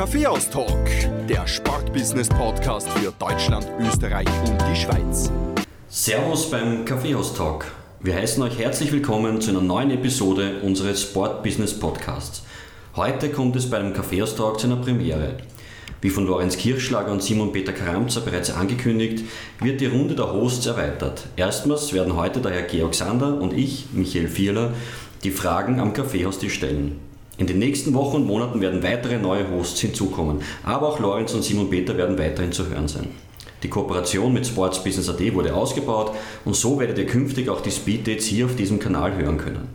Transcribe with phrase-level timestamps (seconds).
[0.00, 0.86] Kaffeehaus-Talk,
[1.28, 5.30] der Sportbusiness-Podcast für Deutschland, Österreich und die Schweiz.
[5.90, 7.66] Servus beim Kaffeehaus-Talk.
[8.00, 12.44] Wir heißen euch herzlich willkommen zu einer neuen Episode unseres Sport-Business-Podcasts.
[12.96, 15.36] Heute kommt es beim Kaffeehaus-Talk zu einer Premiere.
[16.00, 19.22] Wie von Lorenz Kirchschlager und Simon Peter Karamzer bereits angekündigt,
[19.60, 21.26] wird die Runde der Hosts erweitert.
[21.36, 24.72] Erstmals werden heute daher Georg Sander und ich, Michael Vierler,
[25.24, 27.09] die Fragen am Kaffeehaustisch stellen.
[27.40, 31.42] In den nächsten Wochen und Monaten werden weitere neue Hosts hinzukommen, aber auch Lorenz und
[31.42, 33.08] Simon Peter werden weiterhin zu hören sein.
[33.62, 36.12] Die Kooperation mit Sports Business AD wurde ausgebaut
[36.44, 39.68] und so werdet ihr künftig auch die Speed Dates hier auf diesem Kanal hören können.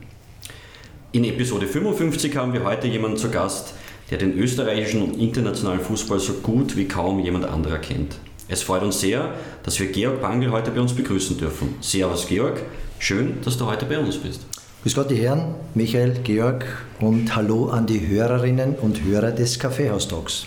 [1.11, 3.73] In Episode 55 haben wir heute jemanden zu Gast,
[4.11, 8.19] der den österreichischen und internationalen Fußball so gut wie kaum jemand anderer kennt.
[8.47, 11.73] Es freut uns sehr, dass wir Georg Bangel heute bei uns begrüßen dürfen.
[11.81, 12.61] Servus Georg,
[12.99, 14.41] schön, dass du heute bei uns bist.
[14.85, 16.63] Grüß Gott, die Herren, Michael, Georg
[16.99, 20.45] und hallo an die Hörerinnen und Hörer des Kaffeehaus-Talks.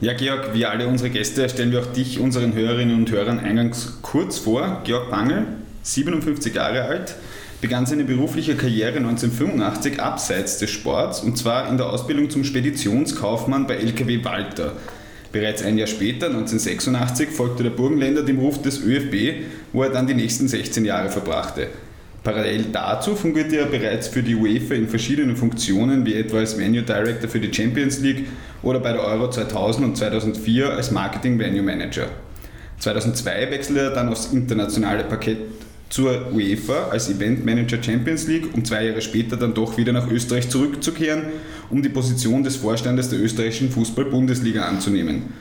[0.00, 3.98] Ja, Georg, wie alle unsere Gäste stellen wir auch dich unseren Hörerinnen und Hörern eingangs
[4.00, 4.82] kurz vor.
[4.84, 5.44] Georg Bangel,
[5.82, 7.16] 57 Jahre alt,
[7.60, 13.66] begann seine berufliche Karriere 1985 abseits des Sports und zwar in der Ausbildung zum Speditionskaufmann
[13.66, 14.74] bei LKW Walter.
[15.32, 20.06] Bereits ein Jahr später, 1986, folgte der Burgenländer dem Ruf des ÖFB, wo er dann
[20.06, 21.70] die nächsten 16 Jahre verbrachte.
[22.22, 26.82] Parallel dazu fungierte er bereits für die UEFA in verschiedenen Funktionen, wie etwa als Venue
[26.82, 28.26] Director für die Champions League
[28.62, 32.08] oder bei der Euro 2000 und 2004 als Marketing Venue Manager.
[32.78, 35.38] 2002 wechselte er dann aufs internationale Parkett
[35.88, 40.10] zur UEFA als Event Manager Champions League, um zwei Jahre später dann doch wieder nach
[40.10, 41.24] Österreich zurückzukehren,
[41.68, 45.32] um die Position des Vorstandes der österreichischen Fußball-Bundesliga anzunehmen.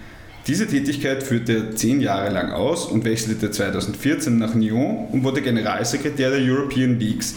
[0.47, 5.41] Diese Tätigkeit führte er zehn Jahre lang aus und wechselte 2014 nach Nyon und wurde
[5.41, 7.35] Generalsekretär der European Leagues,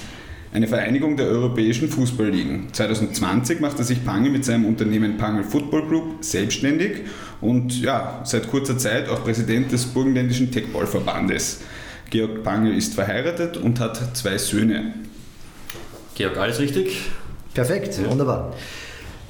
[0.55, 2.73] eine Vereinigung der europäischen Fußballligen.
[2.73, 7.03] 2020 machte sich Pangel mit seinem Unternehmen Pangel Football Group selbstständig
[7.41, 11.61] und ja, seit kurzer Zeit auch Präsident des burgenländischen Techballverbandes.
[12.11, 14.93] Georg Pangel ist verheiratet und hat zwei Söhne.
[16.15, 17.01] Georg, alles richtig?
[17.55, 18.11] Perfekt, ja.
[18.11, 18.55] wunderbar.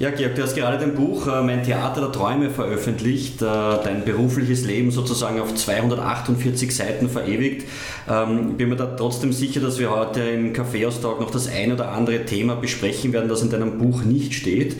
[0.02, 4.04] Ja, Georg, du hast gerade dein Buch äh, Mein Theater der Träume veröffentlicht, äh, dein
[4.04, 7.68] berufliches Leben sozusagen auf 248 Seiten verewigt.
[8.10, 11.92] Ähm, bin mir da trotzdem sicher, dass wir heute im Kaffeeaustausch noch das ein oder
[11.92, 14.74] andere Thema besprechen werden, das in deinem Buch nicht steht.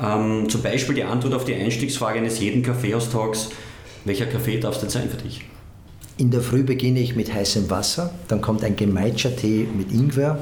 [0.00, 3.48] Ähm, zum Beispiel die Antwort auf die Einstiegsfrage eines jeden Kaffeeaustauschs.
[4.04, 5.44] Welcher Kaffee darf es denn sein für dich?
[6.16, 10.38] In der Früh beginne ich mit heißem Wasser, dann kommt ein Gemeitscher-Tee mit Ingwer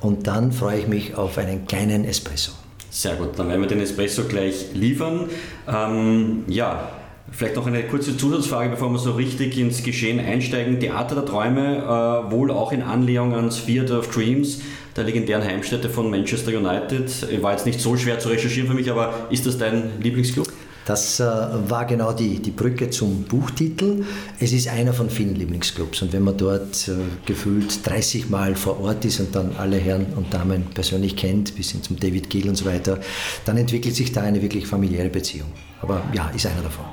[0.00, 2.59] und dann freue ich mich auf einen kleinen Espresso.
[2.90, 5.30] Sehr gut, dann werden wir den Espresso gleich liefern.
[5.68, 6.90] Ähm, ja,
[7.30, 10.80] vielleicht noch eine kurze Zusatzfrage, bevor wir so richtig ins Geschehen einsteigen.
[10.80, 14.60] Theater der Träume, äh, wohl auch in Anlehnung ans Theater of Dreams,
[14.96, 17.42] der legendären Heimstätte von Manchester United.
[17.42, 20.48] War jetzt nicht so schwer zu recherchieren für mich, aber ist das dein Lieblingsclub?
[20.90, 21.24] Das äh,
[21.68, 24.04] war genau die, die Brücke zum Buchtitel.
[24.40, 28.80] Es ist einer von vielen Lieblingsclubs und wenn man dort äh, gefühlt 30 Mal vor
[28.80, 32.48] Ort ist und dann alle Herren und Damen persönlich kennt, bis hin zum David Gill
[32.48, 32.98] und so weiter,
[33.44, 35.52] dann entwickelt sich da eine wirklich familiäre Beziehung.
[35.80, 36.86] Aber ja, ist einer davon.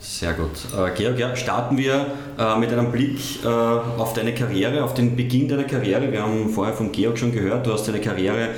[0.00, 0.50] Sehr gut.
[0.76, 2.08] Äh, Georg, ja, starten wir
[2.58, 6.12] mit einem Blick auf deine Karriere, auf den Beginn deiner Karriere.
[6.12, 8.50] Wir haben vorher von Georg schon gehört, du hast deine Karriere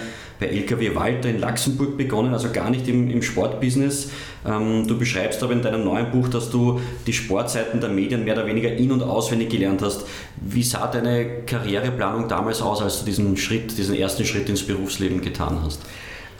[0.42, 4.10] bei LKW Walter in Luxemburg begonnen, also gar nicht im, im Sportbusiness.
[4.44, 8.34] Ähm, du beschreibst aber in deinem neuen Buch, dass du die Sportseiten der Medien mehr
[8.34, 10.04] oder weniger in- und auswendig gelernt hast.
[10.40, 15.20] Wie sah deine Karriereplanung damals aus, als du diesen Schritt, diesen ersten Schritt ins Berufsleben
[15.20, 15.80] getan hast?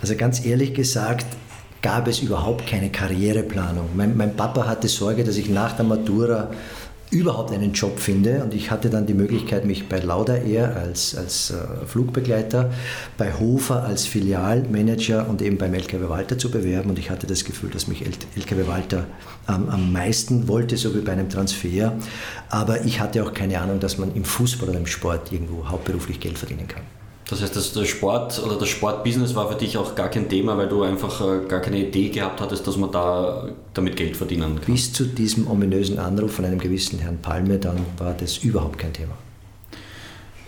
[0.01, 1.27] Also ganz ehrlich gesagt,
[1.81, 3.91] gab es überhaupt keine Karriereplanung.
[3.95, 6.51] Mein, mein Papa hatte Sorge, dass ich nach der Matura
[7.13, 8.43] überhaupt einen Job finde.
[8.43, 12.73] Und ich hatte dann die Möglichkeit, mich bei Lauda Air als, als äh, Flugbegleiter,
[13.19, 16.91] bei Hofer als Filialmanager und eben beim LKW Walter zu bewerben.
[16.91, 19.07] Und ich hatte das Gefühl, dass mich LKW Walter
[19.49, 21.93] ähm, am meisten wollte, so wie bei einem Transfer.
[22.49, 26.19] Aber ich hatte auch keine Ahnung, dass man im Fußball oder im Sport irgendwo hauptberuflich
[26.19, 26.83] Geld verdienen kann.
[27.33, 30.59] Das heißt, dass der Sport oder das Sportbusiness war für dich auch gar kein Thema,
[30.59, 34.57] weil du einfach äh, gar keine Idee gehabt hattest, dass man da damit Geld verdienen
[34.57, 34.75] kann.
[34.75, 38.93] Bis zu diesem ominösen Anruf von einem gewissen Herrn Palme, dann war das überhaupt kein
[38.93, 39.15] Thema.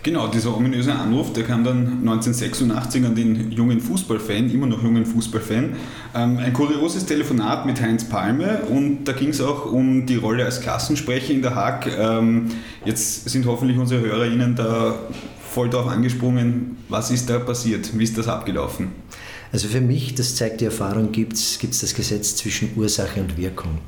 [0.03, 5.07] Genau, dieser ominöse Anruf, der kam dann 1986 an den jungen Fußballfan, immer noch jungen
[5.07, 5.75] Fußballfan.
[6.13, 10.45] Ähm, ein kurioses Telefonat mit Heinz Palme und da ging es auch um die Rolle
[10.45, 11.87] als Klassensprecher in der Haag.
[11.97, 12.51] Ähm,
[12.85, 14.93] jetzt sind hoffentlich unsere HörerInnen da
[15.55, 16.77] voll darauf angesprungen.
[16.89, 17.97] Was ist da passiert?
[17.97, 18.89] Wie ist das abgelaufen?
[19.53, 23.79] Also für mich, das zeigt die Erfahrung, gibt es das Gesetz zwischen Ursache und Wirkung.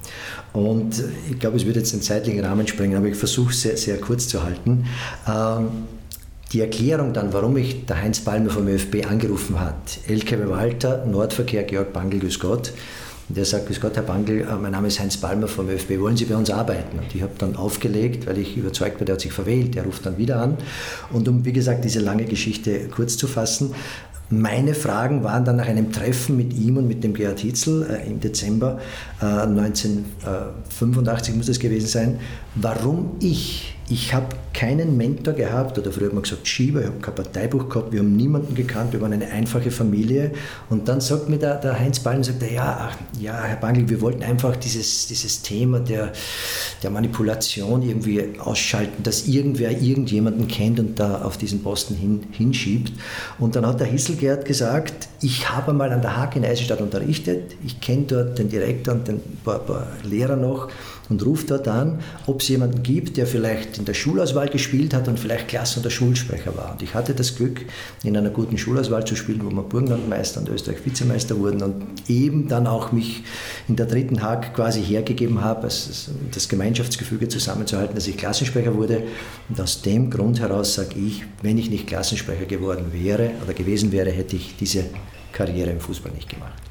[0.54, 3.76] Und ich glaube, es wird jetzt den zeitlichen Rahmen sprengen, aber ich versuche es sehr,
[3.76, 4.86] sehr kurz zu halten.
[5.28, 5.68] Ähm,
[6.54, 11.64] die Erklärung dann, warum mich der Heinz Palmer vom ÖFB angerufen hat, LKW Walter, Nordverkehr,
[11.64, 12.72] Georg Bangel, grüß Gott.
[13.30, 16.00] Und der sagt, grüß Gott, Herr Bangel, äh, mein Name ist Heinz Palmer vom ÖFB,
[16.00, 16.98] wollen Sie bei uns arbeiten?
[16.98, 20.06] Und ich habe dann aufgelegt, weil ich überzeugt war, der hat sich verwählt, der ruft
[20.06, 20.58] dann wieder an.
[21.12, 23.74] Und um, wie gesagt, diese lange Geschichte kurz zu fassen,
[24.30, 28.08] meine Fragen waren dann nach einem Treffen mit ihm und mit dem Gerhard Hitzel äh,
[28.08, 28.80] im Dezember
[29.22, 32.20] äh, 1985 muss es gewesen sein,
[32.56, 37.00] warum ich ich habe keinen Mentor gehabt, oder früher hat man gesagt Schieber, ich habe
[37.00, 40.32] kein Parteibuch gehabt, wir haben niemanden gekannt, wir waren eine einfache Familie.
[40.70, 44.02] Und dann sagt mir der, der Heinz Ballen, sagt er, ja, ja, Herr Bangel, wir
[44.02, 46.12] wollten einfach dieses, dieses Thema der,
[46.84, 52.92] der Manipulation irgendwie ausschalten, dass irgendwer irgendjemanden kennt und da auf diesen Posten hin, hinschiebt.
[53.40, 57.56] Und dann hat der Hisselgert gesagt, ich habe mal an der Haag in Eisenstadt unterrichtet,
[57.66, 60.70] ich kenne dort den Direktor und den paar, paar Lehrer noch
[61.10, 65.08] und ruft dort an, ob es jemanden gibt, der vielleicht in der Schulauswahl gespielt hat
[65.08, 66.74] und vielleicht Klassen- oder Schulsprecher war.
[66.74, 67.66] Und ich hatte das Glück,
[68.04, 72.48] in einer guten Schulauswahl zu spielen, wo wir Burgenlandmeister und Österreich Vizemeister wurden und eben
[72.48, 73.24] dann auch mich
[73.68, 79.04] in der dritten Hack quasi hergegeben habe, das Gemeinschaftsgefüge zusammenzuhalten, dass ich Klassensprecher wurde.
[79.50, 83.92] Und aus dem Grund heraus sage ich, wenn ich nicht Klassensprecher geworden wäre oder gewesen
[83.92, 84.86] wäre, hätte ich diese
[85.32, 86.67] Karriere im Fußball nicht gemacht.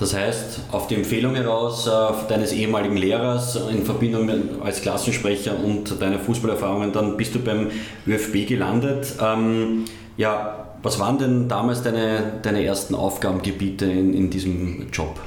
[0.00, 1.90] Das heißt, auf die Empfehlung heraus äh,
[2.28, 7.70] deines ehemaligen Lehrers in Verbindung mit, als Klassensprecher und deine Fußballerfahrungen, dann bist du beim
[8.06, 9.14] ÖFB gelandet.
[9.22, 9.84] Ähm,
[10.16, 15.20] ja, was waren denn damals deine, deine ersten Aufgabengebiete in, in diesem Job?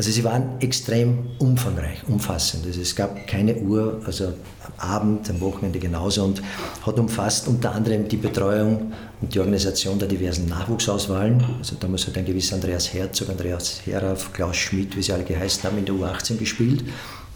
[0.00, 2.64] Also sie waren extrem umfangreich, umfassend.
[2.64, 6.40] Also es gab keine Uhr, also am Abend, am Wochenende genauso und
[6.86, 11.44] hat umfasst unter anderem die Betreuung und die Organisation der diversen Nachwuchsauswahlen.
[11.58, 15.64] Also damals hat ein gewisser Andreas Herzog, Andreas Herauf, Klaus Schmidt, wie sie alle geheißen
[15.64, 16.82] haben, in der U18 gespielt.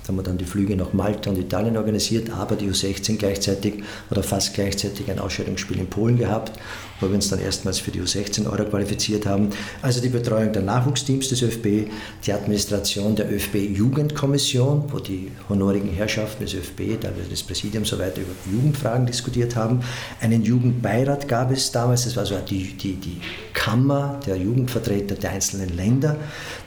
[0.05, 3.83] Da haben wir dann die Flüge nach Malta und Italien organisiert, aber die U16 gleichzeitig
[4.11, 6.59] oder fast gleichzeitig ein Ausscheidungsspiel in Polen gehabt,
[7.05, 9.51] wo wir uns dann erstmals für die U16 Euro qualifiziert haben.
[9.83, 11.91] Also die Betreuung der Nachwuchsteams des ÖFB,
[12.25, 18.23] die Administration der ÖFB-Jugendkommission, wo die honorigen Herrschaften des ÖFB, teilweise des Präsidiums so weiter
[18.23, 19.81] über Jugendfragen diskutiert haben.
[20.21, 23.21] Einen Jugendbeirat gab es damals, das war so die, die, die
[23.53, 26.17] Kammer der Jugendvertreter der einzelnen Länder.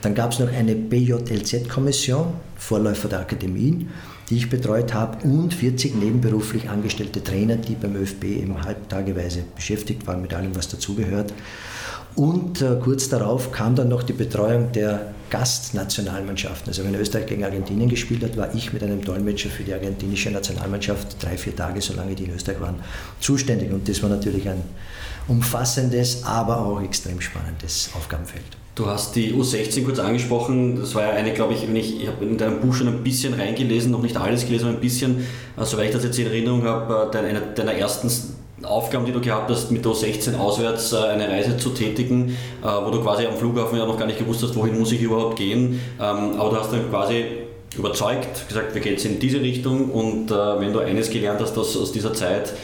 [0.02, 3.90] Dann gab es noch eine BJLZ-Kommission, Vorläufer der Akademien,
[4.28, 10.06] die ich betreut habe, und 40 nebenberuflich angestellte Trainer, die beim ÖFB eben halbtageweise beschäftigt
[10.06, 11.32] waren mit allem, was dazugehört.
[12.14, 16.68] Und äh, kurz darauf kam dann noch die Betreuung der Gastnationalmannschaften.
[16.68, 20.30] Also wenn Österreich gegen Argentinien gespielt hat, war ich mit einem Dolmetscher für die argentinische
[20.30, 22.80] Nationalmannschaft drei, vier Tage, solange die in Österreich waren,
[23.20, 23.70] zuständig.
[23.72, 24.62] Und das war natürlich ein
[25.28, 28.56] umfassendes, aber auch extrem spannendes Aufgabenfeld.
[28.78, 30.78] Du hast die U16 kurz angesprochen.
[30.78, 33.34] Das war ja eine, glaube ich, ich, ich habe in deinem Buch schon ein bisschen
[33.34, 35.26] reingelesen, noch nicht alles gelesen, aber ein bisschen,
[35.56, 38.08] äh, soweit ich das jetzt in Erinnerung habe, äh, eine deiner ersten
[38.62, 43.00] Aufgaben, die du gehabt hast, mit U16 auswärts äh, eine Reise zu tätigen, wo du
[43.02, 45.80] quasi am Flughafen ja noch gar nicht gewusst hast, wohin muss ich überhaupt gehen.
[46.00, 47.24] Ähm, aber du hast dann quasi
[47.76, 51.76] überzeugt, gesagt, wir gehen jetzt in diese Richtung und wenn du eines gelernt hast aus,
[51.76, 52.54] aus dieser Zeit,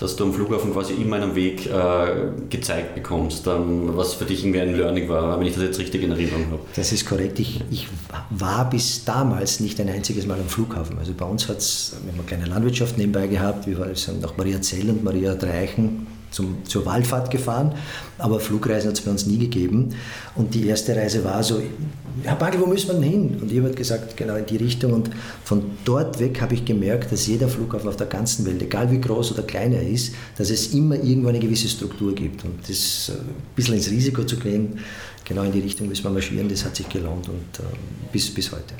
[0.00, 4.42] dass du am Flughafen quasi immer einen Weg äh, gezeigt bekommst, ähm, was für dich
[4.44, 6.60] irgendwie ein Learning war, wenn ich das jetzt richtig in Erinnerung habe.
[6.74, 7.38] Das ist korrekt.
[7.38, 7.86] Ich, ich
[8.30, 10.98] war bis damals nicht ein einziges Mal am Flughafen.
[10.98, 14.36] Also bei uns hat es, wir haben eine kleine Landwirtschaft nebenbei gehabt, wir sind nach
[14.36, 17.72] Maria Zell und Maria Dreichen zum, zur Wallfahrt gefahren,
[18.18, 19.94] aber Flugreisen hat es bei uns nie gegeben.
[20.34, 21.60] Und die erste Reise war so,
[22.22, 23.38] Herr Bagel, wo müssen wir denn hin?
[23.40, 24.92] Und ich habe gesagt, genau in die Richtung.
[24.92, 25.10] Und
[25.44, 29.00] von dort weg habe ich gemerkt, dass jeder Flughafen auf der ganzen Welt, egal wie
[29.00, 32.44] groß oder klein er ist, dass es immer irgendwo eine gewisse Struktur gibt.
[32.44, 34.78] Und das äh, ein bisschen ins Risiko zu gehen,
[35.24, 37.62] genau in die Richtung müssen wir marschieren, das hat sich gelohnt und äh,
[38.12, 38.74] bis, bis heute.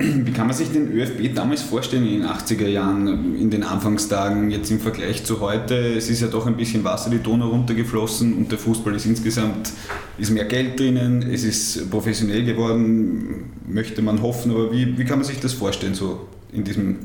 [0.24, 4.50] Wie kann man sich den ÖFB damals vorstellen in den 80er Jahren, in den Anfangstagen,
[4.50, 5.74] jetzt im Vergleich zu heute?
[5.74, 9.72] Es ist ja doch ein bisschen Wasser die Donau runtergeflossen und der Fußball ist insgesamt,
[10.16, 15.18] ist mehr Geld drinnen, es ist professionell geworden, möchte man hoffen, aber wie, wie kann
[15.18, 16.96] man sich das vorstellen, so in diesem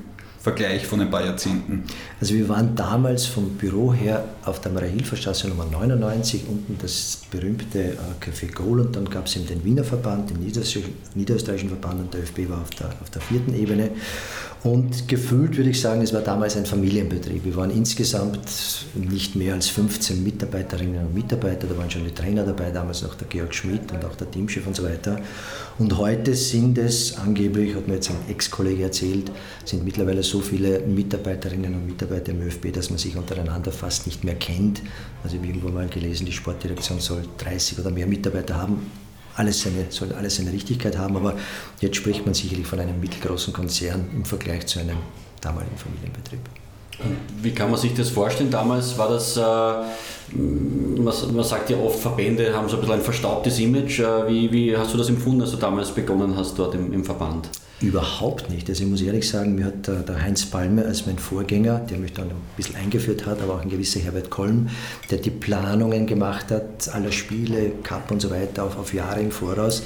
[0.45, 1.85] Vergleich von ein paar Jahrzehnten?
[2.21, 7.79] Also wir waren damals vom Büro her auf der Maria-Hilfer-Straße Nummer 99, unten das berühmte
[7.79, 12.13] äh, Café Goal und dann gab es eben den Wiener Verband, den niederösterreichischen Verband und
[12.13, 13.89] der ÖFB war auf der, auf der vierten Ebene.
[14.65, 17.45] Und gefühlt würde ich sagen, es war damals ein Familienbetrieb.
[17.45, 18.39] Wir waren insgesamt
[18.95, 21.67] nicht mehr als 15 Mitarbeiterinnen und Mitarbeiter.
[21.67, 24.65] Da waren schon die Trainer dabei, damals noch der Georg Schmidt und auch der Teamchef
[24.65, 25.19] und so weiter.
[25.77, 29.31] Und heute sind es angeblich, hat mir jetzt ein Ex-Kollege erzählt,
[29.65, 34.23] sind mittlerweile so viele Mitarbeiterinnen und Mitarbeiter im ÖFB, dass man sich untereinander fast nicht
[34.23, 34.81] mehr kennt.
[35.23, 39.04] Also ich habe irgendwo mal gelesen, die Sportdirektion soll 30 oder mehr Mitarbeiter haben
[39.35, 41.35] alles seine, soll alles seine Richtigkeit haben, aber
[41.79, 44.97] jetzt spricht man sicherlich von einem mittelgroßen Konzern im Vergleich zu einem
[45.41, 46.39] damaligen Familienbetrieb.
[47.41, 48.49] Wie kann man sich das vorstellen?
[48.49, 49.41] Damals war das, äh,
[50.37, 53.99] man, sagt ja oft, Verbände haben so ein bisschen ein verstaubtes Image.
[53.99, 57.03] Äh, wie, wie hast du das empfunden, als du damals begonnen hast dort im, im
[57.03, 57.49] Verband?
[57.81, 58.69] Überhaupt nicht.
[58.69, 62.13] Also ich muss ehrlich sagen, mir hat der Heinz Palme als mein Vorgänger, der mich
[62.13, 64.69] dann ein bisschen eingeführt hat, aber auch ein gewisser Herbert Kolm,
[65.11, 69.31] der die Planungen gemacht hat, aller Spiele, Cup und so weiter auf, auf Jahre im
[69.31, 69.83] Voraus,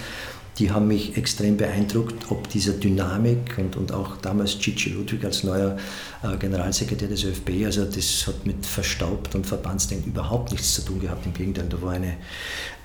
[0.60, 5.44] die haben mich extrem beeindruckt, ob dieser Dynamik und, und auch damals Gigi Ludwig als
[5.44, 5.78] neuer
[6.22, 11.00] äh, Generalsekretär des ÖFB, also das hat mit Verstaubt und Verbandsdenken überhaupt nichts zu tun
[11.00, 11.25] gehabt.
[11.25, 12.18] Im Gegenteil, da war eine,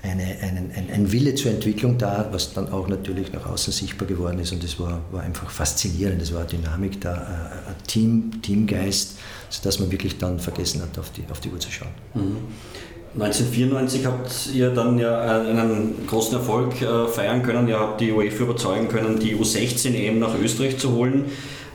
[0.03, 4.07] eine, ein, ein, ein, Wille zur Entwicklung da, was dann auch natürlich nach außen sichtbar
[4.07, 6.21] geworden ist und das war, war einfach faszinierend.
[6.21, 9.17] Es war eine Dynamik da, äh, ein Team, Teamgeist,
[9.49, 11.91] sodass man wirklich dann vergessen hat, auf die, auf die Uhr zu schauen.
[12.13, 12.37] Mhm.
[13.17, 17.65] 1994 habt ihr dann ja einen großen Erfolg äh, feiern können.
[17.69, 21.25] Ihr habt die UEFA überzeugen können, die U16 EM nach Österreich zu holen.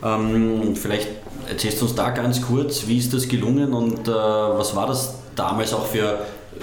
[0.03, 1.07] Ähm, vielleicht
[1.49, 5.15] erzählst du uns da ganz kurz, wie ist das gelungen und äh, was war das
[5.35, 6.19] damals auch für,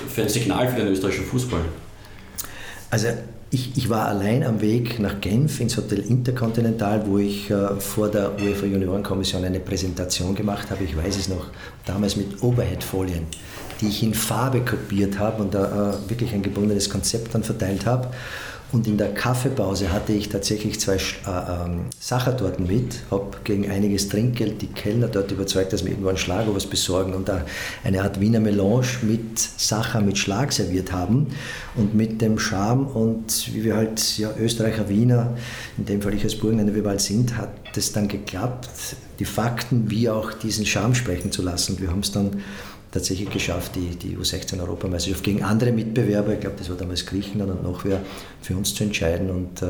[0.08, 1.60] für ein Signal für den österreichischen Fußball?
[2.90, 3.08] Also
[3.50, 8.08] ich, ich, war allein am Weg nach Genf ins Hotel Intercontinental, wo ich äh, vor
[8.08, 10.84] der UEFA Juniorenkommission eine Präsentation gemacht habe.
[10.84, 11.46] Ich weiß es noch,
[11.84, 13.26] damals mit Overhead-Folien
[13.80, 17.86] die ich in Farbe kopiert habe und da äh, wirklich ein gebundenes Konzept dann verteilt
[17.86, 18.10] habe.
[18.70, 24.10] Und in der Kaffeepause hatte ich tatsächlich zwei äh, ähm, Sachertorten mit, habe gegen einiges
[24.10, 27.46] Trinkgeld die Kellner dort überzeugt, dass wir irgendwo einen Schlag was besorgen und da
[27.82, 31.28] eine Art Wiener Melange mit Sacher mit Schlag serviert haben.
[31.76, 35.34] Und mit dem Charme und wie wir halt ja, Österreicher Wiener,
[35.78, 38.68] in dem Fall ich als Burgenländer, wir bald sind, hat es dann geklappt,
[39.18, 41.80] die Fakten wie auch diesen Charme sprechen zu lassen.
[41.80, 42.42] Wir haben es dann
[42.90, 47.62] tatsächlich geschafft, die, die U16-Europameisterschaft gegen andere Mitbewerber, ich glaube, das war damals Griechenland und
[47.62, 48.00] noch wer,
[48.40, 49.30] für uns zu entscheiden.
[49.30, 49.66] Und äh,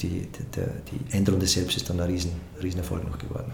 [0.00, 0.60] die, die,
[0.92, 3.50] die Endrunde selbst ist dann ein riesen, Riesenerfolg noch geworden.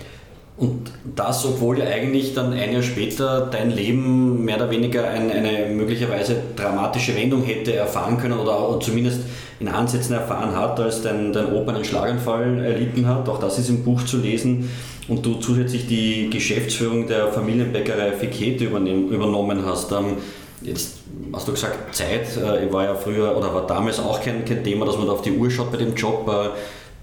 [0.59, 5.31] Und das, obwohl ja eigentlich dann ein Jahr später dein Leben mehr oder weniger ein,
[5.31, 9.21] eine möglicherweise dramatische Wendung hätte erfahren können oder zumindest
[9.61, 13.29] in Ansätzen erfahren hat, als dein, dein Opa einen Schlaganfall erlitten hat.
[13.29, 14.71] Auch das ist im Buch zu lesen.
[15.09, 19.93] Und du zusätzlich die Geschäftsführung der Familienbäckerei Fikete übernommen hast.
[19.93, 20.17] Ähm,
[20.63, 20.99] jetzt
[21.33, 24.85] hast du gesagt, Zeit äh, war ja früher oder war damals auch kein, kein Thema,
[24.85, 26.29] dass man da auf die Uhr schaut bei dem Job.
[26.29, 26.51] Äh,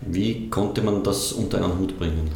[0.01, 2.29] wie konnte man das unter einen Hut bringen?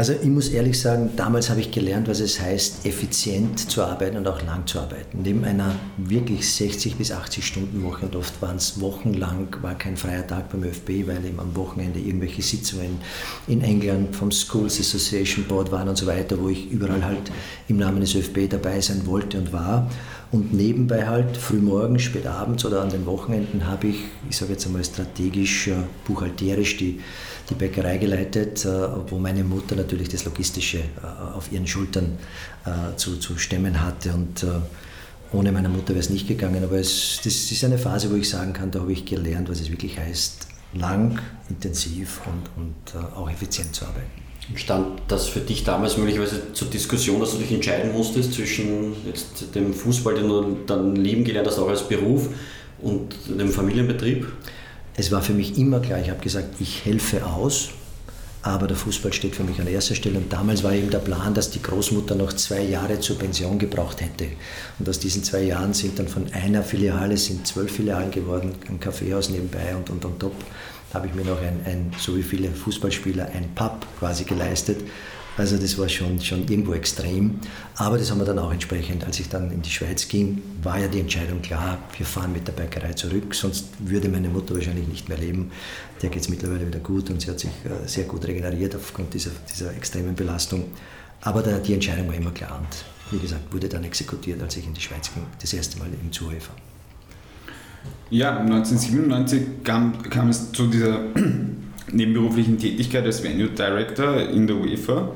[0.00, 4.16] Also ich muss ehrlich sagen, damals habe ich gelernt, was es heißt, effizient zu arbeiten
[4.16, 5.18] und auch lang zu arbeiten.
[5.22, 9.98] Neben einer wirklich 60 bis 80 Stunden Woche und oft waren es wochenlang, war kein
[9.98, 12.96] freier Tag beim ÖFB, weil eben am Wochenende irgendwelche Sitzungen
[13.46, 17.30] in England vom Schools Association Board waren und so weiter, wo ich überall halt
[17.68, 19.90] im Namen des ÖFB dabei sein wollte und war.
[20.32, 23.96] Und nebenbei halt frühmorgens, spät abends oder an den Wochenenden habe ich,
[24.30, 25.68] ich sage jetzt einmal strategisch,
[26.06, 27.00] buchhalterisch die,
[27.50, 28.68] die Bäckerei geleitet, äh,
[29.08, 32.18] wo meine Mutter natürlich das Logistische äh, auf ihren Schultern
[32.96, 34.12] zu, zu stemmen hatte.
[34.12, 34.44] Und
[35.32, 36.62] ohne meine Mutter wäre es nicht gegangen.
[36.62, 39.60] Aber es, das ist eine Phase, wo ich sagen kann, da habe ich gelernt, was
[39.60, 44.10] es wirklich heißt, lang, intensiv und, und auch effizient zu arbeiten.
[44.56, 49.54] Stand das für dich damals möglicherweise zur Diskussion, dass du dich entscheiden musstest zwischen jetzt
[49.54, 52.28] dem Fußball, den du dann lieben gelernt hast, auch als Beruf,
[52.82, 54.26] und dem Familienbetrieb?
[55.00, 57.70] Es war für mich immer klar, ich habe gesagt, ich helfe aus,
[58.42, 60.18] aber der Fußball steht für mich an erster Stelle.
[60.18, 64.02] Und damals war eben der Plan, dass die Großmutter noch zwei Jahre zur Pension gebraucht
[64.02, 64.26] hätte.
[64.78, 68.78] Und aus diesen zwei Jahren sind dann von einer Filiale sind zwölf Filialen geworden, ein
[68.78, 70.34] Kaffeehaus nebenbei und, und on top
[70.92, 74.82] habe ich mir noch ein, ein, so wie viele Fußballspieler, ein Pub quasi geleistet.
[75.40, 77.40] Also das war schon, schon irgendwo extrem.
[77.76, 80.78] Aber das haben wir dann auch entsprechend, als ich dann in die Schweiz ging, war
[80.78, 84.86] ja die Entscheidung klar, wir fahren mit der Bäckerei zurück, sonst würde meine Mutter wahrscheinlich
[84.86, 85.50] nicht mehr leben.
[86.02, 89.14] Der geht es mittlerweile wieder gut und sie hat sich äh, sehr gut regeneriert aufgrund
[89.14, 90.64] dieser, dieser extremen Belastung.
[91.22, 94.66] Aber der, die Entscheidung war immer klar und wie gesagt, wurde dann exekutiert, als ich
[94.66, 96.52] in die Schweiz ging, das erste Mal im Zuhöfer.
[98.10, 101.00] Ja, 1997 kam, kam es zu dieser
[101.92, 105.12] nebenberuflichen Tätigkeit als Venue Director in der UEFA.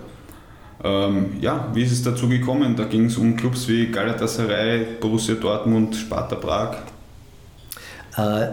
[0.83, 2.77] Ähm, ja, wie ist es dazu gekommen?
[2.77, 6.79] Da ging es um Clubs wie Galatasaray, Borussia Dortmund, Sparta Prag.
[8.17, 8.49] Äh,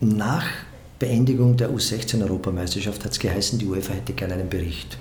[0.00, 0.44] nach
[0.98, 4.98] Beendigung der U16-Europameisterschaft hat es geheißen, die UEFA hätte gerne einen Bericht.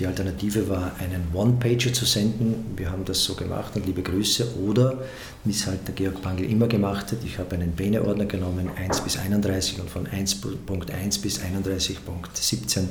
[0.00, 2.64] Die Alternative war, einen One-Pager zu senden.
[2.74, 4.56] Wir haben das so gemacht und liebe Grüße.
[4.66, 4.96] Oder,
[5.44, 9.02] wie es halt der Georg Bangel immer gemacht hat, ich habe einen Bene-Ordner genommen, 1
[9.02, 12.84] bis 31 und von 1.1 bis 31.17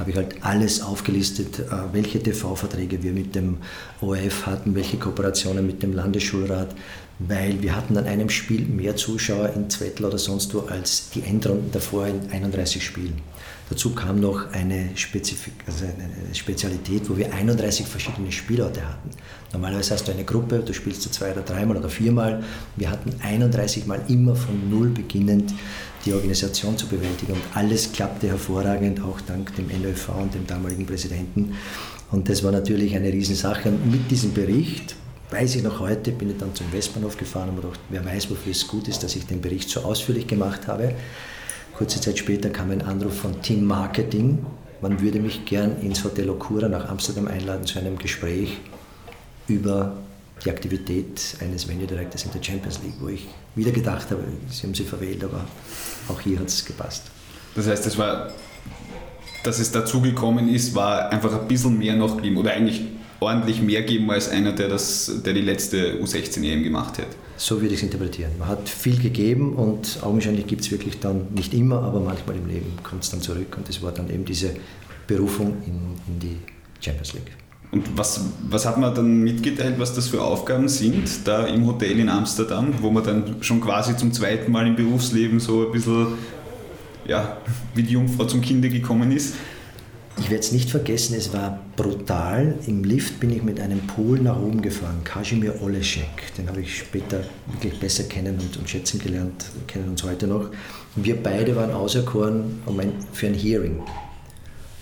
[0.00, 3.58] habe ich halt alles aufgelistet, äh, welche TV-Verträge wir mit dem
[4.00, 6.74] ORF hatten, welche Kooperationen mit dem Landesschulrat,
[7.20, 11.22] weil wir hatten an einem Spiel mehr Zuschauer in Zwettl oder sonst wo als die
[11.22, 13.20] Endrunden davor in 31 Spielen.
[13.70, 19.10] Dazu kam noch eine, Spezifik also eine Spezialität, wo wir 31 verschiedene Spielorte hatten.
[19.52, 22.42] Normalerweise hast du eine Gruppe, du spielst du zwei oder dreimal oder viermal.
[22.76, 25.52] Wir hatten 31 Mal immer von Null beginnend
[26.04, 30.86] die Organisation zu bewältigen und alles klappte hervorragend, auch dank dem NÖV und dem damaligen
[30.86, 31.54] Präsidenten.
[32.10, 33.68] Und das war natürlich eine Riesensache.
[33.68, 34.96] Und mit diesem Bericht,
[35.30, 38.52] weiß ich noch heute, bin ich dann zum Westbahnhof gefahren und gedacht, wer weiß, wofür
[38.52, 40.94] es gut ist, dass ich den Bericht so ausführlich gemacht habe.
[41.78, 44.44] Kurze Zeit später kam ein Anruf von Team Marketing.
[44.80, 48.58] Man würde mich gern ins Hotel Okura nach Amsterdam einladen zu einem Gespräch
[49.46, 49.96] über
[50.44, 54.66] die Aktivität eines Venue Directors in der Champions League, wo ich wieder gedacht habe, sie
[54.66, 55.44] haben sie verwählt, aber
[56.08, 57.04] auch hier hat es gepasst.
[57.54, 58.32] Das heißt, es war,
[59.44, 62.86] dass es dazu gekommen ist, war einfach ein bisschen mehr noch geben oder eigentlich
[63.20, 67.06] ordentlich mehr geben als einer, der, das, der die letzte U16 EM gemacht hat.
[67.38, 68.32] So würde ich es interpretieren.
[68.38, 72.48] Man hat viel gegeben und augenscheinlich gibt es wirklich dann, nicht immer, aber manchmal im
[72.48, 74.50] Leben kommt es dann zurück und das war dann eben diese
[75.06, 76.36] Berufung in, in die
[76.80, 77.30] Champions League.
[77.70, 82.00] Und was, was hat man dann mitgeteilt, was das für Aufgaben sind, da im Hotel
[82.00, 86.08] in Amsterdam, wo man dann schon quasi zum zweiten Mal im Berufsleben so ein bisschen
[87.06, 87.38] ja,
[87.74, 89.34] wie die Jungfrau zum Kinde gekommen ist?
[90.20, 92.54] Ich werde es nicht vergessen, es war brutal.
[92.66, 96.34] Im Lift bin ich mit einem Pol nach oben gefahren, Kasimir Oleszek.
[96.36, 100.50] Den habe ich später wirklich besser kennen und, und schätzen gelernt, kennen uns heute noch.
[100.96, 103.80] Und wir beide waren auserkoren um ein, für ein Hearing.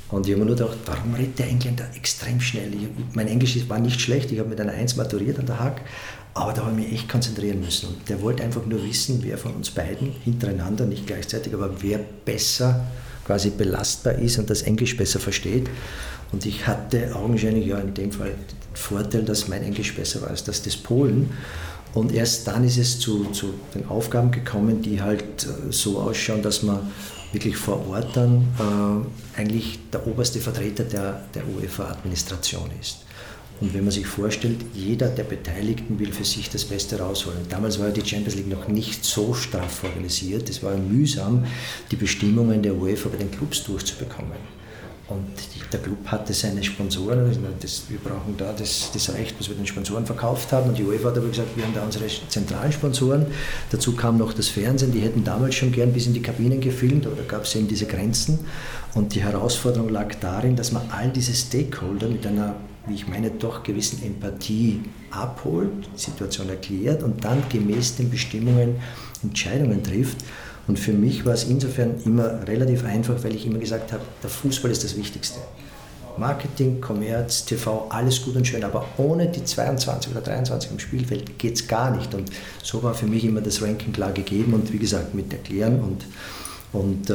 [0.08, 2.72] Und ich habe mir nur gedacht, warum redet der Engländer extrem schnell?
[2.72, 5.82] Ich, mein Englisch war nicht schlecht, ich habe mit einer Eins maturiert an der Hack,
[6.32, 7.88] aber da habe ich mich echt konzentrieren müssen.
[7.88, 11.98] Und der wollte einfach nur wissen, wer von uns beiden hintereinander, nicht gleichzeitig, aber wer
[12.24, 12.86] besser
[13.26, 15.68] quasi belastbar ist und das Englisch besser versteht.
[16.32, 20.30] Und ich hatte augenscheinlich ja in dem Fall den Vorteil, dass mein Englisch besser war
[20.30, 21.30] als das des Polen.
[21.94, 26.42] Und erst dann ist es zu, zu den Aufgaben gekommen, die halt äh, so ausschauen,
[26.42, 26.80] dass man
[27.32, 33.05] wirklich vor Ort dann äh, eigentlich der oberste Vertreter der, der UEFA-Administration ist.
[33.60, 37.40] Und wenn man sich vorstellt, jeder der Beteiligten will für sich das Beste rausholen.
[37.48, 40.50] Damals war die Champions League noch nicht so straff organisiert.
[40.50, 41.46] Es war mühsam,
[41.90, 44.56] die Bestimmungen der UEFA bei den Clubs durchzubekommen.
[45.08, 45.24] Und
[45.72, 49.66] der Club hatte seine Sponsoren, das, wir brauchen da das, das, Recht, was wir den
[49.66, 50.70] Sponsoren verkauft haben.
[50.70, 53.26] Und die UEFA hat aber gesagt, wir haben da unsere zentralen Sponsoren.
[53.70, 57.06] Dazu kam noch das Fernsehen, die hätten damals schon gern bis in die Kabinen gefilmt,
[57.06, 58.40] aber da gab es eben diese Grenzen.
[58.94, 63.30] Und die Herausforderung lag darin, dass man all diese Stakeholder mit einer wie ich meine,
[63.30, 68.76] doch gewissen Empathie abholt, Situation erklärt und dann gemäß den Bestimmungen
[69.22, 70.18] Entscheidungen trifft.
[70.68, 74.30] Und für mich war es insofern immer relativ einfach, weil ich immer gesagt habe, der
[74.30, 75.38] Fußball ist das Wichtigste.
[76.18, 81.38] Marketing, Kommerz, TV, alles gut und schön, aber ohne die 22 oder 23 im Spielfeld
[81.38, 82.14] geht es gar nicht.
[82.14, 82.30] Und
[82.62, 86.06] so war für mich immer das Ranking klar gegeben und wie gesagt, mit Erklären und,
[86.72, 87.14] und äh,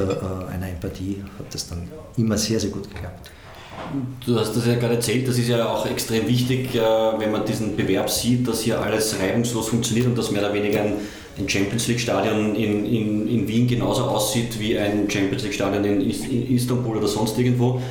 [0.53, 3.31] einer Empathie hat das dann immer sehr, sehr gut geklappt.
[4.25, 7.45] Du hast das ja gerade erzählt, das ist ja auch extrem wichtig, äh, wenn man
[7.45, 10.93] diesen Bewerb sieht, dass hier alles reibungslos funktioniert und dass mehr oder weniger ein,
[11.47, 16.97] Champions League-Stadion in, in, in Wien genauso aussieht wie ein Champions League-Stadion in, in Istanbul
[16.97, 17.81] oder sonst irgendwo.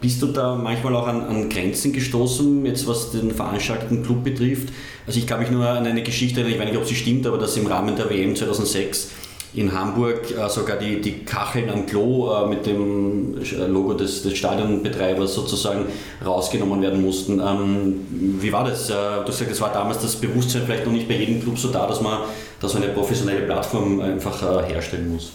[0.00, 4.70] Bist du da manchmal auch an, an, Grenzen gestoßen, jetzt was den veranstalteten Club betrifft?
[5.06, 7.26] Also ich kann mich nur an eine Geschichte erinnern, ich weiß nicht, ob sie stimmt,
[7.28, 9.10] aber dass im Rahmen der WM 2006
[9.56, 14.22] in Hamburg äh, sogar die, die Kacheln am Klo äh, mit dem äh, Logo des,
[14.22, 15.86] des Stadionbetreibers sozusagen
[16.24, 17.40] rausgenommen werden mussten.
[17.40, 18.90] Ähm, wie war das?
[18.90, 21.68] Äh, du gesagt, es war damals das Bewusstsein vielleicht noch nicht bei jedem Club so
[21.68, 22.20] da, dass man
[22.60, 25.32] da so eine professionelle Plattform einfach äh, herstellen muss.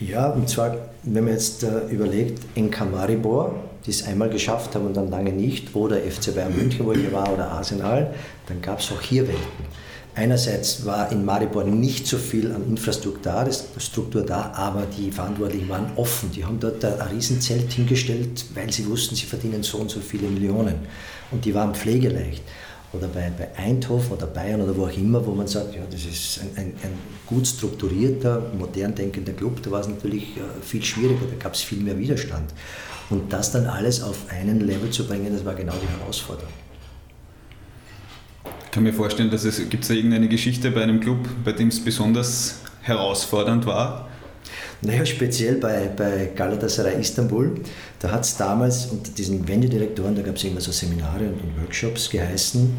[0.00, 4.86] Ja, und zwar, wenn man jetzt äh, überlegt, NK Maribor, die es einmal geschafft haben
[4.86, 8.14] und dann lange nicht, oder FC Bayern München, wo ich war, oder Arsenal,
[8.46, 9.89] dann gab es auch hier Welten.
[10.14, 16.32] Einerseits war in Maribor nicht so viel an Infrastruktur da, aber die Verantwortlichen waren offen.
[16.32, 20.28] Die haben dort ein Riesenzelt hingestellt, weil sie wussten, sie verdienen so und so viele
[20.28, 20.74] Millionen.
[21.30, 22.42] Und die waren pflegeleicht.
[22.92, 26.04] Oder bei, bei Eindhoven oder Bayern oder wo auch immer, wo man sagt, ja, das
[26.04, 30.82] ist ein, ein, ein gut strukturierter, modern denkender Club, da war es natürlich äh, viel
[30.82, 32.52] schwieriger, da gab es viel mehr Widerstand.
[33.08, 36.52] Und das dann alles auf einen Level zu bringen, das war genau die Herausforderung.
[38.70, 41.50] Ich kann mir vorstellen, dass es gibt es da irgendeine Geschichte bei einem Club, bei
[41.50, 44.08] dem es besonders herausfordernd war?
[44.80, 47.56] Naja, speziell bei, bei Galatasaray Istanbul,
[47.98, 52.10] da hat es damals unter diesen Wendedirektoren, da gab es immer so Seminare und, Workshops
[52.10, 52.76] geheißen,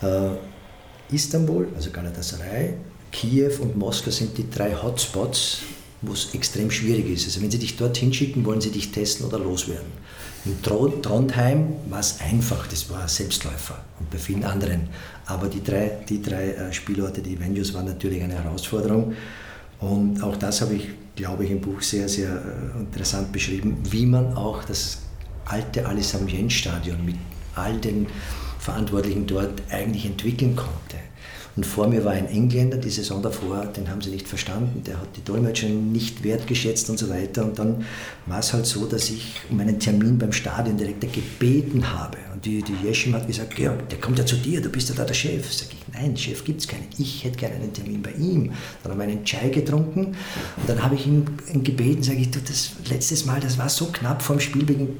[0.00, 2.76] äh, Istanbul, also Galatasaray,
[3.12, 5.58] Kiew und Moskau sind die drei Hotspots,
[6.00, 7.26] wo es extrem schwierig ist.
[7.26, 9.92] Also wenn sie dich dorthin schicken, wollen sie dich testen oder loswerden.
[10.46, 14.88] In Trondheim war es einfach, das war Selbstläufer und bei vielen anderen.
[15.24, 19.14] Aber die drei, die drei äh, Spielorte, die Venues waren natürlich eine Herausforderung.
[19.80, 24.04] Und auch das habe ich, glaube ich, im Buch sehr, sehr äh, interessant beschrieben, wie
[24.04, 24.98] man auch das
[25.46, 27.16] alte Alisam-Jen-Stadion mit
[27.54, 28.06] all den
[28.58, 31.03] Verantwortlichen dort eigentlich entwickeln konnte.
[31.56, 35.00] Und vor mir war ein Engländer, die Saison davor, den haben sie nicht verstanden, der
[35.00, 37.44] hat die Dolmetscher nicht wertgeschätzt und so weiter.
[37.44, 37.84] Und dann
[38.26, 42.18] war es halt so, dass ich um einen Termin beim Stadiondirektor gebeten habe.
[42.32, 44.96] Und die, die Jeschim hat gesagt, Georg, der kommt ja zu dir, du bist ja
[44.96, 45.52] da der Chef.
[45.52, 46.86] Sag ich, nein, Chef gibt es keinen.
[46.98, 48.52] Ich hätte gerne einen Termin bei ihm.
[48.82, 50.06] Dann haben wir einen Chai getrunken
[50.56, 51.24] und dann habe ich ihn
[51.62, 54.96] gebeten, sage ich, du, das letztes Mal, das war so knapp vorm Spielbeginn.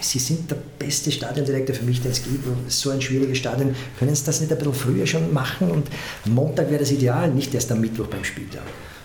[0.00, 2.44] Sie sind der beste Stadiondirektor für mich, den es gibt.
[2.68, 3.74] So ein schwieriges Stadion.
[3.98, 5.70] Können Sie das nicht ein bisschen früher schon machen?
[5.70, 5.88] Und
[6.26, 8.62] Montag wäre das ideal, nicht erst am Mittwoch beim Spieltag.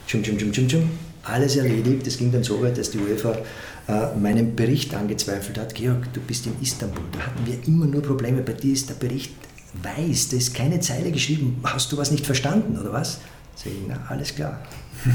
[0.07, 0.89] Tschum, tschum, tschum, tschum, tschum.
[1.23, 2.05] Alles erledigt.
[2.05, 3.37] Es ging dann so weit, dass die UEFA
[3.87, 5.73] äh, meinen Bericht angezweifelt hat.
[5.73, 7.03] Georg, du bist in Istanbul.
[7.11, 8.41] Da hatten wir immer nur Probleme.
[8.41, 9.31] Bei dir ist der Bericht
[9.83, 10.29] weiß.
[10.29, 11.59] Da ist keine Zeile geschrieben.
[11.63, 13.19] Hast du was nicht verstanden oder was?
[13.55, 14.59] Sag ich, na, alles klar.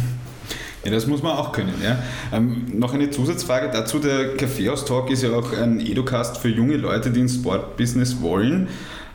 [0.82, 1.74] Ja, das muss man auch können.
[1.84, 1.98] Ja.
[2.32, 3.98] Ähm, noch eine Zusatzfrage dazu.
[3.98, 8.68] Der Kaffeehaus-Talk ist ja auch ein Educast für junge Leute, die ins Sportbusiness wollen.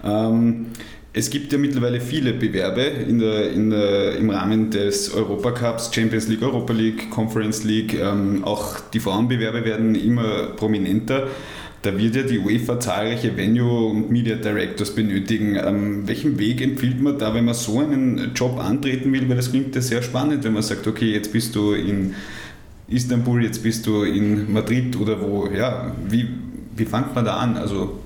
[0.03, 0.67] Ähm,
[1.11, 6.27] es gibt ja mittlerweile viele Bewerbe in der, in der, im Rahmen des Europacups, Champions
[6.27, 7.93] League, Europa League, Conference League.
[7.93, 11.27] Ähm, auch die Frauenbewerbe werden immer prominenter.
[11.85, 15.55] Da wird ja die UEFA zahlreiche Venue- und Media Directors benötigen.
[15.55, 19.29] Ähm, welchen Weg empfiehlt man da, wenn man so einen Job antreten will?
[19.29, 22.15] Weil das klingt ja sehr spannend, wenn man sagt, okay, jetzt bist du in
[22.87, 25.47] Istanbul, jetzt bist du in Madrid oder wo.
[25.47, 26.27] Ja, wie,
[26.75, 27.55] wie fängt man da an?
[27.55, 27.99] Also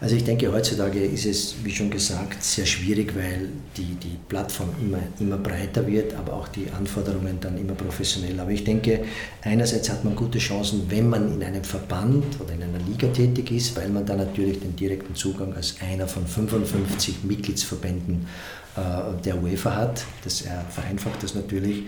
[0.00, 4.68] also ich denke, heutzutage ist es, wie schon gesagt, sehr schwierig, weil die, die Plattform
[4.80, 8.42] immer, immer breiter wird, aber auch die Anforderungen dann immer professioneller.
[8.42, 9.04] Aber ich denke,
[9.42, 13.50] einerseits hat man gute Chancen, wenn man in einem Verband oder in einer Liga tätig
[13.50, 18.26] ist, weil man dann natürlich den direkten Zugang als einer von 55 Mitgliedsverbänden
[18.76, 20.04] äh, der UEFA hat.
[20.22, 21.82] Das vereinfacht das natürlich.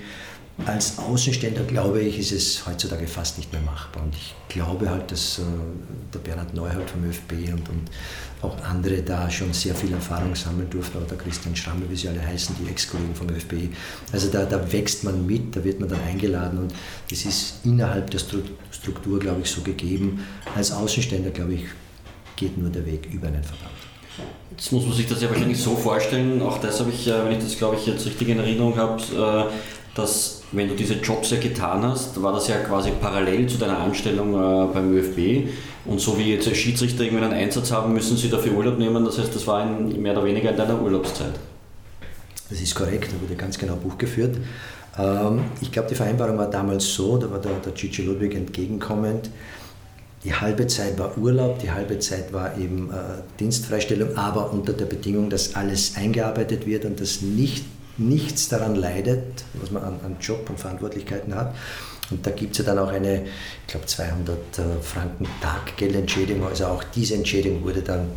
[0.67, 4.03] Als Außenstehender glaube ich, ist es heutzutage fast nicht mehr machbar.
[4.03, 5.43] Und ich glaube halt, dass äh,
[6.13, 7.91] der Bernhard Neuhold vom ÖFB und, und
[8.43, 12.09] auch andere da schon sehr viel Erfahrung sammeln durften, auch der Christian Schrammel, wie sie
[12.09, 13.75] alle heißen, die Ex-Kollegen vom ÖFB.
[14.13, 16.75] Also da, da wächst man mit, da wird man dann eingeladen und
[17.11, 20.25] das ist innerhalb der Struktur, glaube ich, so gegeben.
[20.55, 21.65] Als Außenstehender, glaube ich,
[22.37, 23.71] geht nur der Weg über einen Verband.
[24.51, 27.33] Jetzt muss man sich das ja wahrscheinlich so vorstellen, auch das habe ich, äh, wenn
[27.33, 31.31] ich das glaube ich jetzt richtig in Erinnerung habe, äh, dass wenn du diese Jobs
[31.31, 35.49] ja getan hast, war das ja quasi parallel zu deiner Anstellung äh, beim ÖFB.
[35.85, 39.05] Und so wie jetzt Schiedsrichter irgendwie einen Einsatz haben, müssen sie dafür Urlaub nehmen.
[39.05, 41.35] Das heißt, das war in, mehr oder weniger in deiner Urlaubszeit.
[42.49, 44.37] Das ist korrekt, da wurde ganz genau Buch geführt.
[44.99, 49.31] Ähm, ich glaube, die Vereinbarung war damals so, da war der, der Gigi Ludwig entgegenkommend.
[50.25, 54.85] Die halbe Zeit war Urlaub, die halbe Zeit war eben äh, Dienstfreistellung, aber unter der
[54.85, 57.65] Bedingung, dass alles eingearbeitet wird und dass nicht
[58.01, 61.55] nichts daran leidet, was man an, an Job und Verantwortlichkeiten hat.
[62.11, 66.47] Und da gibt es ja dann auch eine, ich glaube, 200 äh, Franken Taggeldentschädigung.
[66.47, 68.09] Also auch diese Entschädigung wurde dann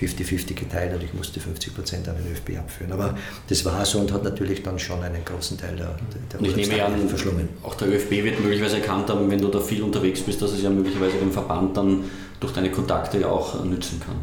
[0.00, 2.92] 50-50 geteilt und ich musste 50 Prozent an den ÖFB abführen.
[2.92, 3.16] Aber
[3.48, 5.96] das war so und hat natürlich dann schon einen großen Teil der,
[6.32, 7.48] der ich nehme an, verschlungen.
[7.62, 10.62] Auch der ÖFB wird möglicherweise erkannt haben, wenn du da viel unterwegs bist, dass es
[10.62, 12.04] ja möglicherweise dem Verband dann
[12.40, 14.16] durch deine Kontakte ja auch nützen kann.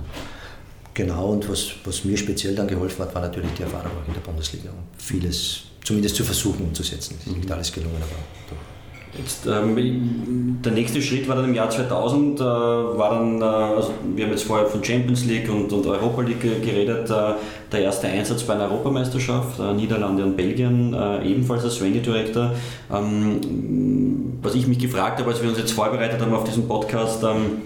[0.93, 4.13] Genau, und was, was mir speziell dann geholfen hat, war natürlich die Erfahrung auch in
[4.13, 4.69] der Bundesliga.
[4.97, 7.15] Vieles zumindest zu versuchen umzusetzen.
[7.19, 7.53] Es ist nicht mhm.
[7.53, 8.15] alles gelungen, aber
[8.49, 8.73] doch.
[9.15, 13.91] Jetzt, ähm, der nächste Schritt war dann im Jahr 2000, äh, war dann, äh, also
[14.15, 17.33] wir haben jetzt vorher von Champions League und, und Europa League geredet, äh,
[17.71, 22.55] der erste Einsatz bei einer Europameisterschaft, äh, Niederlande und Belgien, äh, ebenfalls als Venue-Director.
[22.91, 27.21] Ähm, was ich mich gefragt habe, als wir uns jetzt vorbereitet haben auf diesen Podcast,
[27.23, 27.61] ähm,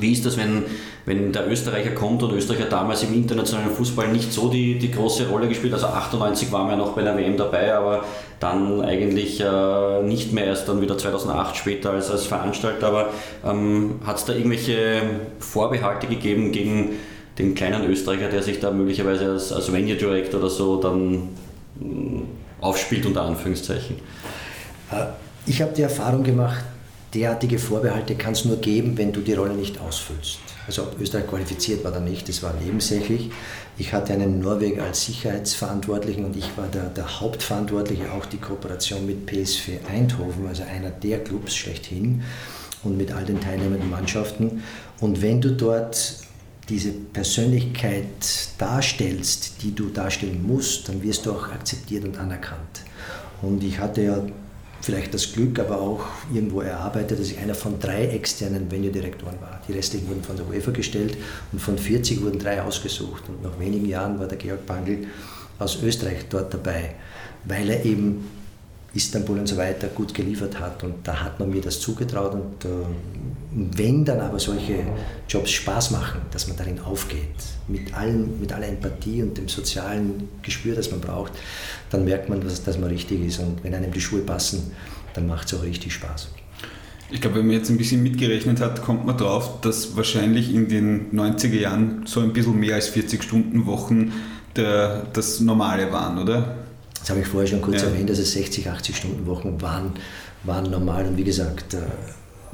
[0.00, 0.64] wie ist das, wenn,
[1.06, 5.28] wenn der Österreicher kommt und Österreicher damals im internationalen Fußball nicht so die, die große
[5.28, 5.72] Rolle gespielt?
[5.72, 8.04] Also 98 waren wir noch bei der WM dabei, aber
[8.40, 12.86] dann eigentlich äh, nicht mehr erst dann wieder 2008 später als, als Veranstalter.
[12.86, 13.08] Aber
[13.44, 15.02] ähm, hat es da irgendwelche
[15.38, 16.90] Vorbehalte gegeben gegen
[17.38, 21.28] den kleinen Österreicher, der sich da möglicherweise als, als Venue Director oder so dann
[21.80, 22.22] äh,
[22.60, 23.96] aufspielt, unter Anführungszeichen?
[24.90, 25.06] Äh,
[25.46, 26.64] ich habe die Erfahrung gemacht,
[27.14, 30.38] derartige Vorbehalte kann es nur geben, wenn du die Rolle nicht ausfüllst.
[30.66, 33.30] Also ob Österreich qualifiziert war oder nicht, das war nebensächlich.
[33.76, 39.04] Ich hatte einen Norweger als Sicherheitsverantwortlichen und ich war der, der Hauptverantwortliche, auch die Kooperation
[39.04, 42.22] mit PSV Eindhoven, also einer der Clubs schlechthin
[42.82, 44.62] und mit all den teilnehmenden Mannschaften.
[45.00, 46.16] Und wenn du dort
[46.68, 48.06] diese Persönlichkeit
[48.58, 52.80] darstellst, die du darstellen musst, dann wirst du auch akzeptiert und anerkannt.
[53.42, 54.22] Und ich hatte ja
[54.84, 59.62] vielleicht das Glück, aber auch irgendwo erarbeitet, dass ich einer von drei externen Venue-Direktoren war.
[59.66, 61.16] Die restlichen wurden von der UEFA gestellt
[61.52, 63.22] und von 40 wurden drei ausgesucht.
[63.28, 65.06] Und nach wenigen Jahren war der Georg Bangl
[65.58, 66.96] aus Österreich dort dabei,
[67.44, 68.28] weil er eben
[68.94, 70.82] Istanbul und so weiter gut geliefert hat.
[70.84, 72.34] Und da hat man mir das zugetraut.
[72.34, 72.68] Und äh,
[73.50, 74.78] wenn dann aber solche
[75.28, 77.34] Jobs Spaß machen, dass man darin aufgeht,
[77.68, 81.32] mit, allem, mit aller Empathie und dem sozialen Gespür, das man braucht,
[81.90, 83.40] dann merkt man, dass, dass man richtig ist.
[83.40, 84.72] Und wenn einem die Schuhe passen,
[85.14, 86.28] dann macht es auch richtig Spaß.
[87.10, 90.68] Ich glaube, wenn man jetzt ein bisschen mitgerechnet hat, kommt man drauf, dass wahrscheinlich in
[90.68, 94.12] den 90er Jahren so ein bisschen mehr als 40 Stunden Wochen
[94.56, 96.63] der, das Normale waren, oder?
[97.04, 97.88] Das habe ich vorher schon kurz ja.
[97.88, 99.92] erwähnt, also 60, 80 Stunden Wochen waren,
[100.44, 101.04] waren normal.
[101.04, 101.80] Und wie gesagt, äh,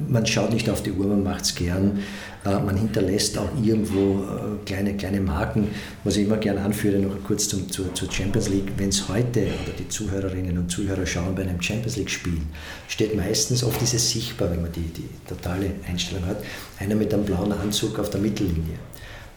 [0.09, 1.99] man schaut nicht auf die Uhr, man macht es gern.
[2.43, 5.69] Äh, man hinterlässt auch irgendwo äh, kleine, kleine Marken.
[6.03, 8.73] Was ich immer gern anführe, noch kurz zum, zur, zur Champions League.
[8.75, 12.41] Wenn es heute oder die Zuhörerinnen und Zuhörer schauen bei einem Champions League-Spiel,
[12.89, 16.43] steht meistens, oft ist es sichtbar, wenn man die, die totale Einstellung hat,
[16.77, 18.75] einer mit einem blauen Anzug auf der Mittellinie.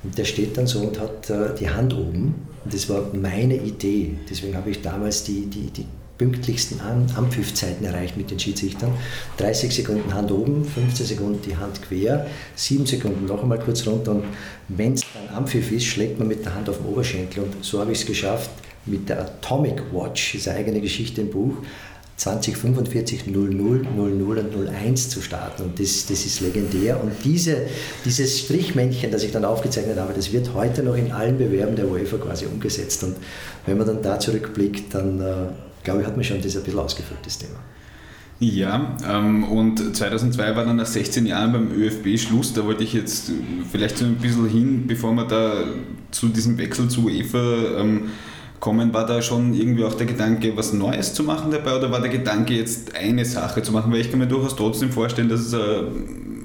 [0.04, 2.34] Und der steht dann so und hat äh, die Hand oben.
[2.64, 4.16] Und das war meine Idee.
[4.28, 5.86] Deswegen habe ich damals die, die, die
[6.18, 8.92] pünktlichsten An Anpfiffzeiten erreicht mit den Schiedsrichtern.
[9.38, 14.12] 30 Sekunden Hand oben, 15 Sekunden die Hand quer, 7 Sekunden noch einmal kurz runter.
[14.12, 14.24] Und
[14.68, 17.44] wenn es dann Ampfiff ist, schlägt man mit der Hand auf den Oberschenkel.
[17.44, 18.50] Und so habe ich es geschafft,
[18.86, 21.56] mit der Atomic Watch, ist eine eigene Geschichte im Buch,
[22.16, 25.64] 2045 00 00 und 01 zu starten.
[25.64, 27.02] Und das, das ist legendär.
[27.02, 27.66] Und diese,
[28.04, 31.90] dieses Strichmännchen, das ich dann aufgezeichnet habe, das wird heute noch in allen Bewerben der
[31.90, 33.02] UEFA quasi umgesetzt.
[33.02, 33.16] Und
[33.66, 35.34] wenn man dann da zurückblickt, dann äh,
[35.82, 37.58] glaube ich, hat man schon das ein bisschen ausgefüllt, das Thema.
[38.40, 42.52] Ja, ähm, und 2002 war dann nach 16 Jahren beim ÖFB Schluss.
[42.52, 43.30] Da wollte ich jetzt
[43.70, 45.64] vielleicht so ein bisschen hin, bevor wir da
[46.10, 48.10] zu diesem Wechsel zu UEFA ähm,
[48.64, 52.00] kommen, war da schon irgendwie auch der Gedanke, was Neues zu machen dabei oder war
[52.00, 53.92] der Gedanke, jetzt eine Sache zu machen?
[53.92, 55.82] Weil ich kann mir durchaus trotzdem vorstellen, dass es äh,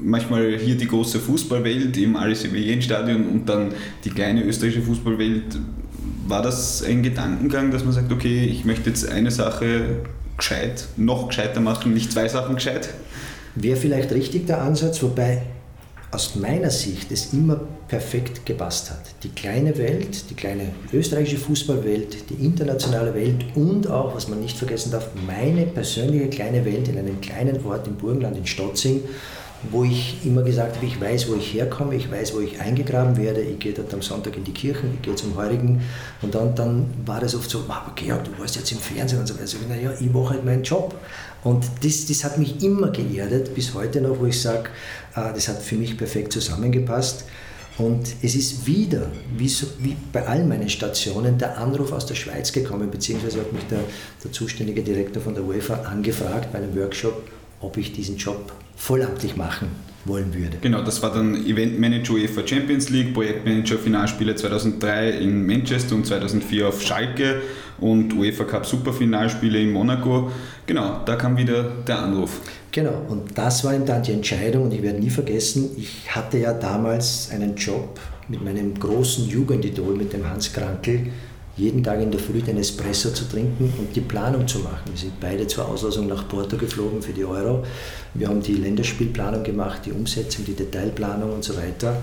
[0.03, 3.69] manchmal hier die große Fußballwelt im Alice-Stadion und dann
[4.03, 5.58] die kleine österreichische Fußballwelt.
[6.27, 10.01] War das ein Gedankengang, dass man sagt, okay, ich möchte jetzt eine Sache
[10.36, 12.89] gescheit, noch gescheiter machen, nicht zwei Sachen gescheit?
[13.55, 15.43] Wäre vielleicht richtig der Ansatz, wobei
[16.12, 19.02] aus meiner Sicht es immer perfekt gepasst hat.
[19.24, 24.58] Die kleine Welt, die kleine österreichische Fußballwelt, die internationale Welt und auch, was man nicht
[24.58, 29.04] vergessen darf, meine persönliche kleine Welt in einem kleinen Ort im Burgenland in Stotzing,
[29.72, 33.17] wo ich immer gesagt habe, ich weiß, wo ich herkomme, ich weiß, wo ich eingegraben
[33.17, 35.82] werde, ich gehe dort am Sonntag in die Kirche, ich gehe zum Heurigen
[36.22, 39.28] und dann, dann war das oft so, aber Georg, du warst jetzt im Fernsehen und
[39.28, 39.43] so weiter.
[39.43, 40.95] Also, naja, ich mache halt meinen Job.
[41.43, 44.69] Und das, das hat mich immer geerdet, bis heute noch, wo ich sage,
[45.13, 47.26] das hat für mich perfekt zusammengepasst.
[47.78, 52.15] Und es ist wieder, wie, so, wie, bei allen meinen Stationen, der Anruf aus der
[52.15, 53.80] Schweiz gekommen, beziehungsweise hat mich der,
[54.22, 57.30] der zuständige Direktor von der UEFA angefragt bei einem Workshop,
[57.62, 59.69] ob ich diesen Job vollamtlich machen
[60.04, 60.58] wollen würde.
[60.62, 66.67] Genau, das war dann Eventmanager UEFA Champions League, Projektmanager Finalspiele 2003 in Manchester und 2004
[66.67, 67.41] auf Schalke
[67.80, 70.32] und UEFA Cup Superfinalspiele in Monaco.
[70.65, 72.41] Genau, da kam wieder der Anruf.
[72.71, 76.38] Genau, und das war eben dann die Entscheidung und ich werde nie vergessen, ich hatte
[76.38, 81.08] ja damals einen Job mit meinem großen Jugendidol, mit dem Hans Krankel,
[81.58, 84.91] jeden Tag in der Früh den Espresso zu trinken und die Planung zu machen.
[84.91, 87.63] Wir sind beide zur Auslosung nach Porto geflogen für die Euro.
[88.13, 91.97] Wir haben die Länderspielplanung gemacht, die Umsetzung, die Detailplanung und so weiter.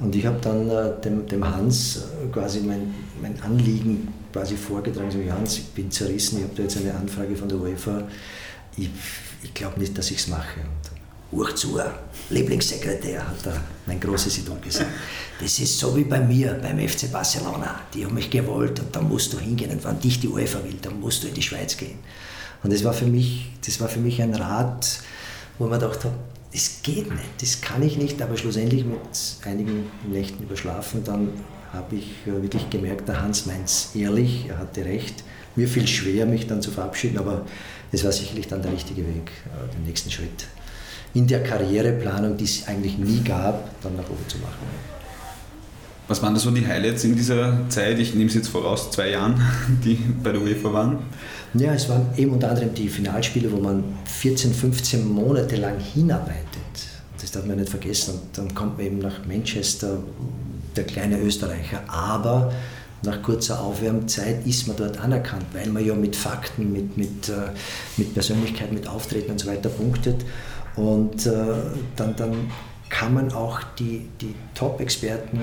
[0.00, 5.10] Und ich habe dann äh, dem, dem, Hans äh, quasi mein, mein Anliegen quasi vorgetragen.
[5.10, 8.02] So, Hans, ich bin zerrissen, ich habe da jetzt eine Anfrage von der UEFA.
[8.76, 8.88] Ich,
[9.42, 10.60] ich glaube nicht, dass ich es mache.
[11.30, 11.78] Und zu,
[12.30, 13.52] Lieblingssekretär, hat da
[13.86, 14.90] mein großes Idol gesagt.
[15.40, 17.80] Das ist so wie bei mir beim FC Barcelona.
[17.94, 19.70] Die haben mich gewollt und da musst du hingehen.
[19.70, 21.98] Und wenn dich die UEFA will, dann musst du in die Schweiz gehen.
[22.62, 25.00] Und das war für mich, das war für mich ein Rat,
[25.58, 26.12] wo man gedacht hat,
[26.52, 28.98] das geht nicht, das kann ich nicht, aber schlussendlich mit
[29.44, 31.28] einigen Nächten überschlafen, dann
[31.72, 35.22] habe ich äh, wirklich gemerkt, der Hans meint es ehrlich, er hatte recht.
[35.54, 37.46] Mir fiel schwer, mich dann zu verabschieden, aber
[37.92, 40.46] es war sicherlich dann der richtige Weg, äh, den nächsten Schritt
[41.14, 44.90] in der Karriereplanung, die es eigentlich nie gab, dann nach oben zu machen.
[46.08, 47.98] Was waren da so die Highlights in dieser Zeit?
[47.98, 49.40] Ich nehme es jetzt voraus, zwei Jahren,
[49.84, 50.98] die bei der UEFA waren.
[51.54, 56.44] Ja, es waren eben unter anderem die Finalspiele, wo man 14, 15 Monate lang hinarbeitet.
[57.20, 58.14] Das darf man nicht vergessen.
[58.14, 59.98] Und dann kommt man eben nach Manchester,
[60.74, 61.82] der kleine Österreicher.
[61.88, 62.52] Aber
[63.02, 67.50] nach kurzer Aufwärmzeit ist man dort anerkannt, weil man ja mit Fakten, mit, mit, äh,
[67.96, 70.24] mit Persönlichkeit, mit Auftreten und so weiter punktet.
[70.76, 71.32] Und äh,
[71.96, 72.50] dann, dann
[72.88, 75.40] kann man auch die, die Top-Experten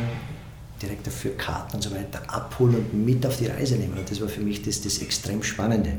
[0.82, 3.98] direkt dafür Karten und so weiter abholen und mit auf die Reise nehmen.
[3.98, 5.94] Und das war für mich das, das extrem Spannende.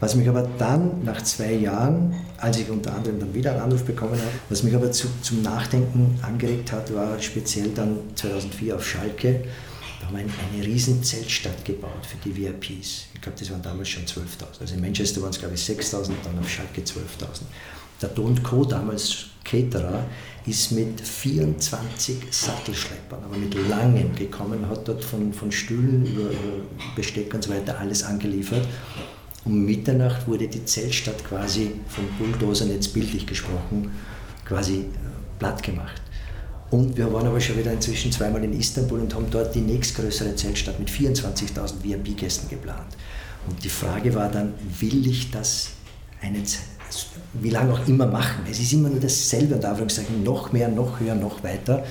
[0.00, 3.84] Was mich aber dann nach zwei Jahren, als ich unter anderem dann wieder einen Anruf
[3.84, 8.86] bekommen habe, was mich aber zu, zum Nachdenken angeregt hat, war speziell dann 2004 auf
[8.86, 9.44] Schalke.
[10.06, 13.06] Da haben wir eine, riesen Zeltstadt gebaut für die VIPs.
[13.14, 14.60] Ich glaube, das waren damals schon 12.000.
[14.60, 17.42] Also in Manchester waren es, glaube ich, 6.000, dann auf Schalke 12.000.
[18.00, 20.04] Der Don Co., damals Caterer,
[20.46, 26.64] ist mit 24 Sattelschleppern, aber mit langen gekommen, hat dort von, von Stühlen über, über
[26.94, 28.66] Besteck und so weiter alles angeliefert.
[29.44, 33.90] Um Mitternacht wurde die Zeltstadt quasi von Bulldozern, jetzt bildlich gesprochen,
[34.44, 34.84] quasi äh,
[35.38, 36.02] platt gemacht.
[36.70, 40.34] Und wir waren aber schon wieder inzwischen zweimal in Istanbul und haben dort die nächstgrößere
[40.34, 42.96] Zeltstadt mit 24.000 VIP-Gästen geplant.
[43.48, 45.70] Und die Frage war dann, will ich das
[46.20, 46.64] eine Zeit?
[47.34, 48.44] wie lange auch immer machen.
[48.50, 51.84] Es ist immer nur dasselbe, und Anführungszeichen, noch mehr, noch höher, noch weiter.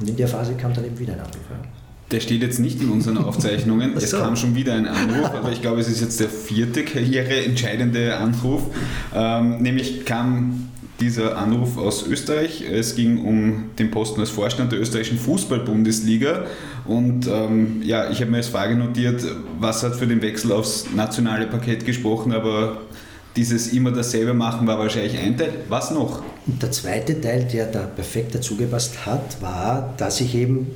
[0.00, 1.36] Und in der Phase kam dann eben wieder ein Anruf.
[2.10, 3.94] Der steht jetzt nicht in unseren Aufzeichnungen.
[3.96, 8.16] Es kam schon wieder ein Anruf, aber ich glaube, es ist jetzt der vierte karriereentscheidende
[8.16, 8.62] Anruf.
[9.14, 10.67] Ähm, nämlich kam
[11.00, 12.62] dieser Anruf aus Österreich.
[12.62, 16.46] Es ging um den Posten als Vorstand der österreichischen Fußball-Bundesliga.
[16.86, 19.22] Und ähm, ja, ich habe mir als Frage notiert,
[19.60, 22.82] was hat für den Wechsel aufs nationale Parkett gesprochen, aber
[23.36, 25.52] dieses immer dasselbe machen war wahrscheinlich ein Teil.
[25.68, 26.22] Was noch?
[26.46, 30.66] Und der zweite Teil, der da perfekt dazugepasst hat, war, dass ich eben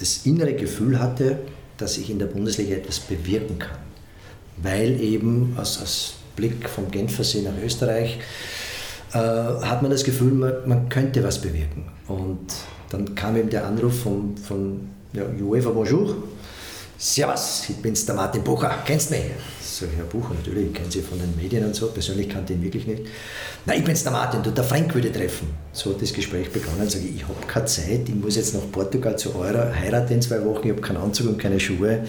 [0.00, 1.38] das innere Gefühl hatte,
[1.78, 3.78] dass ich in der Bundesliga etwas bewirken kann.
[4.56, 8.18] Weil eben aus, aus Blick vom Genfersee nach Österreich
[9.12, 11.86] äh, hat man das Gefühl, man, man, könnte was bewirken.
[12.08, 12.46] Und
[12.90, 16.16] dann kam eben der Anruf von, von ja, UEFA Bonjour.
[16.96, 19.24] Servus, ich bin's, der Martin Bucher, kennst du mich?
[19.58, 22.62] Ich, Herr Bucher, natürlich, ich kenne Sie von den Medien und so, persönlich kannte ihn
[22.62, 23.04] wirklich nicht.
[23.64, 25.48] Na, ich bin's der Martin, du, der Frank würde treffen.
[25.72, 26.88] So hat das Gespräch begonnen.
[26.90, 30.20] Sag ich, ich habe keine Zeit, ich muss jetzt nach Portugal zu eurer Heirat in
[30.20, 32.04] zwei Wochen, ich habe keinen Anzug und keine Schuhe.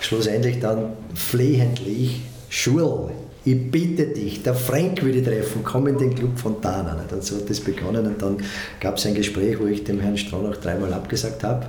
[0.00, 2.20] Schlussendlich dann flehentlich,
[2.50, 3.10] Schul,
[3.52, 7.04] ich bitte dich, der Frank würde treffen, komm in den Club Fontana.
[7.10, 8.36] Und so hat das begonnen und dann
[8.80, 11.66] gab es ein Gespräch, wo ich dem Herrn Stronach dreimal abgesagt habe.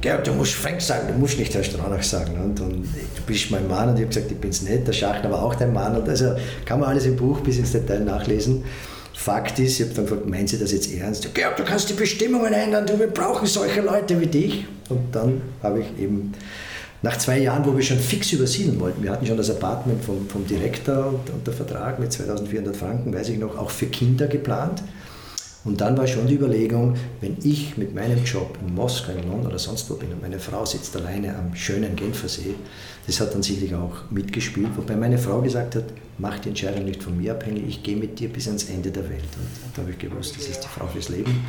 [0.00, 2.40] Georg, du musst Frank sagen, du musst nicht Herr Stronach sagen.
[2.42, 4.92] Und, und du bist mein Mann und ich habe gesagt, ich bin es nicht, der
[4.92, 5.94] Schachner war auch dein Mann.
[5.94, 8.64] Und also kann man alles im Buch bis ins Detail nachlesen.
[9.12, 11.34] Fakt ist, ich habe dann gefragt, meinen Sie das jetzt ernst?
[11.34, 14.64] Georg, du kannst die Bestimmungen ändern, du, wir brauchen solche Leute wie dich.
[14.88, 16.32] Und dann habe ich eben
[17.02, 20.28] nach zwei Jahren, wo wir schon fix übersiedeln wollten, wir hatten schon das Apartment vom,
[20.28, 24.26] vom Direktor und, und der Vertrag mit 2400 Franken, weiß ich noch, auch für Kinder
[24.26, 24.82] geplant.
[25.62, 29.48] Und dann war schon die Überlegung, wenn ich mit meinem Job in Moskau, in London
[29.48, 32.54] oder sonst wo bin und meine Frau sitzt alleine am schönen Genfersee,
[33.06, 35.84] das hat dann sicherlich auch mitgespielt, wobei meine Frau gesagt hat,
[36.16, 39.08] mach die Entscheidung nicht von mir abhängig, ich gehe mit dir bis ans Ende der
[39.10, 39.22] Welt.
[39.36, 41.44] Und da habe ich gewusst, das ist die Frau fürs Leben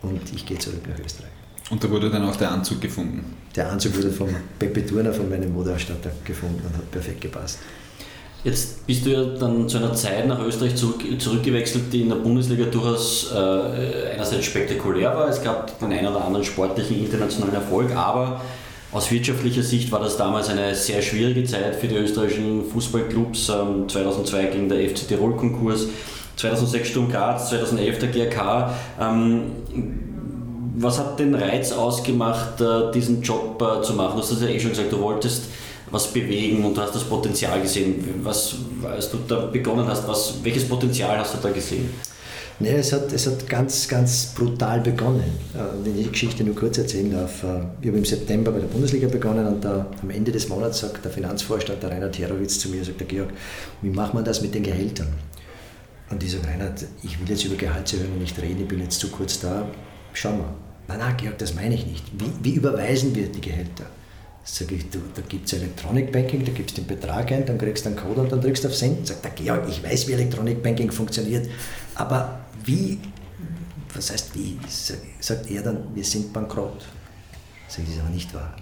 [0.00, 1.39] und ich gehe zurück nach Österreich.
[1.70, 3.36] Und da wurde dann auch der Anzug gefunden?
[3.54, 4.28] Der Anzug wurde von
[4.58, 7.58] Pepe Turner, von meinem Modeausstatter, gefunden und hat perfekt gepasst.
[8.42, 12.16] Jetzt bist du ja dann zu einer Zeit nach Österreich zurück, zurückgewechselt, die in der
[12.16, 15.28] Bundesliga durchaus äh, einerseits spektakulär war.
[15.28, 18.40] Es gab den einen oder anderen sportlichen internationalen Erfolg, aber
[18.92, 23.50] aus wirtschaftlicher Sicht war das damals eine sehr schwierige Zeit für die österreichischen Fußballclubs.
[23.50, 25.86] Ähm, 2002 ging der FC Tirol Konkurs,
[26.36, 28.74] 2006 Sturm Graz, 2011 der GRK.
[28.98, 29.42] Ähm,
[30.82, 34.16] was hat den Reiz ausgemacht, äh, diesen Job äh, zu machen?
[34.16, 35.44] Du hast ja eh schon gesagt, du wolltest
[35.90, 38.20] was bewegen und du hast das Potenzial gesehen.
[38.22, 41.90] Was, als du da begonnen hast, was, welches Potenzial hast du da gesehen?
[42.60, 45.24] Nee, es hat, es hat ganz, ganz brutal begonnen.
[45.54, 47.44] Äh, wenn ich die Geschichte nur kurz erzählen darf.
[47.80, 51.04] Ich habe im September bei der Bundesliga begonnen und da, am Ende des Monats sagt
[51.04, 53.30] der Finanzvorstand, der Reinhard Herowitz, zu mir, sagt der Georg,
[53.82, 55.08] wie macht man das mit den Gehältern?
[56.10, 59.08] Und ich sage, Reinhard, ich will jetzt über Gehaltserhöhungen nicht reden, ich bin jetzt zu
[59.08, 59.66] kurz da,
[60.12, 60.54] schau mal.
[60.90, 62.04] Nein, nein, Georg, das meine ich nicht.
[62.18, 63.86] Wie, wie überweisen wir die Gehälter?
[64.42, 67.58] Sag ich, du, da gibt es Electronic Banking, da gibst du den Betrag ein, dann
[67.58, 69.06] kriegst du einen Code und dann drückst du auf Senden.
[69.06, 71.48] Sagt der Georg, ich weiß, wie Electronic Banking funktioniert,
[71.94, 72.98] aber wie,
[73.94, 74.58] was heißt wie?
[75.20, 76.84] Sagt er dann, wir sind bankrott.
[77.68, 78.56] Sag ich, das ist aber nicht wahr.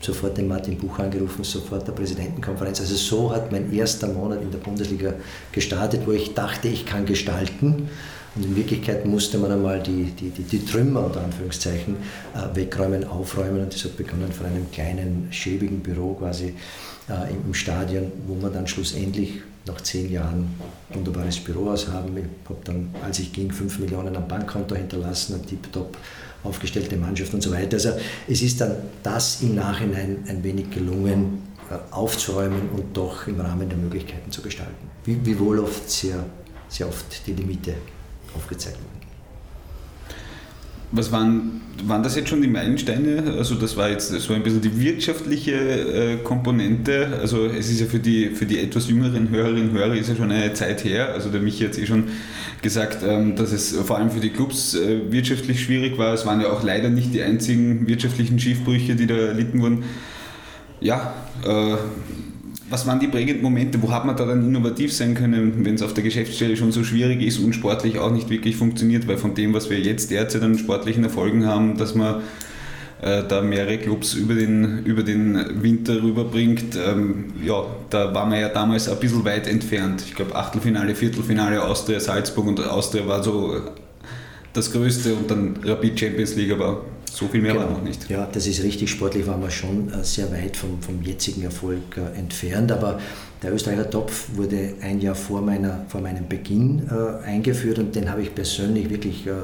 [0.00, 2.80] sofort den Martin Buch angerufen, sofort der Präsidentenkonferenz.
[2.80, 5.14] Also so hat mein erster Monat in der Bundesliga
[5.52, 7.88] gestartet, wo ich dachte, ich kann gestalten.
[8.36, 11.96] Und in Wirklichkeit musste man einmal die, die, die, die Trümmer unter Anführungszeichen
[12.34, 13.62] äh, wegräumen, aufräumen.
[13.62, 16.54] Und das hat begonnen von einem kleinen, schäbigen Büro quasi
[17.08, 20.48] äh, im, Stadion, wo man dann schlussendlich nach zehn Jahren
[20.90, 22.16] ein wunderbares Bürohaus haben.
[22.16, 25.96] Ich habe dann, als ich ging, fünf Millionen am Bankkonto hinterlassen, eine tiptop
[26.44, 27.74] aufgestellte Mannschaft und so weiter.
[27.74, 27.90] Also
[28.28, 33.68] es ist dann das im Nachhinein ein wenig gelungen, äh, aufzuräumen und doch im Rahmen
[33.68, 34.88] der Möglichkeiten zu gestalten.
[35.04, 36.24] Wie, wie wohl oft sehr,
[36.68, 37.74] sehr oft die Limite
[38.34, 39.00] aufgezeigt werden.
[40.92, 43.34] Was waren, waren das jetzt schon die Meilensteine?
[43.38, 47.18] Also das war jetzt so ein bisschen die wirtschaftliche äh, Komponente.
[47.20, 50.16] Also es ist ja für die, für die etwas jüngeren Hörerinnen und Hörer ist ja
[50.16, 51.12] schon eine Zeit her.
[51.14, 52.08] Also der Michi hat eh schon
[52.60, 56.12] gesagt, ähm, dass es vor allem für die Clubs äh, wirtschaftlich schwierig war.
[56.12, 59.84] Es waren ja auch leider nicht die einzigen wirtschaftlichen Schiefbrüche, die da erlitten wurden.
[60.80, 61.14] Ja,
[61.44, 61.76] äh,
[62.70, 63.82] was waren die prägenden Momente?
[63.82, 66.84] Wo hat man da dann innovativ sein können, wenn es auf der Geschäftsstelle schon so
[66.84, 69.08] schwierig ist und sportlich auch nicht wirklich funktioniert?
[69.08, 72.22] Weil von dem, was wir jetzt derzeit an sportlichen Erfolgen haben, dass man
[73.02, 78.38] äh, da mehrere Clubs über den, über den Winter rüberbringt, ähm, ja, da war man
[78.38, 80.04] ja damals ein bisschen weit entfernt.
[80.06, 83.60] Ich glaube, Achtelfinale, Viertelfinale, Austria, Salzburg und Austria war so
[84.52, 87.64] das Größte und dann Rapid Champions League, aber so viel mehr genau.
[87.66, 88.08] war noch nicht.
[88.08, 88.90] Ja, das ist richtig.
[88.90, 93.00] Sportlich waren wir schon äh, sehr weit vom, vom jetzigen Erfolg äh, entfernt, aber
[93.42, 98.10] der Österreicher Topf wurde ein Jahr vor, meiner, vor meinem Beginn äh, eingeführt und den
[98.10, 99.34] habe ich persönlich wirklich äh, äh,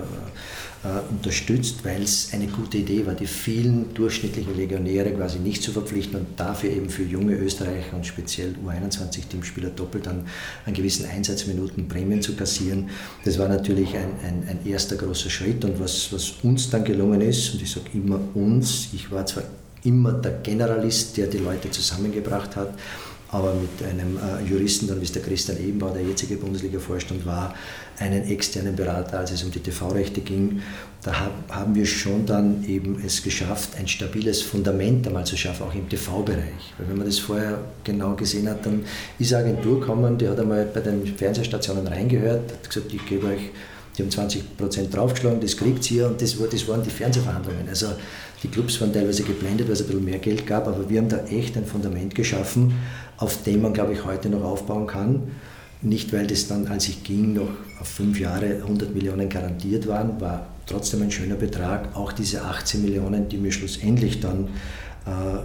[1.11, 6.21] unterstützt, weil es eine gute Idee war, die vielen durchschnittlichen Legionäre quasi nicht zu verpflichten
[6.21, 10.27] und dafür eben für junge Österreicher und speziell U21-Teamspieler doppelt an,
[10.65, 12.91] an gewissen Einsatzminuten Prämien zu kassieren.
[13.25, 17.21] Das war natürlich ein, ein, ein erster großer Schritt und was, was uns dann gelungen
[17.21, 19.45] ist, und ich sage immer uns, ich war zwar
[19.85, 22.75] immer der Generalist, der die Leute zusammengebracht hat,
[23.37, 27.55] aber mit einem äh, Juristen, dann der Christian Ebenbau, der jetzige Bundesliga-Vorstand war,
[27.99, 30.63] einen externen Berater, als es um die TV-Rechte ging.
[31.03, 31.13] Da
[31.51, 35.89] haben wir schon dann eben es geschafft, ein stabiles Fundament einmal zu schaffen, auch im
[35.89, 36.75] TV-Bereich.
[36.79, 38.85] Weil wenn man das vorher genau gesehen hat, dann
[39.19, 43.27] ist eine Agentur gekommen, die hat einmal bei den Fernsehstationen reingehört, hat gesagt, ich gebe
[43.27, 43.51] euch,
[43.97, 47.69] die haben 20 Prozent draufgeschlagen, das kriegt ihr und das, das waren die Fernsehverhandlungen.
[47.69, 47.87] Also
[48.43, 51.09] die Clubs waren teilweise geblendet, weil es ein bisschen mehr Geld gab, aber wir haben
[51.09, 52.75] da echt ein Fundament geschaffen,
[53.17, 55.23] auf dem man, glaube ich, heute noch aufbauen kann.
[55.83, 60.21] Nicht, weil das dann, als ich ging, noch auf fünf Jahre 100 Millionen garantiert waren,
[60.21, 61.95] war trotzdem ein schöner Betrag.
[61.95, 64.49] Auch diese 18 Millionen, die mir schlussendlich dann,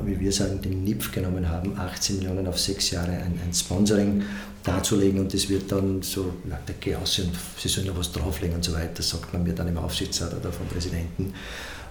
[0.06, 4.24] wie wir sagen, den NIPF genommen haben, 18 Millionen auf sechs Jahre ein, ein Sponsoring
[4.64, 8.12] darzulegen und das wird dann so, na, der geh aus und sie sollen noch was
[8.12, 11.34] drauflegen und so weiter, sagt man mir dann im Aufsichtsrat oder vom Präsidenten,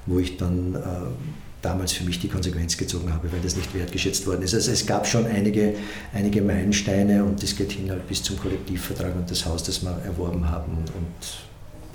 [0.07, 0.79] wo ich dann äh,
[1.63, 4.55] damals für mich die Konsequenz gezogen habe, weil das nicht wertgeschätzt worden ist.
[4.55, 5.75] Also es gab schon einige,
[6.13, 9.97] einige Meilensteine und das geht hin halt bis zum Kollektivvertrag und das Haus, das wir
[10.05, 11.07] erworben haben und, und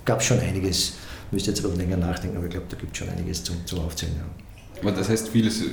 [0.06, 0.94] gab schon einiges.
[1.32, 3.80] Müsste jetzt bisschen länger nachdenken, aber ich glaube, da gibt es schon einiges zum, zum
[3.80, 4.14] Aufzählen.
[4.16, 4.45] Ja.
[4.82, 5.64] Aber das heißt, vieles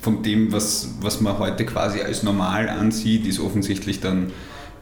[0.00, 4.32] von dem, was, was man heute quasi als normal ansieht, ist offensichtlich dann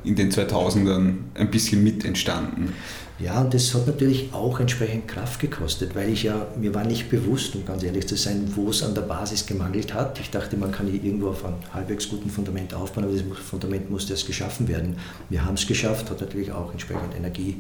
[0.02, 2.72] in den 2000ern ein bisschen mit entstanden.
[3.18, 7.10] Ja, und das hat natürlich auch entsprechend Kraft gekostet, weil ich ja, mir war nicht
[7.10, 10.18] bewusst, um ganz ehrlich zu sein, wo es an der Basis gemangelt hat.
[10.20, 13.90] Ich dachte, man kann hier irgendwo auf einem halbwegs guten Fundament aufbauen, aber das Fundament
[13.90, 14.96] musste erst geschaffen werden.
[15.28, 17.58] Wir haben es geschafft, hat natürlich auch entsprechend Energie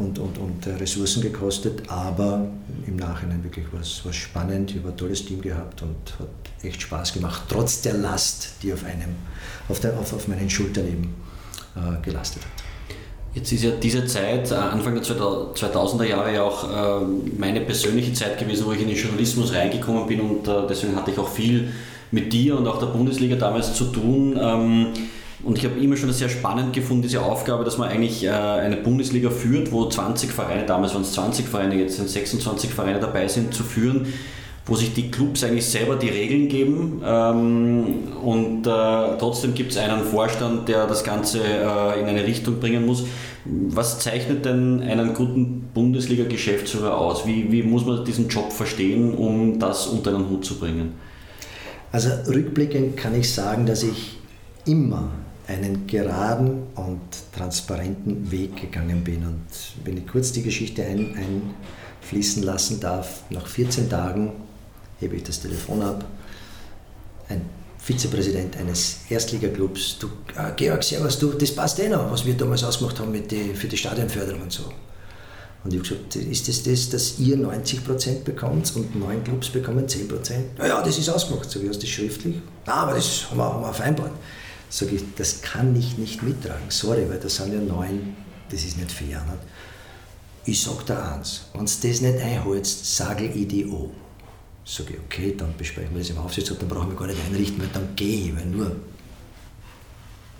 [0.00, 2.48] und, und, und äh, Ressourcen gekostet, aber
[2.86, 4.70] im Nachhinein wirklich was, was spannend.
[4.70, 6.28] Ich habe ein tolles Team gehabt und hat
[6.64, 9.14] echt Spaß gemacht, trotz der Last, die auf, einem,
[9.68, 11.14] auf, der, auf, auf meinen Schultern eben
[11.76, 12.50] äh, gelastet hat.
[13.32, 17.04] Jetzt ist ja diese Zeit, äh, Anfang der 2000er Jahre, ja auch äh,
[17.38, 21.18] meine persönliche Zeit gewesen, wo ich in den Journalismus reingekommen bin und deswegen hatte ich
[21.18, 21.72] auch viel
[22.10, 24.36] mit dir und auch der Bundesliga damals zu tun.
[25.42, 29.30] Und ich habe immer schon sehr spannend gefunden, diese Aufgabe, dass man eigentlich eine Bundesliga
[29.30, 33.54] führt, wo 20 Vereine, damals waren es 20 Vereine, jetzt sind 26 Vereine dabei sind,
[33.54, 34.06] zu führen
[34.70, 37.86] wo sich die Clubs eigentlich selber die Regeln geben ähm,
[38.22, 38.70] und äh,
[39.18, 43.04] trotzdem gibt es einen Vorstand, der das Ganze äh, in eine Richtung bringen muss.
[43.44, 47.26] Was zeichnet denn einen guten Bundesliga-Geschäftsführer aus?
[47.26, 50.92] Wie, wie muss man diesen Job verstehen, um das unter einen Hut zu bringen?
[51.90, 54.18] Also rückblickend kann ich sagen, dass ich
[54.66, 55.10] immer
[55.50, 57.00] einen geraden und
[57.34, 59.26] transparenten Weg gegangen bin.
[59.26, 59.46] Und
[59.84, 61.16] wenn ich kurz die Geschichte ein,
[62.02, 64.32] einfließen lassen darf, nach 14 Tagen
[65.00, 66.04] hebe ich das Telefon ab.
[67.28, 67.42] Ein
[67.78, 72.62] Vizepräsident eines Erstligaklubs, du, äh, Georg, servus, du, das passt eh noch, was wir damals
[72.62, 74.64] ausgemacht haben mit die, für die Stadionförderung und so.
[75.64, 79.86] Und ich habe gesagt, ist das das, dass ihr 90% bekommt und neun Clubs bekommen
[79.86, 80.08] 10%?
[80.58, 81.50] Naja, das ist ausgemacht.
[81.50, 82.36] Sag ich, hast du das schriftlich?
[82.66, 84.12] Ja, aber das haben wir, haben wir vereinbart.
[84.70, 86.70] Sag ich, das kann ich nicht mittragen.
[86.70, 88.16] Sorry, weil das sind ja neun,
[88.50, 89.20] das ist nicht fair.
[89.24, 89.42] Nicht?
[90.44, 93.90] Ich sage dir eins, wenn du das nicht einholst, sage ich die an.
[94.64, 97.60] Sage ich, okay, dann besprechen wir das im Aufsichtsrat, dann brauchen wir gar nicht einrichten,
[97.60, 98.76] weil dann gehe ich, weil nur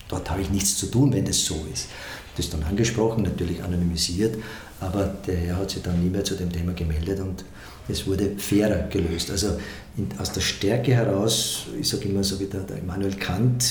[0.09, 1.89] dort habe ich nichts zu tun, wenn das so ist.
[2.37, 4.37] Das ist dann angesprochen, natürlich anonymisiert,
[4.79, 7.45] aber der Herr hat sich dann nie mehr zu dem Thema gemeldet und
[7.89, 9.31] es wurde fairer gelöst.
[9.31, 9.59] Also
[9.97, 13.63] in, aus der Stärke heraus, ich sage immer so wie der, der Immanuel Kant,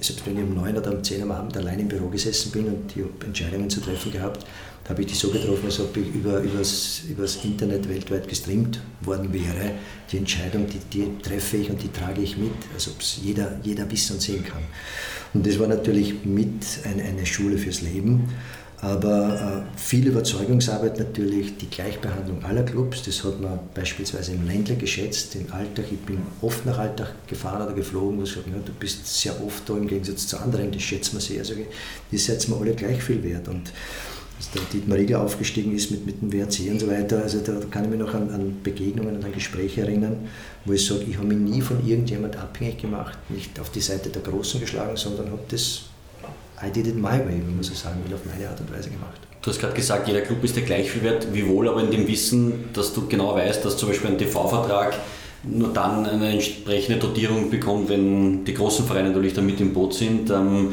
[0.00, 2.66] selbst wenn ich um 9 oder um 10 am Abend allein im Büro gesessen bin
[2.66, 4.44] und die Entscheidungen zu treffen gehabt,
[4.88, 9.32] habe ich die so getroffen, als ob ich über, übers, übers Internet weltweit gestreamt worden
[9.32, 9.72] wäre.
[10.10, 13.60] Die Entscheidung, die, die treffe ich und die trage ich mit, als ob es jeder,
[13.62, 14.62] jeder wissen und sehen kann.
[15.34, 18.30] Und das war natürlich mit eine, eine Schule fürs Leben.
[18.80, 24.76] Aber äh, viel Überzeugungsarbeit natürlich, die Gleichbehandlung aller Clubs, das hat man beispielsweise im Ländler
[24.76, 25.86] geschätzt, im Alltag.
[25.90, 29.44] Ich bin oft nach Alltag gefahren oder geflogen, wo ich gesagt ja, du bist sehr
[29.44, 31.40] oft da im Gegensatz zu anderen, das schätzen wir sehr.
[31.40, 31.54] Also,
[32.12, 33.48] die setzen wir alle gleich viel wert.
[33.48, 33.72] Und
[34.38, 37.22] dass der Dietmar Riegel aufgestiegen ist mit, mit dem WRC und so weiter.
[37.22, 40.28] Also da, kann ich mich noch an, an Begegnungen und an Gespräche erinnern,
[40.64, 44.10] wo ich sage, ich habe mich nie von irgendjemand abhängig gemacht, nicht auf die Seite
[44.10, 45.86] der Großen geschlagen, sondern habe das,
[46.62, 48.90] I did it my way, wenn man so sagen will, auf meine Art und Weise
[48.90, 49.20] gemacht.
[49.42, 52.08] Du hast gerade gesagt, jeder Club ist der gleich viel wert, wiewohl aber in dem
[52.08, 54.94] Wissen, dass du genau weißt, dass zum Beispiel ein TV-Vertrag
[55.44, 59.94] nur dann eine entsprechende Dotierung bekommt, wenn die großen Vereine natürlich da mit im Boot
[59.94, 60.30] sind.
[60.30, 60.72] Ähm,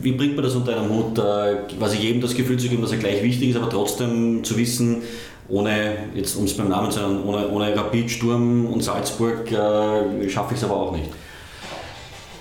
[0.00, 2.98] wie bringt man das unter einem Hut, quasi jedem das Gefühl zu geben, dass er
[2.98, 5.02] gleich wichtig ist, aber trotzdem zu wissen,
[5.48, 10.28] ohne, jetzt um es beim Namen zu nennen, ohne, ohne Rapid, Sturm und Salzburg äh,
[10.28, 11.08] schaffe ich es aber auch nicht?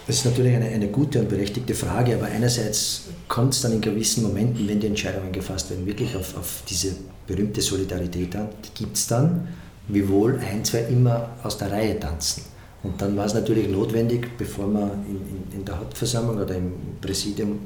[0.08, 3.82] Das ist natürlich eine, eine gute und berechtigte Frage, aber einerseits kommt es dann in
[3.82, 6.96] gewissen Momenten, wenn die Entscheidungen gefasst werden, wirklich auf, auf diese
[7.28, 8.48] berühmte Solidarität an.
[8.64, 9.50] Die gibt es dann,
[9.90, 12.44] wiewohl ein, zwei immer aus der Reihe tanzen.
[12.84, 16.72] Und dann war es natürlich notwendig, bevor man in, in, in, der Hauptversammlung oder im
[17.02, 17.60] Präsidium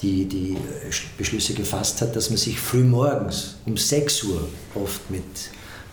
[0.00, 0.56] die, die
[1.18, 5.24] Beschlüsse gefasst hat, dass man sich früh morgens um 6 Uhr oft mit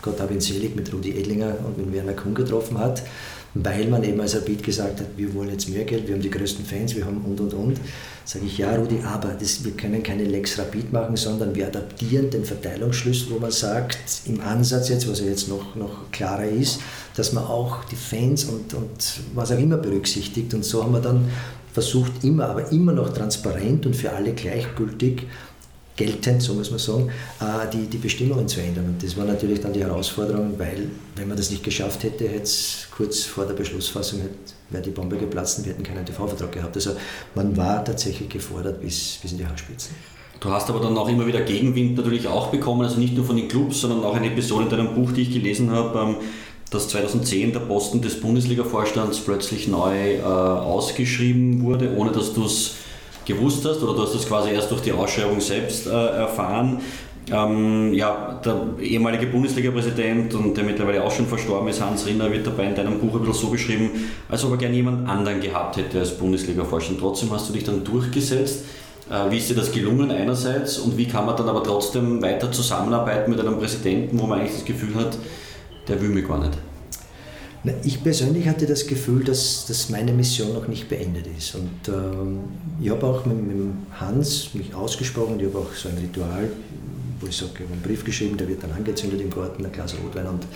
[0.00, 3.02] Gott hab ihn selig, mit Rudi Edlinger und mit Werner Kuhn getroffen hat
[3.54, 6.30] weil man eben als Rapid gesagt hat, wir wollen jetzt mehr Geld, wir haben die
[6.30, 7.80] größten Fans, wir haben und und und,
[8.24, 12.30] sage ich, ja Rudi, aber das, wir können keine Lex Rapid machen, sondern wir adaptieren
[12.30, 16.80] den Verteilungsschlüssel, wo man sagt, im Ansatz jetzt, was ja jetzt noch, noch klarer ist,
[17.16, 20.54] dass man auch die Fans und, und was auch immer berücksichtigt.
[20.54, 21.28] Und so haben wir dann
[21.72, 25.26] versucht, immer, aber immer noch transparent und für alle gleichgültig
[26.00, 28.86] geltend, so muss man sagen, äh, die, die Bestimmungen zu ändern.
[28.86, 32.44] Und das war natürlich dann die Herausforderung, weil wenn man das nicht geschafft hätte, hätte
[32.44, 34.20] es kurz vor der Beschlussfassung
[34.70, 36.76] wäre die Bombe geplatzt und wir hätten keinen TV-Vertrag gehabt.
[36.76, 36.92] Also
[37.34, 39.94] man war tatsächlich gefordert bis, bis in die Haarspitzen.
[40.38, 43.36] Du hast aber dann auch immer wieder Gegenwind natürlich auch bekommen, also nicht nur von
[43.36, 46.16] den Clubs, sondern auch eine Episode in deinem Buch, die ich gelesen habe, ähm,
[46.70, 52.76] dass 2010 der Posten des Bundesliga-Vorstands plötzlich neu äh, ausgeschrieben wurde, ohne dass du es
[53.32, 56.80] gewusst hast oder du hast das quasi erst durch die Ausschreibung selbst äh, erfahren.
[57.30, 62.46] Ähm, ja, der ehemalige Bundesliga-Präsident und der mittlerweile auch schon verstorben ist, Hans Rinner, wird
[62.46, 63.90] dabei in deinem Buch ein bisschen so beschrieben,
[64.28, 66.98] als ob er gerne jemand anderen gehabt hätte als Bundesliga-Vorstand.
[66.98, 68.64] Trotzdem hast du dich dann durchgesetzt.
[69.10, 72.50] Äh, wie ist dir das gelungen einerseits und wie kann man dann aber trotzdem weiter
[72.50, 75.16] zusammenarbeiten mit einem Präsidenten, wo man eigentlich das Gefühl hat,
[75.86, 76.52] der will mich gar nicht?
[77.82, 81.54] Ich persönlich hatte das Gefühl, dass, dass meine Mission noch nicht beendet ist.
[81.54, 82.40] Und ähm,
[82.80, 86.48] ich habe auch mit, mit Hans mich ausgesprochen, ich habe auch so ein Ritual,
[87.20, 89.72] wo ich sage, ich habe einen Brief geschrieben, der wird dann angezündet im Garten, ein
[89.72, 90.46] Glas Rotwein und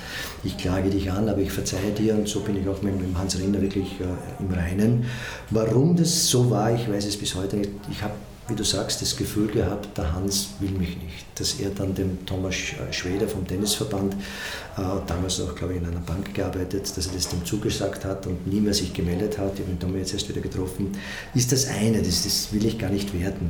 [0.44, 3.14] ich klage dich an, aber ich verzeihe dir und so bin ich auch mit, mit
[3.18, 5.04] Hans Rinner wirklich äh, im Reinen.
[5.50, 7.70] Warum das so war, ich weiß es bis heute nicht.
[7.90, 8.14] Ich habe
[8.48, 11.24] wie du sagst, das Gefühl gehabt, der Hans will mich nicht.
[11.34, 12.54] Dass er dann dem Thomas
[12.90, 17.28] Schweder vom Tennisverband, äh, damals noch, glaube ich, in einer Bank gearbeitet, dass er das
[17.28, 20.28] dem zugesagt hat und nie mehr sich gemeldet hat, ich habe den Thomas jetzt erst
[20.28, 20.92] wieder getroffen,
[21.34, 23.48] ist das eine, das, das will ich gar nicht werten.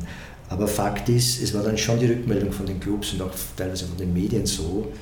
[0.48, 3.86] Aber Fakt ist, es war dann schon die Rückmeldung von den Clubs und auch teilweise
[3.86, 4.92] von den Medien so,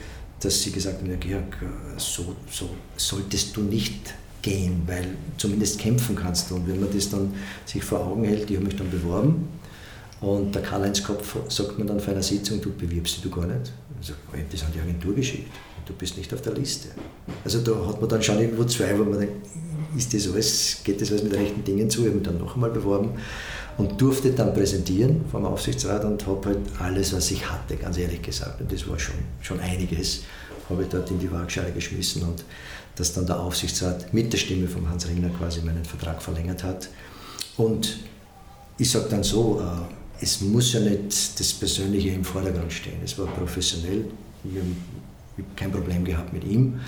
[0.40, 5.78] dass sie gesagt haben, ja Georg, äh, so, so solltest du nicht gehen, weil zumindest
[5.78, 6.56] kämpfen kannst du.
[6.56, 7.32] Und wenn man das dann
[7.64, 9.48] sich vor Augen hält, die haben mich dann beworben,
[10.22, 13.46] und der Karl-Heinz Kopf sagt mir dann vor einer Sitzung, du bewirbst dich du gar
[13.46, 13.72] nicht.
[14.00, 14.18] Ich sage,
[14.50, 15.50] das an die Agentur geschickt.
[15.84, 16.88] Du bist nicht auf der Liste.
[17.44, 19.34] Also da hat man dann schon irgendwo zwei, wo man denkt,
[19.96, 22.02] ist das alles, geht das alles mit rechten Dingen zu?
[22.02, 23.10] Ich habe mich dann noch einmal beworben
[23.78, 28.22] und durfte dann präsentieren vom Aufsichtsrat und habe halt alles, was ich hatte, ganz ehrlich
[28.22, 30.22] gesagt, und das war schon, schon einiges,
[30.68, 32.44] habe ich dort in die Waagschale geschmissen und
[32.94, 36.88] dass dann der Aufsichtsrat mit der Stimme von Hans Ringner quasi meinen Vertrag verlängert hat.
[37.56, 37.98] Und
[38.78, 42.98] ich sage dann so, äh, es muss ja nicht das Persönliche im Vordergrund stehen.
[43.04, 44.04] Es war professionell.
[44.44, 46.80] Ich habe kein Problem gehabt mit ihm.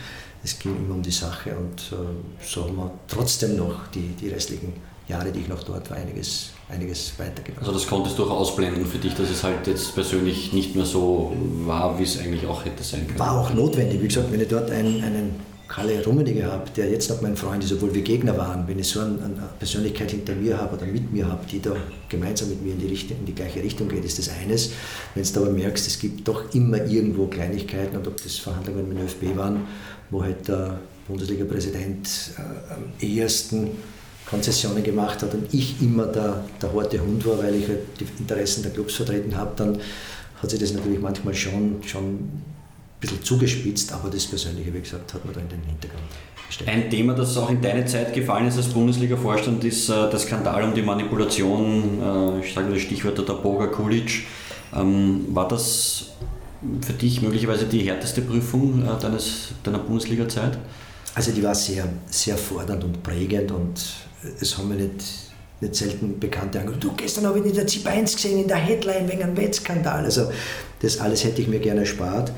[0.43, 4.28] Es ging immer um die Sache und äh, so haben wir trotzdem noch die, die
[4.28, 4.74] restlichen
[5.09, 7.61] Jahre, die ich noch dort war, einiges, einiges weitergebracht.
[7.61, 10.85] Also das konntest du auch ausblenden für dich, dass es halt jetzt persönlich nicht mehr
[10.85, 11.32] so
[11.64, 13.18] war, wie es eigentlich auch hätte sein können.
[13.18, 14.03] War auch notwendig.
[14.03, 17.65] Wie gesagt, wenn ich dort einen, einen Kalle Rummenigge habe, der jetzt noch mein Freund
[17.65, 20.87] ist, obwohl wir Gegner waren, wenn ich so eine, eine Persönlichkeit hinter mir habe oder
[20.87, 21.75] mit mir habe, die da
[22.09, 24.73] gemeinsam mit mir in die, Richtung, in die gleiche Richtung geht, ist das eines.
[25.15, 28.99] Wenn du aber merkst, es gibt doch immer irgendwo Kleinigkeiten und ob das Verhandlungen mit
[28.99, 29.67] dem ÖFB waren,
[30.11, 33.71] wo halt der Bundesliga-Präsident äh, am ehesten
[34.27, 38.07] Konzessionen gemacht hat und ich immer der, der harte Hund war, weil ich halt die
[38.19, 39.79] Interessen der Clubs vertreten habe, dann
[40.41, 42.31] hat sich das natürlich manchmal schon, schon
[43.05, 46.02] bisschen zugespitzt, aber das Persönliche, wie gesagt, hat man da in den Hintergrund
[46.46, 46.70] gestellt.
[46.70, 50.62] Ein Thema, das auch in deine Zeit gefallen ist als Bundesliga-Vorstand, ist äh, der Skandal
[50.64, 54.24] um die Manipulation, äh, ich sage nur das Stichwort der Boga Kulic.
[54.74, 56.12] Ähm, war das
[56.80, 60.59] für dich möglicherweise die härteste Prüfung äh, deines, deiner Bundesliga-Zeit?
[61.14, 63.80] Also die war sehr, sehr fordernd und prägend und
[64.40, 65.05] es haben wir nicht,
[65.61, 68.57] nicht selten Bekannte angerufen, du, gestern habe ich in der ZIP 1 gesehen, in der
[68.57, 70.05] Headline wegen einem Wettskandal.
[70.05, 70.30] Also
[70.80, 72.32] das alles hätte ich mir gerne erspart.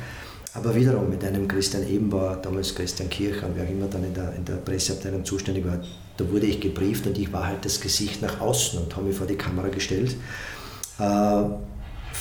[0.57, 4.45] Aber wiederum mit einem Christian Ebenbauer, damals Christian Kircher, wer immer dann in der, in
[4.45, 5.81] der Presseabteilung zuständig war,
[6.17, 9.17] da wurde ich gebrieft und ich war halt das Gesicht nach außen und habe mich
[9.17, 10.17] vor die Kamera gestellt.
[10.99, 11.43] Äh,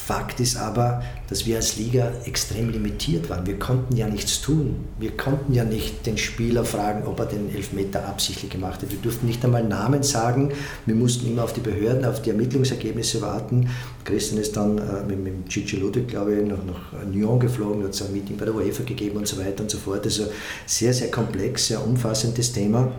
[0.05, 3.47] Fakt ist aber, dass wir als Liga extrem limitiert waren.
[3.47, 4.85] Wir konnten ja nichts tun.
[4.99, 8.91] Wir konnten ja nicht den Spieler fragen, ob er den Elfmeter absichtlich gemacht hat.
[8.91, 10.51] Wir durften nicht einmal Namen sagen.
[10.85, 13.67] Wir mussten immer auf die Behörden, auf die Ermittlungsergebnisse warten.
[14.03, 17.95] Christian ist dann äh, mit, mit Gigi Ludwig, glaube ich, noch nach Nyon geflogen, hat
[17.95, 20.05] es ein Meeting bei der UEFA gegeben und so weiter und so fort.
[20.05, 20.27] Also
[20.67, 22.91] sehr, sehr komplex, sehr umfassendes Thema.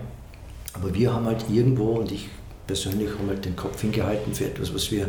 [0.73, 2.29] Aber wir haben halt irgendwo, und ich
[2.67, 5.09] persönlich haben halt den Kopf hingehalten für etwas, was wir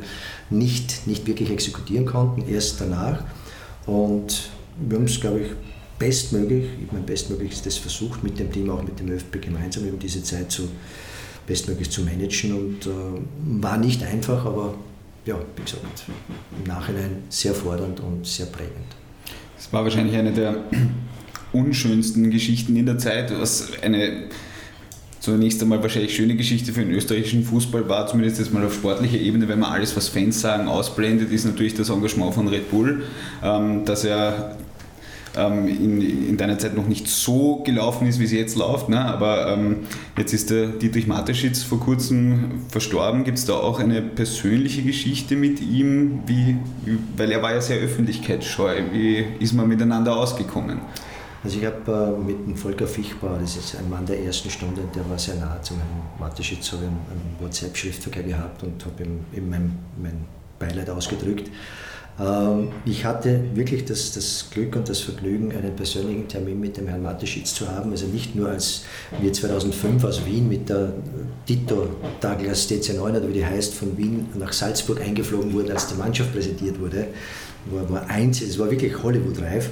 [0.49, 3.23] nicht, nicht wirklich exekutieren konnten, erst danach.
[3.85, 4.49] Und
[4.79, 5.47] wir haben es, glaube ich,
[5.97, 10.23] bestmöglich, ich meine, bestmöglichstes versucht, mit dem Team, auch mit dem ÖFB gemeinsam eben diese
[10.23, 10.69] Zeit zu,
[11.47, 12.89] bestmöglich zu managen und äh,
[13.61, 14.75] war nicht einfach, aber
[15.25, 16.05] ja, wie gesagt,
[16.57, 18.85] im Nachhinein sehr fordernd und sehr prägend.
[19.57, 20.63] Es war wahrscheinlich eine der
[21.53, 24.29] unschönsten Geschichten in der Zeit, was eine
[25.31, 29.17] zunächst einmal wahrscheinlich schöne Geschichte für den österreichischen Fußball war, zumindest jetzt mal auf sportlicher
[29.17, 33.03] Ebene, wenn man alles, was Fans sagen, ausblendet, ist natürlich das Engagement von Red Bull,
[33.43, 34.55] ähm, dass er
[35.35, 38.87] ähm, in, in deiner Zeit noch nicht so gelaufen ist, wie es jetzt läuft.
[38.87, 39.03] Ne?
[39.03, 39.79] Aber ähm,
[40.17, 43.25] jetzt ist der Dietrich Mateschitz vor kurzem verstorben.
[43.25, 46.21] Gibt es da auch eine persönliche Geschichte mit ihm?
[46.25, 46.55] Wie,
[47.17, 48.75] weil er war ja sehr öffentlichkeitsscheu.
[48.93, 50.79] Wie ist man miteinander ausgekommen?
[51.47, 54.81] Also ich habe äh, mit dem Volker Fichbauer, das ist ein Mann der ersten Stunde,
[54.93, 55.87] der war sehr nah zu Herrn
[56.19, 60.25] Mateschitz, habe einen, einen WhatsApp-Schriftverkehr gehabt und habe ihm, ihm mein, mein
[60.59, 61.49] Beileid ausgedrückt.
[62.19, 66.89] Ähm, ich hatte wirklich das, das, Glück und das Vergnügen, einen persönlichen Termin mit dem
[66.89, 67.91] Herrn Mateschitz zu haben.
[67.91, 68.83] Also nicht nur als
[69.21, 70.91] wir 2005 aus Wien mit der
[71.45, 71.87] Tito
[72.19, 76.33] Douglas DC9 oder wie die heißt, von Wien nach Salzburg eingeflogen wurden, als die Mannschaft
[76.33, 77.07] präsentiert wurde.
[77.71, 79.69] War, war eins, es war wirklich Hollywood-reif.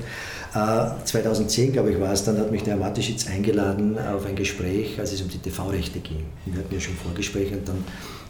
[0.56, 4.36] 2010, äh, glaube ich, war es, dann hat mich der Herr Mateschitz eingeladen auf ein
[4.36, 6.26] Gespräch, als es um die TV-Rechte ging.
[6.45, 7.84] Wir hatten ja schon Vorgespräche und dann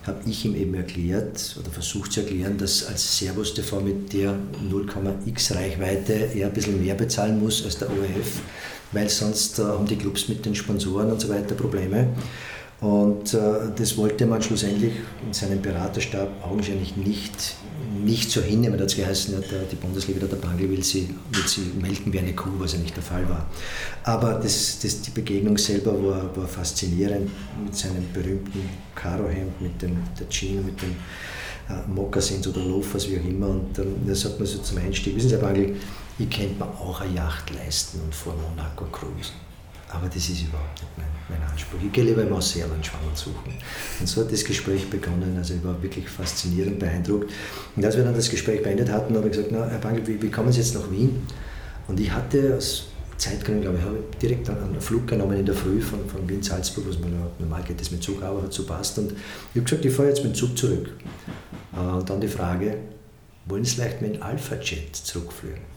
[0.08, 4.36] habe ich ihm eben erklärt oder versucht zu erklären, dass als Servus TV mit der
[4.72, 8.42] 0,x Reichweite er ein bisschen mehr bezahlen muss als der ORF,
[8.92, 12.08] weil sonst äh, haben die Clubs mit den Sponsoren und so weiter Probleme.
[12.82, 13.40] Und äh,
[13.76, 14.94] das wollte man schlussendlich
[15.26, 17.56] in seinem Beraterstab augenscheinlich nicht
[18.04, 18.80] nicht so hinnehmen.
[18.80, 22.52] Hat es geheißen, die Bundesliga, der Bangel will sie, will sie melken wie eine Kuh,
[22.58, 23.46] was ja nicht der Fall war.
[24.04, 27.30] Aber das, das, die Begegnung selber war, war faszinierend
[27.64, 30.96] mit seinem berühmten Karohemd, mit dem der Jeans, mit den
[31.70, 33.50] äh, Mokassins oder Loafers, wie auch immer.
[33.50, 35.76] Und ähm, da sagt man so zum Einstieg, wissen Sie, Herr Bangel,
[36.18, 39.36] ich könnte mir auch eine Yacht leisten und vor Monaco cruisen.
[39.90, 41.80] Aber das ist überhaupt nicht mein, mein Anspruch.
[41.84, 43.54] Ich gehe lieber im Ausseerland schwanger suchen.
[44.00, 45.36] Und so hat das Gespräch begonnen.
[45.38, 47.32] Also ich war wirklich faszinierend beeindruckt.
[47.76, 50.22] Und als wir dann das Gespräch beendet hatten, habe ich gesagt, na, Herr Bangel, wie,
[50.22, 51.26] wie kommen Sie jetzt nach Wien?
[51.88, 55.56] Und ich hatte aus Zeitgründen, glaube ich, habe ich direkt einen Flug genommen in der
[55.56, 58.66] Früh von, von Wien Salzburg, was man normal geht das mit Zug, aber hat so
[58.66, 58.98] passt.
[58.98, 59.18] Und ich
[59.56, 60.90] habe gesagt, ich fahre jetzt mit dem Zug zurück.
[61.74, 62.78] Äh, und dann die Frage,
[63.46, 65.76] wollen Sie vielleicht mit dem Alpha-Jet zurückfliegen?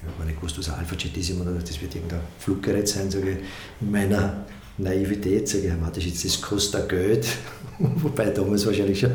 [0.00, 3.32] ich habe nicht gewusst, was ein Alpha-Jet ist, oder das wird irgendein Fluggerät sein, sage
[3.32, 3.38] ich,
[3.80, 4.44] in meiner
[4.78, 7.26] Naivität, sage ich, Herr Mateschitz, das kostet Geld,
[7.78, 9.10] wobei damals wahrscheinlich schon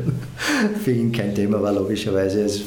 [0.82, 2.60] für ihn kein Thema war, logischerweise, es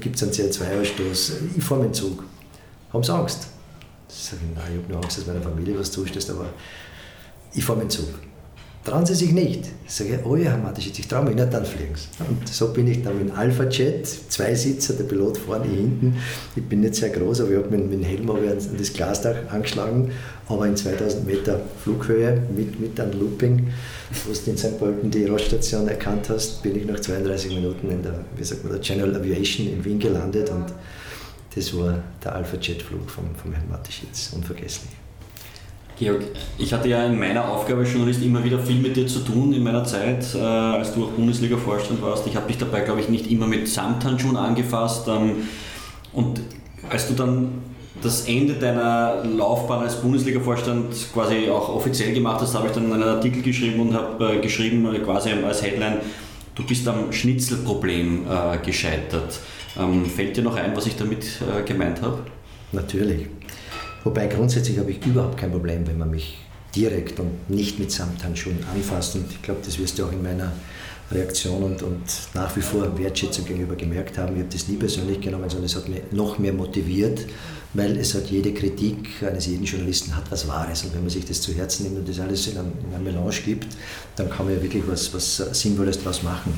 [0.00, 2.24] gibt einen CO2-Ausstoß, ich fahre mit dem Zug.
[2.92, 3.48] Haben Sie Angst?
[4.08, 6.46] Sag ich, nein, ich habe nur Angst, dass meiner Familie was zustößt, aber
[7.54, 8.08] ich fahre mit dem Zug.
[8.88, 9.64] Trauen Sie sich nicht.
[9.86, 12.08] Ich sage, oh ja, Herr Mateschitz, ich traue mich nicht, dann fliegen Sie.
[12.24, 16.16] Und so bin ich dann mit dem Alpha-Jet, zwei Sitzer, der Pilot vorne, hinten.
[16.56, 18.38] Ich bin nicht sehr groß, aber ich habe mit, mit dem Helm an
[18.78, 20.10] das Glasdach angeschlagen,
[20.48, 23.68] aber in 2000 Meter Flughöhe mit, mit einem Looping,
[24.24, 24.78] wo du in St.
[24.78, 28.72] Pölten die Roststation erkannt hast, bin ich nach 32 Minuten in der, wie sagt man,
[28.72, 30.66] der General Aviation in Wien gelandet und
[31.54, 34.97] das war der Alpha-Jet-Flug vom, vom Herrn Mateschitz, unvergesslich.
[35.98, 36.22] Georg,
[36.58, 39.52] ich hatte ja in meiner Aufgabe als Journalist immer wieder viel mit dir zu tun
[39.52, 42.26] in meiner Zeit, äh, als du auch Bundesliga-Vorstand warst.
[42.26, 45.08] Ich habe dich dabei, glaube ich, nicht immer mit Samthandschuhen angefasst.
[45.08, 45.48] Ähm,
[46.12, 46.40] und
[46.88, 47.48] als du dann
[48.00, 53.02] das Ende deiner Laufbahn als Bundesliga-Vorstand quasi auch offiziell gemacht hast, habe ich dann einen
[53.02, 55.96] Artikel geschrieben und habe äh, geschrieben, äh, quasi als Headline,
[56.54, 59.40] du bist am Schnitzelproblem äh, gescheitert.
[59.76, 62.20] Ähm, fällt dir noch ein, was ich damit äh, gemeint habe?
[62.70, 63.26] Natürlich.
[64.04, 66.38] Wobei grundsätzlich habe ich überhaupt kein Problem, wenn man mich
[66.74, 69.16] direkt und nicht mit Samthandschuhen anfasst.
[69.16, 70.52] Und ich glaube, das wirst du auch in meiner
[71.10, 72.02] Reaktion und, und
[72.34, 74.34] nach wie vor Wertschätzung gegenüber gemerkt haben.
[74.34, 77.24] Ich habe das nie persönlich genommen, sondern es hat mich noch mehr motiviert,
[77.72, 80.84] weil es hat jede Kritik eines jeden Journalisten hat was Wahres.
[80.84, 83.04] Und wenn man sich das zu Herzen nimmt und das alles in einem, in einem
[83.04, 83.68] Melange gibt,
[84.16, 86.52] dann kann man ja wirklich was, was Sinnvolles daraus machen.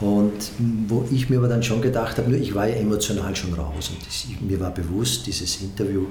[0.00, 0.32] Und
[0.88, 3.90] wo ich mir aber dann schon gedacht habe, nur ich war ja emotional schon raus
[3.90, 6.06] und das, mir war bewusst, dieses Interview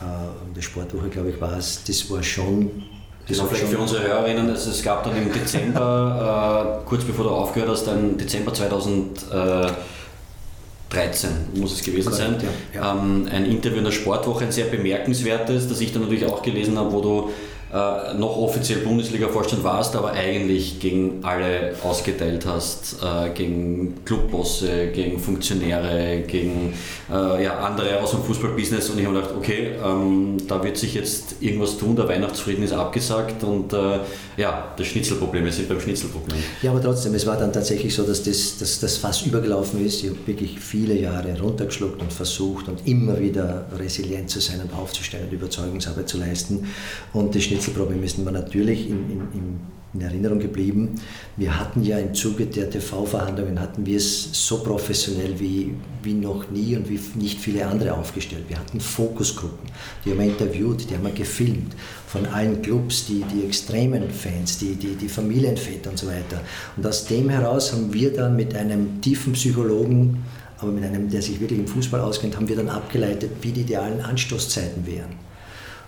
[0.00, 2.84] äh, in der Sportwoche, glaube ich, war es, das war schon.
[3.26, 7.24] Das genau, vielleicht für unsere Hörerinnen, also es gab dann im Dezember, äh, kurz bevor
[7.24, 12.92] du aufgehört hast, im Dezember 2013 muss es gewesen sein, ja, ja.
[12.92, 16.78] Ähm, ein Interview in der Sportwoche, ein sehr bemerkenswertes, das ich dann natürlich auch gelesen
[16.78, 17.30] habe, wo du
[17.72, 25.18] äh, noch offiziell Bundesliga-Vorstand warst, aber eigentlich gegen alle ausgeteilt hast, äh, gegen Clubbosse, gegen
[25.18, 26.72] Funktionäre, gegen
[27.10, 30.94] äh, ja, andere aus dem Fußballbusiness und ich habe gedacht, okay, ähm, da wird sich
[30.94, 33.98] jetzt irgendwas tun, der Weihnachtsfrieden ist abgesagt und äh,
[34.38, 36.38] ja, das Schnitzelproblem, wir sind beim Schnitzelproblem.
[36.62, 40.02] Ja, aber trotzdem, es war dann tatsächlich so, dass das, dass das fast übergelaufen ist.
[40.04, 44.72] Ich habe wirklich viele Jahre runtergeschluckt und versucht und immer wieder resilient zu sein und
[44.78, 46.68] aufzustellen und Überzeugungsarbeit zu leisten
[47.12, 49.60] und das Schnitzelproblem ist mir natürlich in, in,
[49.94, 50.94] in Erinnerung geblieben.
[51.36, 56.50] Wir hatten ja im Zuge der TV-Verhandlungen hatten wir es so professionell wie, wie noch
[56.50, 58.44] nie und wie nicht viele andere aufgestellt.
[58.48, 59.68] Wir hatten Fokusgruppen,
[60.04, 61.74] die haben wir interviewt, die haben wir gefilmt
[62.06, 66.40] von allen Clubs, die, die extremen Fans, die, die, die Familienväter und so weiter.
[66.76, 70.24] Und aus dem heraus haben wir dann mit einem tiefen Psychologen,
[70.58, 73.62] aber mit einem, der sich wirklich im Fußball auskennt, haben wir dann abgeleitet, wie die
[73.62, 75.28] idealen Anstoßzeiten wären.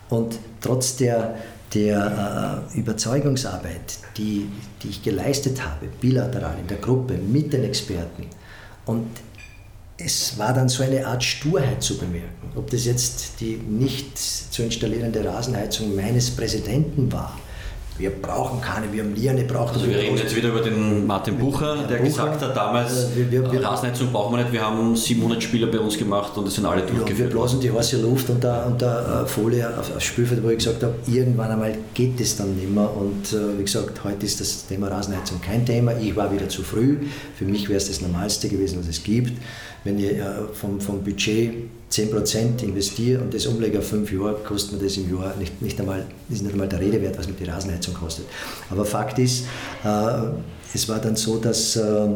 [0.09, 1.35] Und trotz der,
[1.73, 4.49] der äh, Überzeugungsarbeit, die,
[4.81, 8.27] die ich geleistet habe, bilateral in der Gruppe mit den Experten,
[8.85, 9.07] und
[9.97, 12.51] es war dann so eine Art Sturheit zu bemerken.
[12.55, 17.39] Ob das jetzt die nicht zu installierende Rasenheizung meines Präsidenten war
[18.01, 19.75] wir brauchen keine, wir haben nie eine braucht.
[19.75, 23.31] Also wir reden jetzt wieder über den Martin Bucher, der Bucher, gesagt hat damals, wir,
[23.31, 26.55] wir, wir, Rasenheizung brauchen wir nicht, wir haben 700 Spieler bei uns gemacht und es
[26.55, 27.19] sind alle durchgeführt.
[27.19, 30.49] Ja, wir blasen die heiße Luft und der, und der Folie auf, aufs Spielfeld, wo
[30.49, 34.25] ich gesagt habe, irgendwann einmal geht es dann nicht mehr und äh, wie gesagt, heute
[34.25, 36.97] ist das Thema Rasenheizung kein Thema, ich war wieder zu früh,
[37.35, 39.33] für mich wäre es das Normalste gewesen, was es gibt.
[39.83, 40.23] Wenn ich äh,
[40.53, 41.53] vom, vom Budget
[41.91, 45.79] 10% investiere und das umlege auf fünf Jahre, kostet mir das im Jahr nicht, nicht
[45.79, 48.25] einmal, ist nicht einmal der Rede wert, was mir die Rasenheizung kostet.
[48.69, 49.45] Aber Fakt ist,
[49.83, 50.21] äh,
[50.73, 52.07] es war dann so, dass, äh,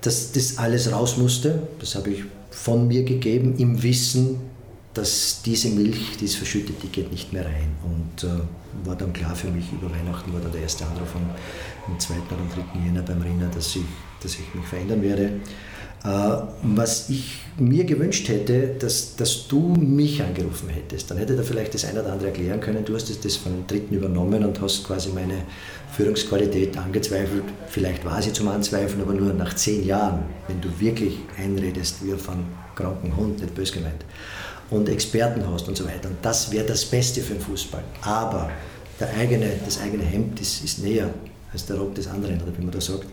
[0.00, 1.62] dass das alles raus musste.
[1.78, 4.40] Das habe ich von mir gegeben, im Wissen,
[4.94, 7.76] dass diese Milch, die ist verschüttet, die geht nicht mehr rein.
[7.84, 11.30] Und äh, war dann klar für mich, über Weihnachten war dann der erste Anruf am,
[11.86, 12.14] am 2.
[12.14, 12.84] oder am 3.
[12.84, 13.82] Jänner beim Rinner, dass ich,
[14.22, 15.32] dass ich mich verändern werde.
[16.04, 16.08] Äh,
[16.62, 21.74] was ich mir gewünscht hätte, dass, dass du mich angerufen hättest, dann hätte er vielleicht
[21.74, 22.84] das eine oder andere erklären können.
[22.84, 25.42] Du hast das von den Dritten übernommen und hast quasi meine
[25.92, 27.44] Führungsqualität angezweifelt.
[27.68, 32.12] Vielleicht war sie zum Anzweifeln, aber nur nach zehn Jahren, wenn du wirklich einredest, wie
[32.12, 34.04] von kranken Hund, nicht bös gemeint,
[34.70, 36.08] und Experten hast und so weiter.
[36.08, 37.84] Und das wäre das Beste für den Fußball.
[38.00, 38.50] Aber
[38.98, 41.10] der eigene, das eigene Hemd ist, ist näher
[41.52, 43.06] als der Rock des anderen, oder wie man da sagt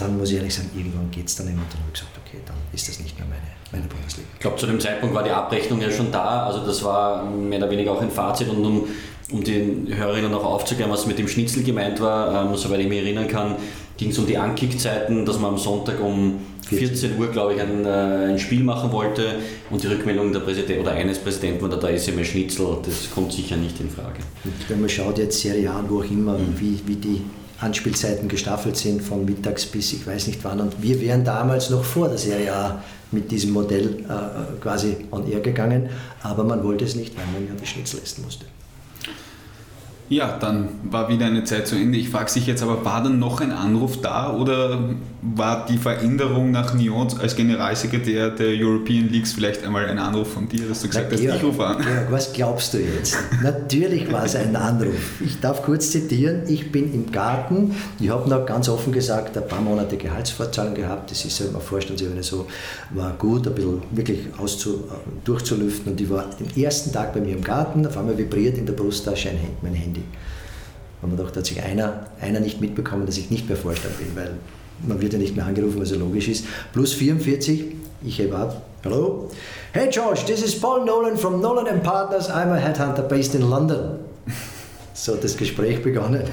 [0.00, 2.18] dann muss ich ehrlich sagen, irgendwann geht es dann immer und dann habe ich gesagt,
[2.24, 3.42] okay, dann ist das nicht mehr meine,
[3.72, 4.28] meine Bundesliga.
[4.34, 7.58] Ich glaube, zu dem Zeitpunkt war die Abrechnung ja schon da, also das war mehr
[7.58, 8.84] oder weniger auch ein Fazit und um,
[9.32, 12.98] um den Hörerinnen auch aufzuklären, was mit dem Schnitzel gemeint war, ähm, soweit ich mich
[12.98, 13.56] erinnern kann,
[13.96, 17.84] ging es um die Ankickzeiten, dass man am Sonntag um 14 Uhr, glaube ich, ein,
[17.84, 19.36] äh, ein Spiel machen wollte
[19.70, 23.10] und die Rückmeldung der Präsident oder eines Präsidenten war, da ist ja mehr Schnitzel, das
[23.12, 24.20] kommt sicher nicht in Frage.
[24.44, 26.54] Und wenn man schaut jetzt Serie A, wo auch immer, mhm.
[26.58, 27.22] wie, wie die
[27.60, 30.60] Anspielzeiten gestaffelt sind von mittags bis ich weiß nicht wann.
[30.60, 32.82] Und wir wären damals noch vor der Serie A
[33.12, 35.90] mit diesem Modell äh, quasi on air gegangen,
[36.22, 38.46] aber man wollte es nicht, weil man ja die Schnitzel essen musste.
[40.08, 41.96] Ja, dann war wieder eine Zeit zu Ende.
[41.96, 44.90] Ich frage sich jetzt aber, war dann noch ein Anruf da oder
[45.22, 50.48] war die Veränderung nach Nyon als Generalsekretär der European Leagues vielleicht einmal ein Anruf von
[50.48, 51.82] dir, dass du gesagt hast, ich rufe an?
[51.82, 53.16] Georg, was glaubst du jetzt?
[53.42, 55.20] Natürlich war es ein Anruf.
[55.24, 59.46] Ich darf kurz zitieren, ich bin im Garten, ich habe noch ganz offen gesagt, ein
[59.46, 62.46] paar Monate Gehaltsfortzahlung gehabt, das ist ja immer Vorstandsebene so,
[62.90, 64.84] war gut, ein bisschen wirklich auszu,
[65.24, 68.64] durchzulüften und ich war den ersten Tag bei mir im Garten, auf einmal vibriert in
[68.64, 69.30] der Brusttasche
[69.62, 70.02] mein Handy.
[71.02, 74.08] Und man dachte, hat sich einer, einer nicht mitbekommen, dass ich nicht mehr Vorstand bin,
[74.14, 74.32] weil
[74.86, 76.44] man wird ja nicht mehr angerufen, was ja logisch ist.
[76.72, 77.64] Plus 44,
[78.04, 78.62] ich hebe ab.
[78.84, 79.30] Hallo?
[79.72, 82.30] Hey George, this is Paul Nolan from Nolan and Partners.
[82.30, 83.98] I'm a headhunter based in London.
[84.92, 86.24] So hat das Gespräch begonnen.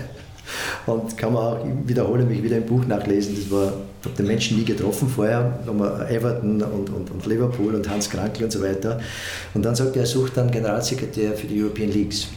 [0.87, 4.15] Und kann man auch, ich wiederhole mich wieder im Buch nachlesen, das war, ich habe
[4.17, 8.51] den Menschen nie getroffen vorher, wir Everton und, und, und Liverpool und Hans Krankel und
[8.51, 8.99] so weiter.
[9.53, 12.27] Und dann sagt er, er sucht dann Generalsekretär für die European Leagues.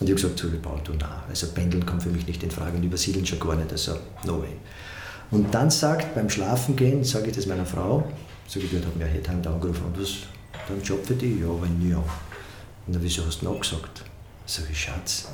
[0.00, 2.50] Und ich habe gesagt, so, Paul, du, na, also Pendeln kommt für mich nicht in
[2.50, 3.92] Frage und übersiedeln schon gar nicht, also
[4.26, 4.48] no way.
[5.30, 8.04] Und dann sagt, beim Schlafengehen, sage ich das meiner Frau,
[8.48, 10.14] sage ich, dort hat mir ein Headhunter angerufen, und was,
[10.68, 11.40] dann Job für dich?
[11.40, 11.98] Ja, wenn ja.
[12.86, 14.02] Und dann, wieso hast du noch gesagt?
[14.46, 15.28] Sag ich, Schatz,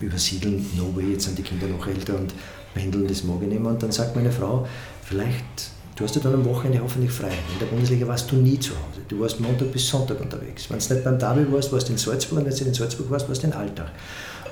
[0.00, 2.34] übersiedeln, no way, jetzt sind die Kinder noch älter und
[2.74, 3.70] pendeln, das mag ich nicht mehr.
[3.70, 4.66] Und dann sagt meine Frau,
[5.02, 5.70] vielleicht
[6.00, 7.28] Du hast ja dann am Wochenende hoffentlich frei.
[7.28, 9.02] In der Bundesliga warst du nie zu Hause.
[9.06, 10.70] Du warst Montag bis Sonntag unterwegs.
[10.70, 12.38] Wenn du nicht beim Derby warst, warst du in Salzburg.
[12.38, 13.90] Und wenn du in Salzburg warst, warst du in Alltag.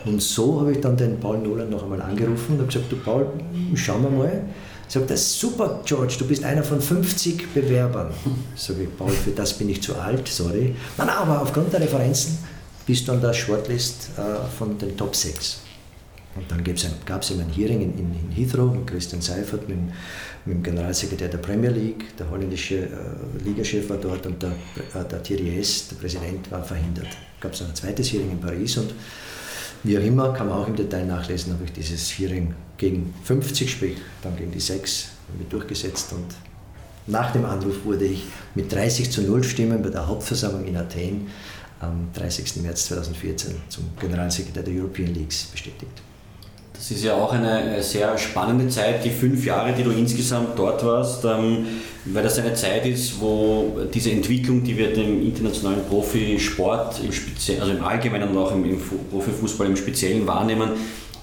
[0.05, 2.97] Und so habe ich dann den Paul Nolan noch einmal angerufen und habe gesagt, du
[2.97, 3.27] Paul,
[3.75, 4.43] schauen wir mal.
[4.89, 8.11] Sagt er, super, George, du bist einer von 50 Bewerbern.
[8.57, 10.75] Sage ich, Paul, für das bin ich zu alt, sorry.
[10.97, 12.39] Nein, nein, aber aufgrund der Referenzen
[12.87, 15.61] bist du an der Shortlist äh, von den Top 6.
[16.37, 16.65] Und dann
[17.05, 19.79] gab es eben ein Hearing in, in, in Heathrow mit Christian Seifert, mit,
[20.47, 24.53] mit dem Generalsekretär der Premier League, der holländische äh, Ligachef war dort und der,
[24.95, 27.09] äh, der Thierry S., der Präsident, war verhindert.
[27.41, 28.95] Gab es ein zweites Hearing in Paris und
[29.85, 33.71] wie auch immer, kann man auch im Detail nachlesen, habe ich dieses Hearing gegen 50,
[33.71, 35.09] sprich dann gegen die 6
[35.39, 36.27] mit durchgesetzt und
[37.07, 38.25] nach dem Anruf wurde ich
[38.55, 41.29] mit 30 zu 0 Stimmen bei der Hauptversammlung in Athen
[41.81, 42.57] am 30.
[42.63, 46.03] März 2014 zum Generalsekretär der European Leagues bestätigt.
[46.79, 50.85] Das ist ja auch eine sehr spannende Zeit, die fünf Jahre, die du insgesamt dort
[50.87, 51.67] warst, ähm,
[52.05, 57.11] weil das eine Zeit ist, wo diese Entwicklung, die wir im internationalen Profisport, im
[57.61, 60.71] also im Allgemeinen und auch im, im Profifußball im Speziellen wahrnehmen,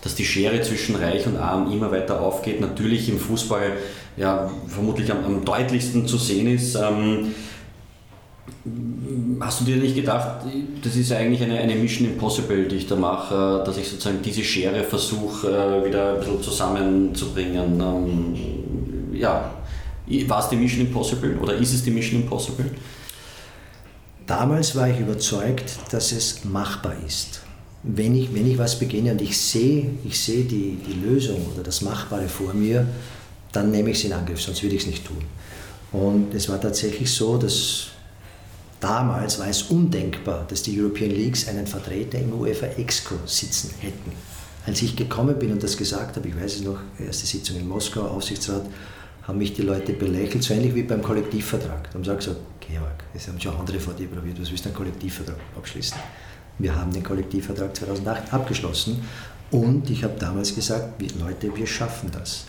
[0.02, 2.60] dass die Schere zwischen Reich und Arm immer weiter aufgeht.
[2.60, 3.78] Natürlich im Fußball
[4.18, 6.76] ja, vermutlich am, am deutlichsten zu sehen ist.
[6.76, 7.34] Ähm,
[9.40, 10.46] Hast du dir nicht gedacht,
[10.84, 14.44] das ist eigentlich eine, eine Mission Impossible, die ich da mache, dass ich sozusagen diese
[14.44, 17.80] Schere versuche, äh, wieder ein bisschen zusammenzubringen?
[17.80, 19.52] Ähm, ja,
[20.28, 22.70] war es die Mission Impossible oder ist es die Mission Impossible?
[24.28, 27.42] Damals war ich überzeugt, dass es machbar ist.
[27.84, 31.64] Wenn ich, wenn ich was beginne und ich sehe, ich sehe die, die Lösung oder
[31.64, 32.88] das Machbare vor mir,
[33.52, 35.24] dann nehme ich es in Angriff, sonst würde ich es nicht tun.
[35.92, 37.88] Und es war tatsächlich so, dass
[38.86, 44.12] Damals war es undenkbar, dass die European Leagues einen Vertreter im UEFA Exco sitzen hätten.
[44.68, 47.68] Als ich gekommen bin und das gesagt habe, ich weiß es noch, erste Sitzung in
[47.68, 48.62] Moskau, Aufsichtsrat,
[49.24, 51.86] haben mich die Leute belächelt, so ähnlich wie beim Kollektivvertrag.
[51.86, 54.70] Da haben sie gesagt, Georg, es haben schon andere vor dir probiert, was willst du
[54.70, 55.98] einen Kollektivvertrag abschließen?
[56.60, 59.04] Wir haben den Kollektivvertrag 2008 abgeschlossen
[59.50, 62.46] und ich habe damals gesagt, Leute, wir schaffen das.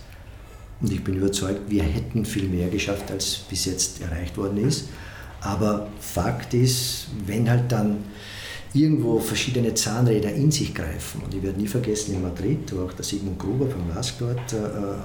[0.82, 4.90] Und ich bin überzeugt, wir hätten viel mehr geschafft, als bis jetzt erreicht worden ist.
[5.40, 7.98] Aber Fakt ist, wenn halt dann
[8.76, 11.22] irgendwo verschiedene Zahnräder in sich greifen.
[11.24, 14.52] Und ich werde nie vergessen, in Madrid, wo auch der Sigmund Gruber vom LASK dort,
[14.52, 14.56] äh,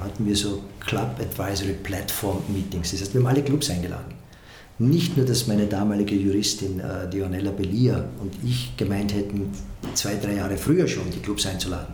[0.04, 2.92] hatten wir so Club Advisory Platform Meetings.
[2.92, 4.14] Das heißt, wir haben alle Clubs eingeladen.
[4.80, 9.52] Nicht nur, dass meine damalige Juristin äh, Dionella Belia und ich gemeint hätten,
[9.94, 11.94] zwei, drei Jahre früher schon die Clubs einzuladen.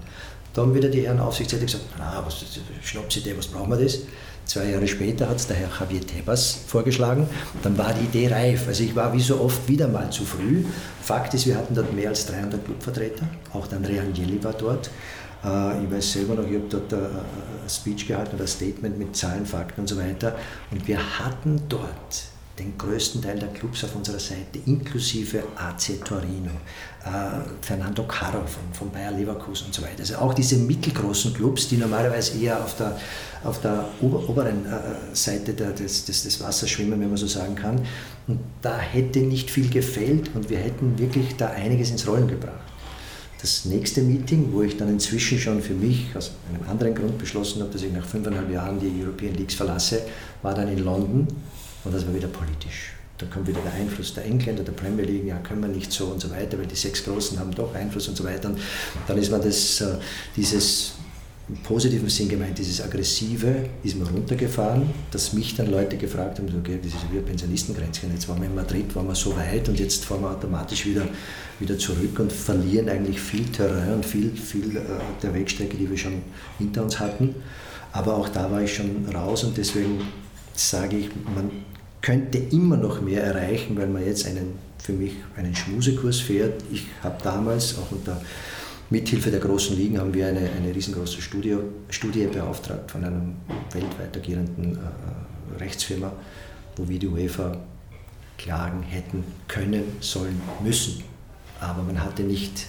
[0.57, 2.43] Da haben wieder die Herren Aufsichtsräte gesagt, na, was,
[2.81, 3.99] Schnapsidee, was brauchen wir das?
[4.45, 7.29] Zwei Jahre später hat es der Herr Javier Tebas vorgeschlagen.
[7.61, 8.67] Dann war die Idee reif.
[8.67, 10.63] Also ich war wie so oft wieder mal zu früh.
[10.99, 13.27] Fakt ist, wir hatten dort mehr als 300 Clubvertreter.
[13.53, 14.89] Auch der Andrea Agnelli war dort.
[15.45, 19.15] Äh, ich weiß selber noch, ich habe dort ein Speech gehalten oder ein Statement mit
[19.15, 20.35] Zahlen, Fakten und so weiter.
[20.71, 26.51] Und wir hatten dort den größten Teil der Clubs auf unserer Seite, inklusive AC Torino,
[27.05, 27.09] äh,
[27.61, 29.99] Fernando Caro von, von Bayer Leverkusen und so weiter.
[29.99, 32.99] Also auch diese mittelgroßen Clubs, die normalerweise eher auf der,
[33.43, 37.27] auf der ober, oberen äh, Seite der, des, des, des Wassers schwimmen, wenn man so
[37.27, 37.85] sagen kann.
[38.27, 42.55] Und da hätte nicht viel gefehlt und wir hätten wirklich da einiges ins Rollen gebracht.
[43.39, 47.61] Das nächste Meeting, wo ich dann inzwischen schon für mich aus einem anderen Grund beschlossen
[47.61, 50.01] habe, dass ich nach fünfeinhalb Jahren die European Leagues verlasse,
[50.41, 51.27] war dann in London
[51.87, 52.93] und das war wieder politisch.
[53.17, 56.05] dann kommt wieder der Einfluss der Engländer, der Premier League, ja, können wir nicht so
[56.05, 58.49] und so weiter, weil die sechs Großen haben doch Einfluss und so weiter.
[58.49, 58.59] Und
[59.07, 59.97] dann ist man das, äh,
[60.35, 60.93] dieses
[61.49, 66.53] im positiven Sinn gemeint, dieses Aggressive ist man runtergefahren, dass mich dann Leute gefragt haben,
[66.59, 69.69] okay, das ist wie ein Pensionistengrenzchen, jetzt waren wir in Madrid, waren wir so weit
[69.69, 71.07] und jetzt fahren wir automatisch wieder,
[71.59, 74.81] wieder zurück und verlieren eigentlich viel Terrain und viel, viel äh,
[75.23, 76.21] der Wegstrecke, die wir schon
[76.57, 77.35] hinter uns hatten.
[77.93, 80.01] Aber auch da war ich schon raus und deswegen
[80.53, 81.49] sage ich, man
[82.07, 86.63] könnte immer noch mehr erreichen, weil man jetzt einen, für mich einen Schmusekurs fährt.
[86.71, 88.21] Ich habe damals auch unter
[88.89, 91.57] Mithilfe der großen Ligen haben wir eine, eine riesengroße Studie,
[91.89, 93.21] Studie beauftragt von einer
[93.73, 96.13] weltweit agierenden äh, Rechtsfirma,
[96.77, 97.57] wo wir die UEFA
[98.37, 101.03] klagen hätten können, sollen, müssen.
[101.59, 102.67] Aber man hatte nicht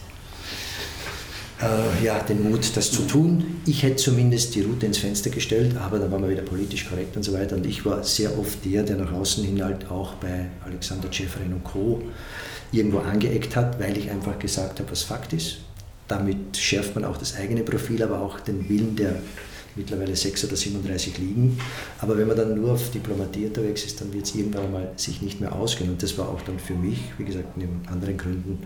[1.60, 3.60] äh, ja, den Mut, das zu tun.
[3.66, 7.16] Ich hätte zumindest die Route ins Fenster gestellt, aber dann war man wieder politisch korrekt
[7.16, 7.56] und so weiter.
[7.56, 11.52] Und ich war sehr oft der, der nach außen hin halt auch bei Alexander Schäferin
[11.52, 12.02] und Co.
[12.72, 15.58] irgendwo angeeckt hat, weil ich einfach gesagt habe, was Fakt ist
[16.08, 19.16] damit schärft man auch das eigene Profil, aber auch den Willen der
[19.76, 21.58] mittlerweile 6 oder 37 Ligen.
[22.00, 25.22] Aber wenn man dann nur auf Diplomatie unterwegs ist, dann wird es irgendwann einmal sich
[25.22, 25.90] nicht mehr ausgehen.
[25.90, 28.58] Und das war auch dann für mich, wie gesagt, neben anderen Gründen,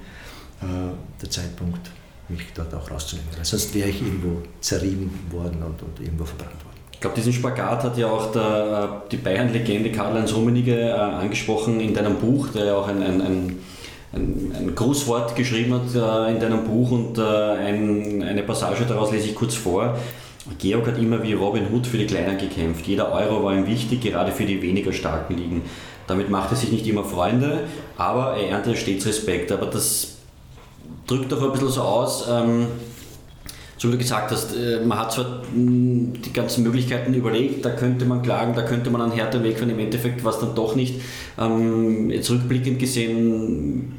[0.62, 1.90] äh, der Zeitpunkt,
[2.28, 3.28] mich dort auch rauszunehmen.
[3.36, 6.78] Weil sonst wäre ich irgendwo zerrieben worden und, und irgendwo verbrannt worden.
[6.92, 11.94] Ich glaube, diesen Spagat hat ja auch der, die Bayern-Legende Karl-Heinz Rummenigge äh, angesprochen in
[11.94, 13.58] deinem Buch, der ja auch ein, ein, ein
[14.12, 19.28] ein, Grußwort geschrieben hat äh, in deinem Buch und äh, ein, eine Passage daraus lese
[19.28, 19.98] ich kurz vor.
[20.58, 22.86] Georg hat immer wie Robin Hood für die Kleinen gekämpft.
[22.86, 25.62] Jeder Euro war ihm wichtig, gerade für die weniger starken Ligen.
[26.08, 27.60] Damit machte er sich nicht immer Freunde,
[27.96, 29.52] aber er erntete stets Respekt.
[29.52, 30.11] Aber das
[31.06, 32.66] drückt doch ein bisschen so aus, ähm,
[33.76, 37.70] so wie du gesagt hast, äh, man hat zwar hm, die ganzen Möglichkeiten überlegt, da
[37.70, 40.54] könnte man klagen, da könnte man einen härter Weg fahren, im Endeffekt war es dann
[40.54, 41.00] doch nicht.
[41.38, 43.98] Ähm, jetzt rückblickend gesehen,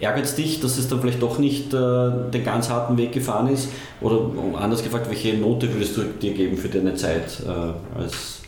[0.00, 3.52] Ärgert es dich, dass es dann vielleicht doch nicht äh, den ganz harten Weg gefahren
[3.52, 3.68] ist?
[4.00, 8.40] Oder anders gefragt, welche Note würdest du dir geben für deine Zeit äh, als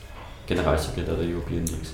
[0.47, 1.93] Generalsekretär der European Leagues?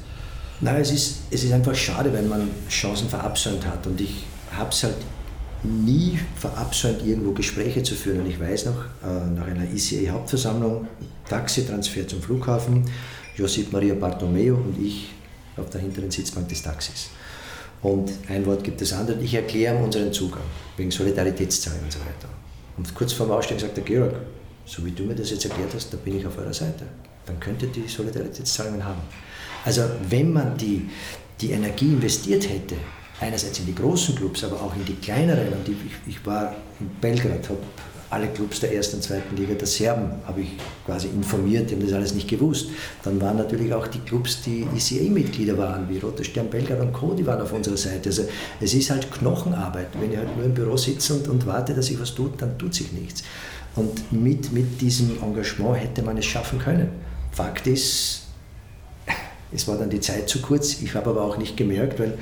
[0.61, 3.84] Nein, es ist, es ist einfach schade, wenn man Chancen verabsäumt hat.
[3.88, 4.94] Und ich habe es halt
[5.62, 8.20] nie verabsäumt, irgendwo Gespräche zu führen.
[8.20, 10.86] Und ich weiß noch, äh, nach einer ECA-Hauptversammlung,
[11.28, 12.84] Taxitransfer zum Flughafen,
[13.36, 15.11] Josip Maria Bartomeo und ich
[15.56, 17.11] auf der hinteren Sitzbank des Taxis.
[17.82, 19.20] Und ein Wort gibt das andere.
[19.20, 20.42] Ich erkläre unseren Zugang
[20.76, 22.28] wegen Solidaritätszahlungen und so weiter.
[22.76, 24.14] Und kurz vor dem Aussteigen sagt der Georg,
[24.66, 26.84] so wie du mir das jetzt erklärt hast, da bin ich auf eurer Seite.
[27.26, 29.00] Dann könnt ihr die Solidaritätszahlungen haben.
[29.64, 30.88] Also wenn man die,
[31.40, 32.76] die Energie investiert hätte,
[33.20, 36.88] einerseits in die großen Clubs, aber auch in die kleineren, und ich, ich war in
[37.00, 37.58] Belgrad, habe
[38.10, 40.48] alle Clubs der ersten und zweiten Liga der Serben habe ich
[40.86, 42.70] quasi informiert, die haben das alles nicht gewusst.
[43.02, 47.12] Dann waren natürlich auch die Clubs, die ICA-Mitglieder waren, wie Roter Stern Belgrad und Co.,
[47.12, 48.08] die waren auf unserer Seite.
[48.08, 48.24] Also
[48.60, 49.88] es ist halt Knochenarbeit.
[50.00, 52.56] Wenn ich halt nur im Büro sitze und, und warte, dass sich was tut, dann
[52.56, 53.24] tut sich nichts.
[53.76, 56.88] Und mit, mit diesem Engagement hätte man es schaffen können.
[57.30, 58.22] Fakt ist,
[59.52, 60.80] es war dann die Zeit zu kurz.
[60.80, 62.16] Ich habe aber auch nicht gemerkt, weil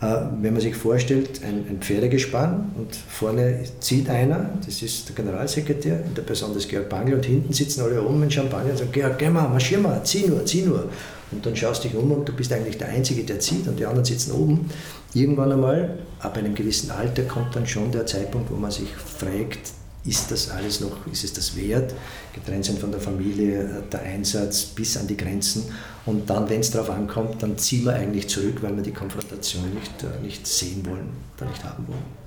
[0.00, 6.14] wenn man sich vorstellt, ein, Pferdegespann und vorne zieht einer, das ist der Generalsekretär, in
[6.14, 9.18] der Person des Georg Bangel, und hinten sitzen alle oben mit Champagner und sagen, Georg,
[9.18, 10.88] geh mal, marschier mal, zieh nur, zieh nur.
[11.30, 13.78] Und dann schaust du dich um und du bist eigentlich der Einzige, der zieht und
[13.78, 14.70] die anderen sitzen oben.
[15.14, 19.72] Irgendwann einmal, ab einem gewissen Alter, kommt dann schon der Zeitpunkt, wo man sich fragt,
[20.04, 21.94] ist das alles noch, ist es das wert?
[22.34, 25.64] Getrennt sind von der Familie, der Einsatz bis an die Grenzen.
[26.06, 29.64] Und dann, wenn es darauf ankommt, dann ziehen wir eigentlich zurück, weil wir die Konfrontation
[29.74, 32.18] nicht, äh, nicht sehen wollen oder nicht haben wollen.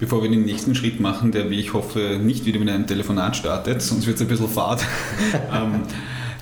[0.00, 3.36] Bevor wir den nächsten Schritt machen, der, wie ich hoffe, nicht wieder mit einem Telefonat
[3.36, 4.82] startet, sonst wird es ein bisschen fad.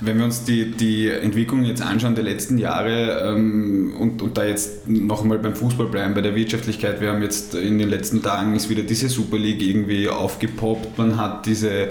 [0.01, 4.45] wenn wir uns die, die Entwicklung jetzt anschauen der letzten Jahre ähm, und, und da
[4.45, 8.21] jetzt noch einmal beim Fußball bleiben, bei der Wirtschaftlichkeit, wir haben jetzt in den letzten
[8.21, 11.89] Tagen ist wieder diese Super League irgendwie aufgepoppt, man hat diese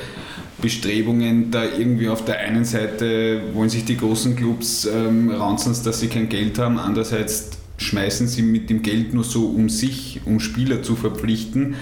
[0.61, 6.01] Bestrebungen da irgendwie auf der einen Seite wollen sich die großen Clubs ähm, ranzen, dass
[6.01, 10.39] sie kein Geld haben, andererseits schmeißen sie mit dem Geld nur so um sich, um
[10.41, 11.75] Spieler zu verpflichten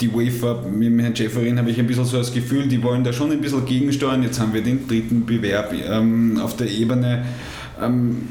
[0.00, 3.12] die UEFA, mit Herrn Schäferin habe ich ein bisschen so das Gefühl, die wollen da
[3.12, 4.22] schon ein bisschen gegensteuern.
[4.22, 7.24] Jetzt haben wir den dritten Bewerb ähm, auf der Ebene.
[7.80, 8.28] Ähm,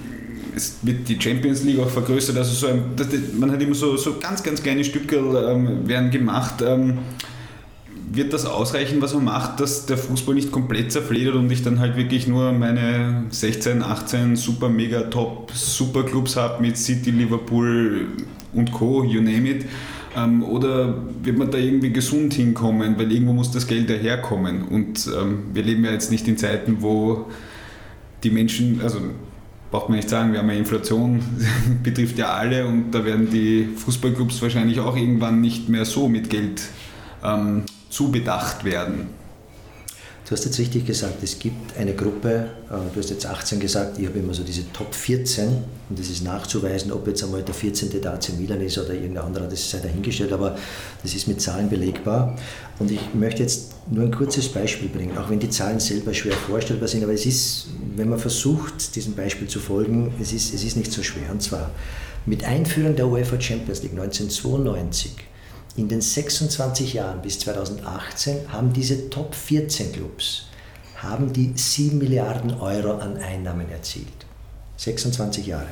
[0.56, 2.38] es wird die Champions League auch vergrößert.
[2.38, 3.08] Also so ein, das,
[3.38, 6.62] man hat immer so, so ganz, ganz kleine Stücke ähm, werden gemacht.
[6.66, 7.00] Ähm,
[8.16, 11.80] wird das ausreichen, was man macht, dass der Fußball nicht komplett zerfledert und ich dann
[11.80, 18.08] halt wirklich nur meine 16, 18 super, mega, top Superclubs habe mit City, Liverpool
[18.54, 19.66] und Co., you name it.
[20.16, 24.64] Ähm, oder wird man da irgendwie gesund hinkommen, weil irgendwo muss das Geld daherkommen.
[24.64, 27.26] Und ähm, wir leben ja jetzt nicht in Zeiten, wo
[28.24, 29.00] die Menschen, also
[29.72, 31.24] braucht man nicht sagen, wir haben ja Inflation,
[31.84, 36.30] betrifft ja alle und da werden die Fußballclubs wahrscheinlich auch irgendwann nicht mehr so mit
[36.30, 36.62] Geld
[37.24, 39.08] ähm, zubedacht werden.
[40.26, 44.00] Du hast jetzt richtig gesagt, es gibt eine Gruppe, äh, du hast jetzt 18 gesagt,
[44.00, 45.50] ich habe immer so diese Top 14
[45.90, 48.02] und das ist nachzuweisen, ob jetzt einmal der 14.
[48.02, 50.56] der AC Milan ist oder irgendein anderer, das sei dahingestellt, aber
[51.02, 52.38] das ist mit Zahlen belegbar.
[52.80, 56.34] Und ich möchte jetzt nur ein kurzes Beispiel bringen, auch wenn die Zahlen selber schwer
[56.34, 57.68] vorstellbar sind, aber es ist,
[57.98, 61.32] wenn man versucht, diesem Beispiel zu folgen, es ist, es ist nicht so schwer.
[61.32, 61.70] Und zwar
[62.26, 65.12] mit Einführung der UEFA Champions League 1992
[65.76, 70.46] in den 26 Jahren bis 2018 haben diese Top 14 Clubs
[70.98, 74.08] haben die 7 Milliarden Euro an Einnahmen erzielt.
[74.78, 75.68] 26 Jahre.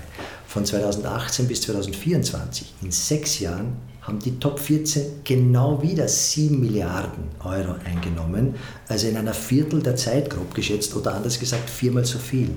[0.47, 7.29] Von 2018 bis 2024, in sechs Jahren, haben die Top 14 genau wieder 7 Milliarden
[7.43, 8.55] Euro eingenommen,
[8.87, 12.49] also in einer Viertel der Zeit grob geschätzt oder anders gesagt viermal so viel.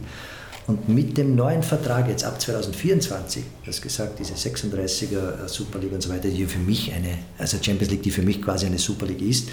[0.67, 6.03] Und mit dem neuen Vertrag jetzt ab 2024, das gesagt, diese 36er Super League und
[6.03, 9.05] so weiter, die für mich eine, also Champions League, die für mich quasi eine Super
[9.07, 9.51] League ist,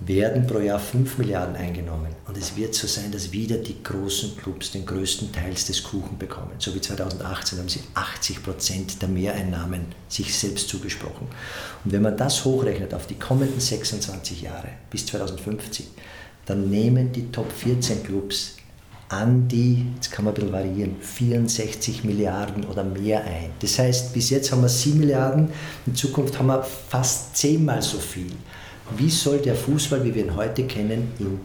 [0.00, 2.14] werden pro Jahr 5 Milliarden eingenommen.
[2.26, 6.18] Und es wird so sein, dass wieder die großen Clubs den größten Teil des Kuchen
[6.18, 6.52] bekommen.
[6.58, 11.28] So wie 2018 haben sie 80 Prozent der Mehreinnahmen sich selbst zugesprochen.
[11.84, 15.86] Und wenn man das hochrechnet auf die kommenden 26 Jahre bis 2050,
[16.44, 18.55] dann nehmen die Top 14 Clubs
[19.08, 23.50] an die, jetzt kann man ein bisschen variieren, 64 Milliarden oder mehr ein.
[23.60, 25.48] Das heißt, bis jetzt haben wir 7 Milliarden,
[25.86, 28.32] in Zukunft haben wir fast zehnmal so viel.
[28.96, 31.38] Wie soll der Fußball, wie wir ihn heute kennen, in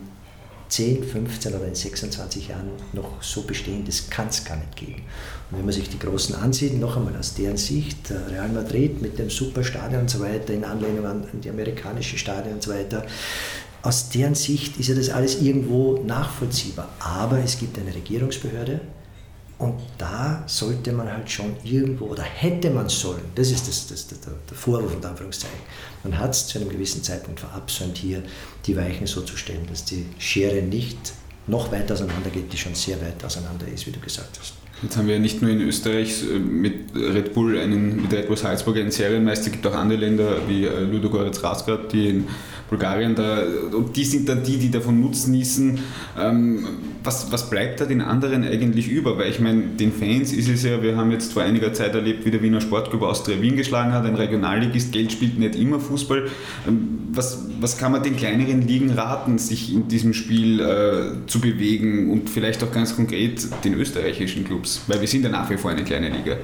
[0.70, 3.84] 10, 15 oder in 26 Jahren noch so bestehen?
[3.86, 5.04] Das kann es gar nicht geben.
[5.50, 9.20] Und wenn man sich die Großen ansieht, noch einmal aus deren Sicht, Real Madrid mit
[9.20, 13.06] dem Superstadion und so weiter, in Anlehnung an die amerikanischen Stadien und so weiter,
[13.84, 16.90] aus deren Sicht ist ja das alles irgendwo nachvollziehbar.
[17.00, 18.82] Aber es gibt eine Regierungsbehörde
[19.58, 24.08] und da sollte man halt schon irgendwo, oder hätte man sollen, das ist das, das,
[24.08, 25.60] das der Vorwurf unter Anführungszeichen,
[26.04, 28.24] man hat es zu einem gewissen Zeitpunkt verabsäumt, hier
[28.66, 31.14] die Weichen so zu stellen, dass die Schere nicht
[31.48, 34.61] noch weiter auseinander geht, die schon sehr weit auseinander ist, wie du gesagt hast.
[34.82, 38.38] Jetzt haben wir nicht nur in Österreich äh, mit Red Bull einen, mit Red Bull
[38.38, 42.28] Salzburg einen Serienmeister, es gibt auch andere Länder wie äh, Ludogorets Razgrad, die in
[42.72, 45.36] Bulgarien, da, und die sind dann die, die davon nutzen
[46.18, 46.66] Ähm,
[47.04, 49.18] was, was bleibt da den anderen eigentlich über?
[49.18, 52.26] Weil ich meine, den Fans ist es ja, wir haben jetzt vor einiger Zeit erlebt,
[52.26, 56.30] wie der Wiener Sportclub Austria Wien geschlagen hat, ein Regionalligist, Geld spielt nicht immer Fußball.
[56.66, 61.42] Ähm, was, was kann man den kleineren Ligen raten, sich in diesem Spiel äh, zu
[61.42, 64.71] bewegen und vielleicht auch ganz konkret den österreichischen Clubs?
[64.88, 66.38] Weil wir sind ja nach wie vor eine kleine Liga.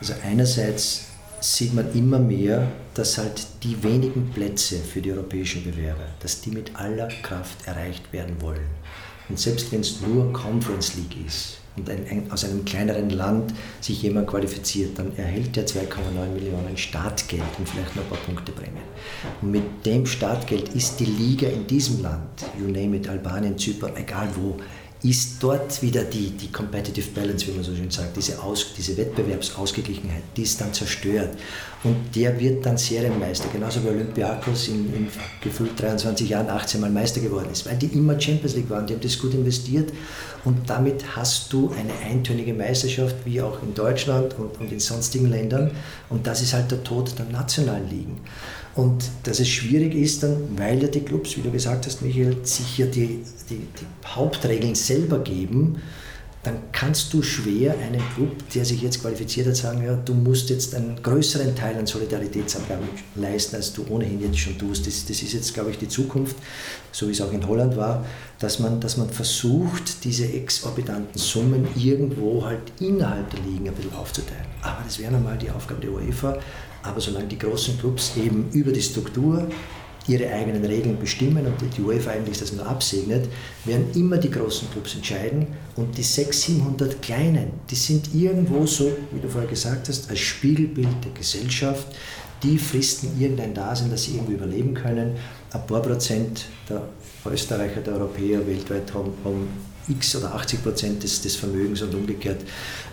[0.00, 1.06] Also einerseits
[1.40, 6.50] sieht man immer mehr, dass halt die wenigen Plätze für die europäischen Bewerber, dass die
[6.50, 8.66] mit aller Kraft erreicht werden wollen.
[9.28, 13.52] Und selbst wenn es nur Conference League ist und ein, ein, aus einem kleineren Land
[13.80, 18.52] sich jemand qualifiziert, dann erhält er 2,9 Millionen Startgeld und vielleicht noch ein paar Punkte
[18.52, 18.80] Prämie.
[19.42, 23.92] Und mit dem Startgeld ist die Liga in diesem Land, you name it, Albanien, Zypern,
[23.96, 24.56] egal wo,
[25.02, 28.96] ist dort wieder die, die Competitive Balance, wie man so schön sagt, diese, Aus, diese
[28.96, 31.30] Wettbewerbsausgeglichenheit, die ist dann zerstört.
[31.84, 35.08] Und der wird dann Serienmeister, genauso wie Olympiakos in, in
[35.40, 38.94] gefühlt 23 Jahren 18 Mal Meister geworden ist, weil die immer Champions League waren, die
[38.94, 39.92] haben das gut investiert
[40.44, 45.30] und damit hast du eine eintönige Meisterschaft, wie auch in Deutschland und, und in sonstigen
[45.30, 45.70] Ländern
[46.08, 48.20] und das ist halt der Tod der nationalen Ligen.
[48.78, 52.36] Und dass es schwierig ist dann, weil ja die Clubs, wie du gesagt hast, Michael,
[52.44, 55.82] sich ja die, die, die Hauptregeln selber geben,
[56.44, 60.48] dann kannst du schwer einem Club, der sich jetzt qualifiziert hat, sagen, ja, du musst
[60.50, 64.86] jetzt einen größeren Teil an Solidaritätsabgaben leisten, als du ohnehin jetzt schon tust.
[64.86, 66.36] Das, das ist jetzt, glaube ich, die Zukunft,
[66.92, 68.06] so wie es auch in Holland war,
[68.38, 73.94] dass man, dass man versucht, diese exorbitanten Summen irgendwo halt innerhalb der Ligen ein bisschen
[73.94, 74.46] aufzuteilen.
[74.62, 76.38] Aber das wäre nochmal die Aufgabe der UEFA,
[76.82, 79.48] aber solange die großen Clubs eben über die Struktur
[80.08, 83.28] ihre eigenen Regeln bestimmen und die UEFA eigentlich das nur absegnet,
[83.64, 88.90] werden immer die großen Clubs entscheiden und die 600, 700 kleinen, die sind irgendwo so,
[89.12, 91.86] wie du vorher gesagt hast, als Spiegelbild der Gesellschaft,
[92.42, 95.16] die fristen irgendein Dasein, dass sie irgendwie überleben können.
[95.52, 96.82] Ein paar Prozent der
[97.30, 99.48] Österreicher, der Europäer weltweit haben, haben
[99.88, 102.42] x oder 80 Prozent des, des Vermögens und umgekehrt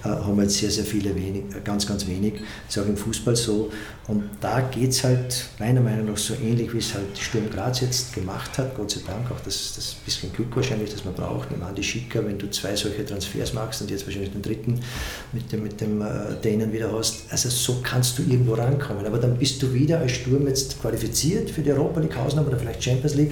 [0.03, 2.33] äh, haben jetzt sehr, sehr viele wenig, äh, ganz, ganz wenig.
[2.67, 3.71] Das ist auch im Fußball so.
[4.07, 7.81] Und da geht es halt meiner Meinung nach so ähnlich, wie es halt Sturm Graz
[7.81, 8.75] jetzt gemacht hat.
[8.75, 11.49] Gott sei Dank auch das, das bisschen Glück wahrscheinlich, das man braucht.
[11.49, 14.79] Nimm an die Schicker, wenn du zwei solche Transfers machst und jetzt wahrscheinlich den dritten
[15.33, 17.23] mit dem, mit dem äh, Dänen wieder hast.
[17.31, 19.07] Also so kannst du irgendwo rankommen.
[19.07, 22.59] Aber dann bist du wieder als Sturm jetzt qualifiziert für die Europa League Ausnahme oder
[22.59, 23.31] vielleicht Champions League.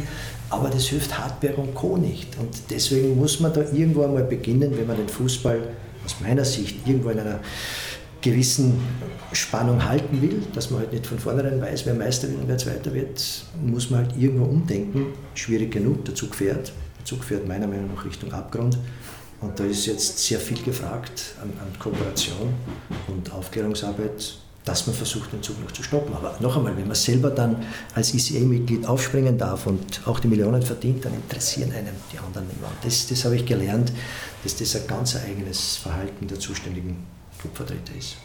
[0.50, 1.98] Aber das hilft Hartberg und Co.
[1.98, 2.36] nicht.
[2.40, 5.60] Und deswegen muss man da irgendwo einmal beginnen, wenn man den Fußball
[6.04, 7.40] aus meiner Sicht irgendwo in einer
[8.24, 8.82] gewissen
[9.34, 12.58] Spannung halten will, dass man halt nicht von vornherein weiß, wer Meister wird und wer
[12.58, 15.08] Zweiter wird, muss man halt irgendwo umdenken.
[15.36, 16.72] Schwierig genug, der Zug fährt.
[17.00, 18.78] Der Zug fährt meiner Meinung nach Richtung Abgrund.
[19.42, 22.54] Und da ist jetzt sehr viel gefragt an, an Kooperation
[23.08, 26.14] und Aufklärungsarbeit, dass man versucht, den Zug noch zu stoppen.
[26.14, 27.58] Aber noch einmal, wenn man selber dann
[27.94, 32.62] als ICA-Mitglied aufspringen darf und auch die Millionen verdient, dann interessieren einem die anderen nicht
[32.62, 32.70] mehr.
[32.70, 33.92] Und das, das habe ich gelernt,
[34.44, 37.06] dass das ein ganz eigenes Verhalten der zuständigen
[37.44, 38.16] Clubvertreter ist.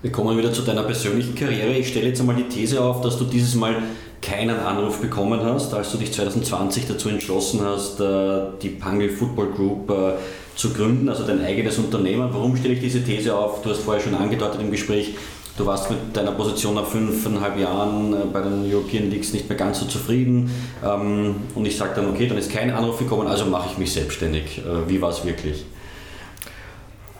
[0.00, 1.72] Wir kommen wieder zu deiner persönlichen Karriere.
[1.72, 3.76] Ich stelle jetzt einmal die These auf, dass du dieses Mal
[4.22, 9.52] keinen Anruf bekommen hast, als du dich 2020 dazu entschlossen hast, äh, die Pangel Football
[9.52, 10.12] Group äh,
[10.56, 12.28] zu gründen, also dein eigenes Unternehmen.
[12.32, 13.62] Warum stelle ich diese These auf?
[13.62, 15.14] Du hast vorher schon angedeutet im Gespräch,
[15.56, 19.58] du warst mit deiner Position nach fünfeinhalb Jahren äh, bei den European Leagues nicht mehr
[19.58, 20.50] ganz so zufrieden.
[20.84, 23.92] Ähm, und ich sage dann, okay, dann ist kein Anruf gekommen, also mache ich mich
[23.92, 24.62] selbstständig.
[24.88, 25.64] Wie war es wirklich?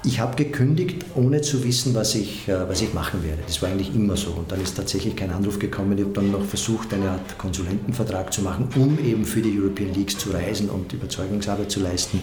[0.04, 3.42] Ich habe gekündigt, ohne zu wissen, was ich, äh, was ich machen werde.
[3.44, 4.30] Das war eigentlich immer so.
[4.30, 5.98] Und dann ist tatsächlich kein Anruf gekommen.
[5.98, 9.92] Ich habe dann noch versucht, eine Art Konsulentenvertrag zu machen, um eben für die European
[9.92, 12.20] Leagues zu reisen und Überzeugungsarbeit zu leisten.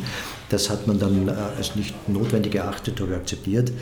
[0.49, 3.73] Das hat man dann äh, als nicht notwendig erachtet oder akzeptiert.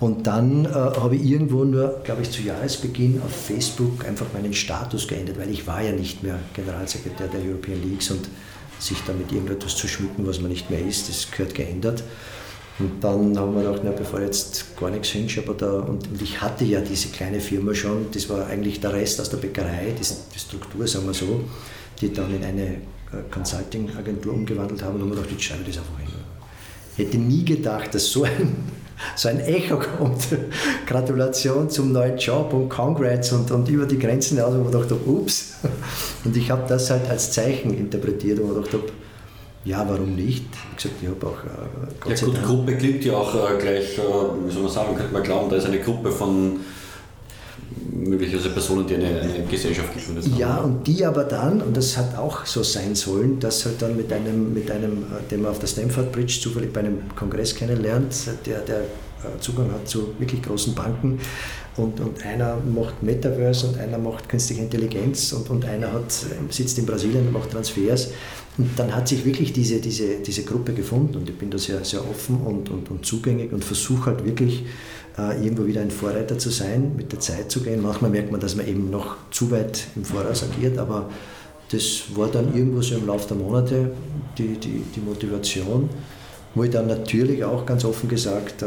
[0.00, 4.54] Und dann äh, habe ich irgendwo nur, glaube ich, zu Jahresbeginn auf Facebook einfach meinen
[4.54, 8.28] Status geändert, weil ich war ja nicht mehr Generalsekretär der European Leagues und
[8.78, 12.02] sich damit irgendetwas zu schmücken, was man nicht mehr ist, das gehört geändert.
[12.78, 16.22] Und dann haben wir gedacht, na, bevor ich jetzt gar nichts hinschreibe, da, und, und,
[16.22, 19.94] ich hatte ja diese kleine Firma schon, das war eigentlich der Rest aus der Bäckerei,
[19.98, 20.04] die,
[20.34, 21.40] die Struktur, sagen wir so,
[22.00, 22.76] die dann in eine äh,
[23.30, 26.08] Consulting-Agentur umgewandelt haben und haben wir gedacht, jetzt schreibe ich das einfach hin.
[26.98, 28.56] Ich hätte nie gedacht, dass so ein,
[29.16, 30.28] so ein Echo kommt.
[30.86, 34.92] Gratulation zum neuen Job und Congrats und, und über die Grenzen hinaus, wo man gedacht
[35.06, 35.54] ups.
[36.24, 38.84] Und ich habe das halt als Zeichen interpretiert, wo man gedacht habe,
[39.66, 40.44] ja, warum nicht?
[40.70, 43.98] Ich gesagt, ich habe auch äh, Gott Ja gut, Gruppe klingt ja auch äh, gleich,
[43.98, 44.00] äh,
[44.46, 46.60] wie soll man sagen, könnte man glauben, da ist eine Gruppe von
[47.90, 50.38] möglicherweise Personen, die eine, eine Gesellschaft gegründet haben.
[50.38, 53.96] Ja, und die aber dann, und das hat auch so sein sollen, dass halt dann
[53.96, 57.54] mit einem, mit einem äh, den man auf der Stamford Bridge zufällig bei einem Kongress
[57.54, 58.14] kennenlernt,
[58.46, 61.18] der, der äh, Zugang hat zu wirklich großen Banken,
[61.76, 66.10] und, und einer macht Metaverse und einer macht künstliche Intelligenz und, und einer hat,
[66.50, 68.08] sitzt in Brasilien und macht Transfers.
[68.58, 71.84] Und dann hat sich wirklich diese, diese, diese Gruppe gefunden und ich bin da sehr,
[71.84, 74.64] sehr offen und, und, und zugänglich und versuche halt wirklich
[75.18, 77.82] äh, irgendwo wieder ein Vorreiter zu sein, mit der Zeit zu gehen.
[77.82, 81.10] Manchmal merkt man, dass man eben noch zu weit im Voraus agiert, aber
[81.70, 83.90] das war dann irgendwo so im Laufe der Monate
[84.38, 85.90] die, die, die Motivation,
[86.54, 88.66] wo ich dann natürlich auch ganz offen gesagt äh,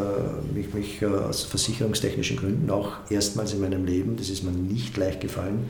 [0.54, 4.96] mich, mich äh, aus versicherungstechnischen Gründen auch erstmals in meinem Leben, das ist mir nicht
[4.98, 5.66] leicht gefallen,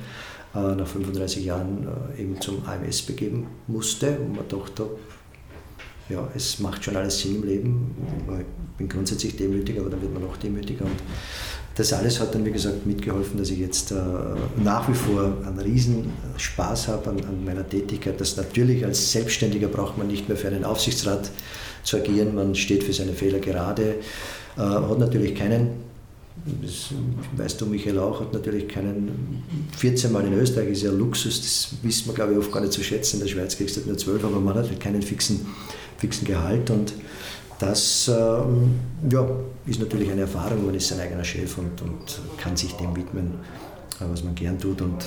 [0.54, 4.88] nach 35 Jahren äh, eben zum AMS begeben musste und man dachte,
[6.10, 7.96] ja, es macht schon alles Sinn im Leben.
[8.40, 10.86] Ich bin grundsätzlich demütig, aber dann wird man noch demütiger.
[10.86, 10.96] Und
[11.76, 13.96] das alles hat dann, wie gesagt, mitgeholfen, dass ich jetzt äh,
[14.58, 18.20] nach wie vor einen riesen Spaß habe an, an, meiner Tätigkeit.
[18.20, 21.30] Das natürlich als Selbstständiger braucht man nicht mehr für einen Aufsichtsrat
[21.84, 22.34] zu agieren.
[22.34, 23.96] Man steht für seine Fehler gerade,
[24.58, 25.89] äh, hat natürlich keinen
[26.62, 26.90] das
[27.36, 29.44] weißt du, Michael auch, hat natürlich keinen
[29.78, 32.74] 14 Mal in Österreich, ist ja Luxus, das wissen wir glaube ich oft gar nicht
[32.74, 33.18] zu schätzen.
[33.18, 35.46] In der Schweiz kriegst du halt nur 12, aber man hat halt keinen fixen,
[35.98, 36.94] fixen Gehalt und
[37.60, 38.80] das ähm,
[39.12, 39.28] ja,
[39.66, 43.34] ist natürlich eine Erfahrung, man ist sein eigener Chef und, und kann sich dem widmen,
[44.10, 44.82] was man gern tut.
[44.82, 44.98] Und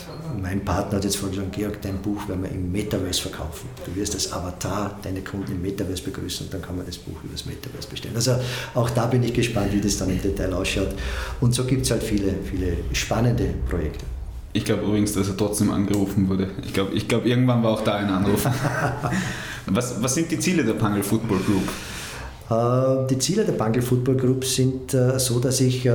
[0.40, 3.69] mein Partner hat jetzt vorhin gesagt, Georg, dein Buch werden wir im Metaverse verkaufen.
[3.85, 7.23] Du wirst als Avatar deine Kunden im Metaverse begrüßen und dann kann man das Buch
[7.23, 8.14] über das Metaverse bestellen.
[8.14, 8.36] Also
[8.74, 10.94] auch da bin ich gespannt, wie das dann im Detail ausschaut.
[11.40, 14.05] Und so gibt es halt viele, viele spannende Projekte.
[14.55, 16.51] Ich glaube übrigens, dass er trotzdem angerufen wurde.
[16.64, 18.47] Ich glaube, ich glaub, irgendwann war auch da ein Anruf.
[19.66, 21.69] was, was sind die Ziele der Pangel Football Group?
[22.51, 25.93] Äh, die Ziele der Pangel Football Group sind äh, so, dass ich äh,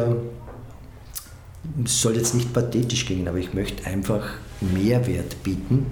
[1.83, 4.23] es soll jetzt nicht pathetisch gehen, aber ich möchte einfach
[4.61, 5.85] Mehrwert bieten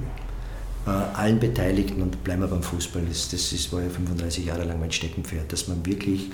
[0.85, 3.03] äh, allen Beteiligten und bleiben wir beim Fußball.
[3.07, 6.29] Das, das ist, war ja 35 Jahre lang mein Steckenpferd, dass man wirklich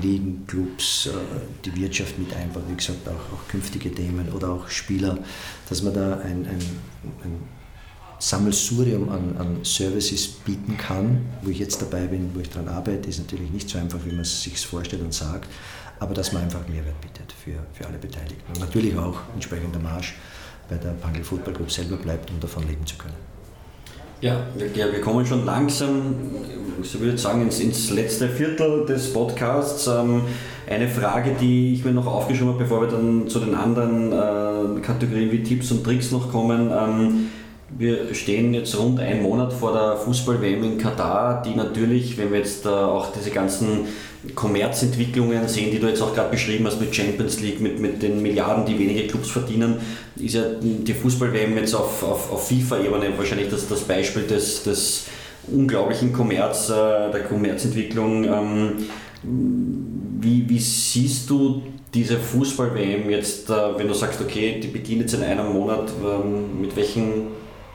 [0.00, 1.10] Ligen, Clubs, äh,
[1.64, 5.18] die Wirtschaft mit einbaut, wie gesagt, auch, auch, künftige Themen oder auch Spieler,
[5.68, 6.58] dass man da ein, ein,
[7.24, 7.42] ein
[8.18, 13.08] Sammelsurium an, an, Services bieten kann, wo ich jetzt dabei bin, wo ich daran arbeite,
[13.08, 15.48] ist natürlich nicht so einfach, wie man es sich vorstellt und sagt,
[16.02, 18.52] aber dass man einfach Mehrwert bietet für, für alle Beteiligten.
[18.52, 20.14] Und natürlich auch entsprechender Marsch
[20.68, 23.14] bei der Pangel Football Group selber bleibt, um davon leben zu können.
[24.20, 26.14] Ja, wir, kommen schon langsam,
[26.80, 29.88] ich würde sagen, ins, ins letzte Viertel des Podcasts.
[29.88, 30.22] Ähm,
[30.68, 34.80] eine Frage, die ich mir noch aufgeschrieben habe, bevor wir dann zu den anderen äh,
[34.80, 36.70] Kategorien wie Tipps und Tricks noch kommen.
[36.70, 37.30] Ähm,
[37.76, 42.38] wir stehen jetzt rund einen Monat vor der Fußball-WM in Katar, die natürlich, wenn wir
[42.38, 43.86] jetzt auch diese ganzen
[44.34, 48.22] Kommerzentwicklungen sehen, die du jetzt auch gerade beschrieben hast mit Champions League, mit, mit den
[48.22, 49.76] Milliarden, die wenige Clubs verdienen,
[50.16, 55.06] ist ja die Fußball-WM jetzt auf, auf, auf FIFA-Ebene wahrscheinlich das, das Beispiel des, des
[55.48, 58.24] unglaublichen Kommerz, äh, der Kommerzentwicklung.
[58.24, 58.72] Ähm,
[60.20, 61.62] wie, wie siehst du
[61.92, 66.60] diese Fußball-WM jetzt, äh, wenn du sagst, okay, die beginnt jetzt in einem Monat, ähm,
[66.60, 67.26] mit welchen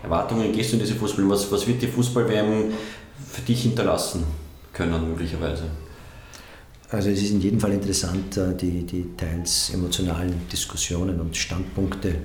[0.02, 1.30] Erwartungen gehst du in diese Fußball?
[1.30, 2.72] Was, was wird die Fußball-WM
[3.30, 4.24] für dich hinterlassen
[4.72, 5.64] können, möglicherweise?
[6.89, 12.15] Also es ist in jedem Fall interessant, äh, die, die teils emotionalen Diskussionen und Standpunkte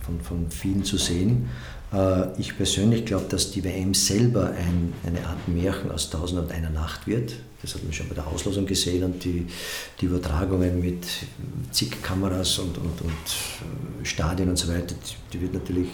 [0.00, 1.50] von, von vielen zu sehen.
[1.92, 6.50] Äh, ich persönlich glaube, dass die WM selber ein, eine Art Märchen aus Tausend und
[6.50, 7.34] einer Nacht wird.
[7.60, 9.46] Das hat man schon bei der Auslosung gesehen und die,
[10.00, 11.04] die Übertragungen mit
[11.70, 14.94] zig Kameras und, und, und äh, Stadien und so weiter,
[15.30, 15.88] die wird natürlich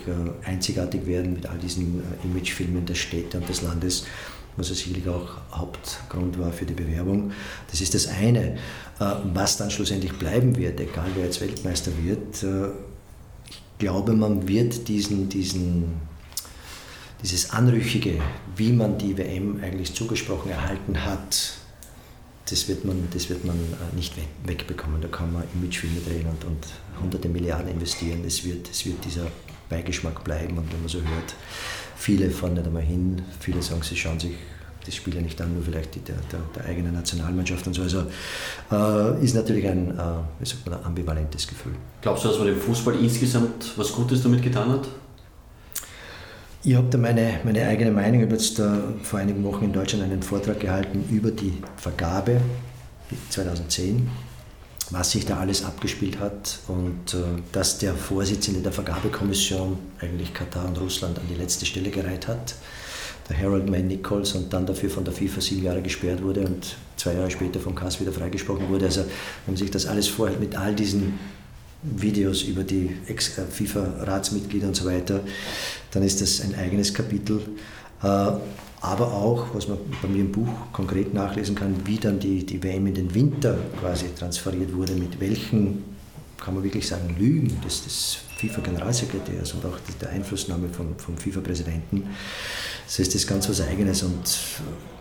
[0.44, 4.04] einzigartig werden mit all diesen Imagefilmen der Städte und des Landes
[4.56, 7.32] was ja sicherlich auch Hauptgrund war für die Bewerbung.
[7.70, 8.56] Das ist das eine.
[9.00, 12.68] Äh, was dann schlussendlich bleiben wird, egal wer jetzt Weltmeister wird, äh,
[13.48, 15.94] ich glaube, man wird diesen, diesen,
[17.22, 18.20] dieses Anrüchige,
[18.56, 21.54] wie man die WM eigentlich zugesprochen erhalten hat,
[22.48, 24.14] das wird man, das wird man äh, nicht
[24.44, 25.00] wegbekommen.
[25.00, 26.66] Da kann man Imagefilme drehen und, und
[27.00, 28.24] hunderte Milliarden investieren.
[28.26, 29.26] Es wird, es wird dieser
[29.68, 30.58] Beigeschmack bleiben.
[30.58, 31.34] Und wenn man so hört,
[32.02, 34.32] viele fahren nicht einmal hin, viele sagen, sie schauen sich
[34.84, 37.82] das Spiel ja nicht an, nur vielleicht die, der, der, der eigenen Nationalmannschaft und so.
[37.82, 38.06] Also
[38.72, 40.02] äh, ist natürlich ein, äh,
[40.40, 41.74] wie sagt man, ein ambivalentes Gefühl.
[42.00, 44.88] Glaubst du, dass man dem Fußball insgesamt was Gutes damit getan hat?
[46.64, 48.20] Ich habe da meine, meine eigene Meinung.
[48.20, 48.68] Ich habe jetzt äh,
[49.04, 52.40] vor einigen Wochen in Deutschland einen Vortrag gehalten über die Vergabe
[53.30, 54.08] 2010
[54.90, 60.66] was sich da alles abgespielt hat und äh, dass der Vorsitzende der Vergabekommission eigentlich Katar
[60.66, 62.54] und Russland an die letzte Stelle gereiht hat,
[63.28, 66.76] der Harold Mann Nichols, und dann dafür von der FIFA sieben Jahre gesperrt wurde und
[66.96, 68.86] zwei Jahre später vom KAS wieder freigesprochen wurde.
[68.86, 71.18] Also wenn man sich das alles vorhält mit all diesen
[71.82, 75.20] Videos über die FIFA-Ratsmitglieder und so weiter,
[75.90, 77.40] dann ist das ein eigenes Kapitel.
[78.02, 78.32] Äh,
[78.82, 82.62] aber auch, was man bei mir im Buch konkret nachlesen kann, wie dann die, die
[82.62, 85.84] WM in den Winter quasi transferiert wurde, mit welchen,
[86.36, 92.08] kann man wirklich sagen, Lügen des, des FIFA-Generalsekretärs und auch der Einflussnahme vom, vom FIFA-Präsidenten.
[92.84, 94.38] Das ist das ganz was Eigenes und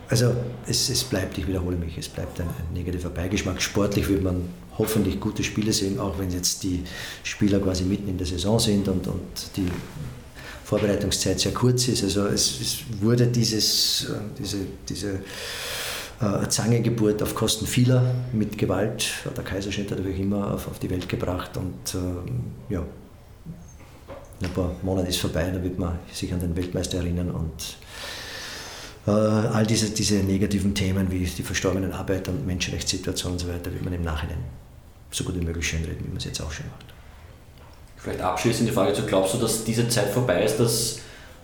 [0.08, 0.32] also
[0.66, 3.60] es, es bleibt, ich wiederhole mich, es bleibt ein, ein negativer Beigeschmack.
[3.60, 4.48] Sportlich wird man
[4.78, 6.84] hoffentlich gute Spiele sehen, auch wenn jetzt die
[7.24, 9.22] Spieler quasi mitten in der Saison sind und, und
[9.56, 9.66] die
[10.72, 12.02] Vorbereitungszeit sehr kurz ist.
[12.02, 14.56] Also es, es wurde dieses, äh, diese,
[14.88, 15.20] diese
[16.18, 20.88] äh, Zangengeburt auf Kosten vieler mit Gewalt, der Kaiserschnitt hat natürlich immer auf, auf die
[20.88, 22.82] Welt gebracht und äh, ja,
[24.40, 27.76] in ein paar Monaten ist vorbei, da wird man sich an den Weltmeister erinnern und
[29.06, 33.70] äh, all diese, diese negativen Themen wie die verstorbenen Arbeiter und Menschenrechtssituation und so weiter
[33.70, 34.42] wird man im Nachhinein
[35.10, 36.91] so gut wie möglich schönreden, wie man es jetzt auch schon macht.
[38.02, 40.98] Vielleicht abschließend die Frage zu, glaubst du, dass diese Zeit vorbei ist, dass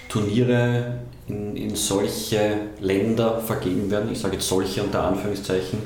[0.08, 0.98] Turniere
[1.28, 4.10] in, in solche Länder vergeben werden?
[4.10, 5.78] Ich sage jetzt solche unter Anführungszeichen.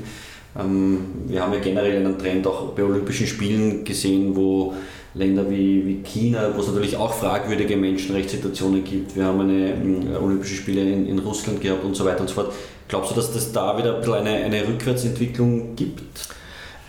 [0.59, 4.73] Ähm, wir haben ja generell einen Trend auch bei Olympischen Spielen gesehen, wo
[5.13, 9.15] Länder wie, wie China, wo es natürlich auch fragwürdige Menschenrechtssituationen gibt.
[9.15, 12.33] Wir haben eine um, Olympische Spiele in, in, Russland gehabt und so weiter und so
[12.33, 12.53] fort.
[12.87, 16.01] Glaubst du, dass das da wieder ein eine, eine Rückwärtsentwicklung gibt?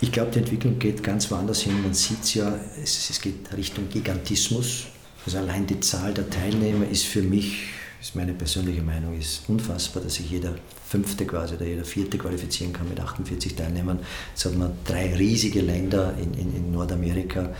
[0.01, 1.81] Ich glaube, die Entwicklung geht ganz woanders hin.
[1.81, 4.87] Man sieht es ja, es, geht Richtung Gigantismus.
[5.25, 7.69] Also allein die Zahl der Teilnehmer ist für mich,
[8.01, 10.55] ist meine persönliche Meinung, ist unfassbar, dass sich jeder
[10.87, 13.99] Fünfte quasi oder jeder Vierte qualifizieren kann mit 48 Teilnehmern.
[14.33, 17.53] Jetzt hat man drei riesige Länder in, in, in Nordamerika.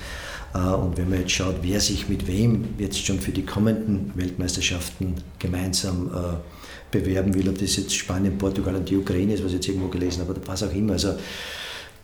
[0.54, 4.12] Äh, und wenn man jetzt schaut, wer sich mit wem jetzt schon für die kommenden
[4.16, 9.52] Weltmeisterschaften gemeinsam äh, bewerben will, ob das jetzt Spanien, Portugal und die Ukraine ist, was
[9.52, 10.94] ich jetzt irgendwo gelesen habe, oder was auch immer.
[10.94, 11.16] Also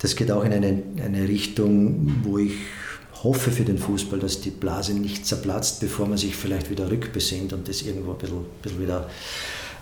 [0.02, 2.54] das geht auch in eine, eine Richtung, wo ich
[3.24, 7.54] hoffe für den Fußball, dass die Blase nicht zerplatzt, bevor man sich vielleicht wieder rückbesinnt
[7.54, 9.08] und das irgendwo ein bisschen, bisschen wieder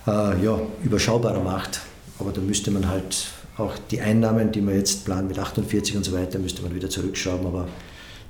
[0.08, 1.80] äh, ja, überschaubarer macht.
[2.20, 3.28] Aber da müsste man halt
[3.58, 6.90] auch die Einnahmen, die man jetzt plant mit 48 und so weiter, müsste man wieder
[6.90, 7.48] zurückschrauben.
[7.48, 7.70] Aber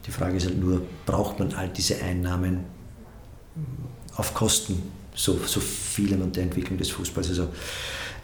[0.05, 2.65] die Frage ist halt nur, braucht man all diese Einnahmen
[4.15, 4.81] auf Kosten
[5.15, 7.29] so, so vielem und der Entwicklung des Fußballs?
[7.29, 7.47] Also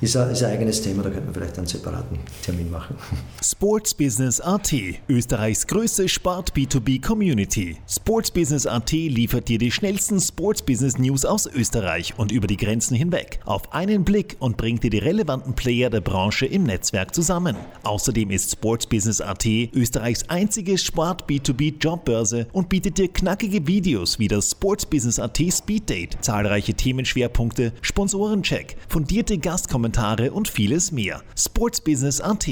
[0.01, 2.95] ist ein, ist ein eigenes Thema, da könnte man vielleicht einen separaten Termin machen.
[3.43, 4.73] Sports Business AT,
[5.07, 7.77] Österreichs größte Sport-B2B-Community.
[7.87, 12.57] Sports Business AT liefert dir die schnellsten Sports Business News aus Österreich und über die
[12.57, 17.15] Grenzen hinweg auf einen Blick und bringt dir die relevanten Player der Branche im Netzwerk
[17.15, 17.55] zusammen.
[17.83, 24.51] Außerdem ist Sports Business AT Österreichs einzige Sport-B2B-Jobbörse und bietet dir knackige Videos wie das
[24.51, 29.84] Sports Business AT Speed Date, zahlreiche Themenschwerpunkte, Sponsorencheck, fundierte Gastkommentare
[30.31, 31.21] und vieles mehr.
[31.35, 32.47] Sports Business AT.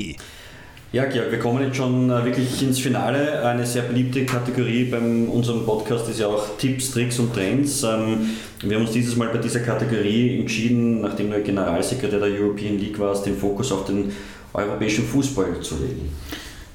[0.93, 3.43] Ja, Georg, wir kommen jetzt schon äh, wirklich ins Finale.
[3.43, 7.81] Eine sehr beliebte Kategorie bei unserem Podcast ist ja auch Tipps, Tricks und Trends.
[7.81, 8.29] Ähm,
[8.61, 12.99] wir haben uns dieses Mal bei dieser Kategorie entschieden, nachdem du Generalsekretär der European League
[12.99, 14.11] warst, den Fokus auf den
[14.53, 16.11] europäischen Fußball zu legen.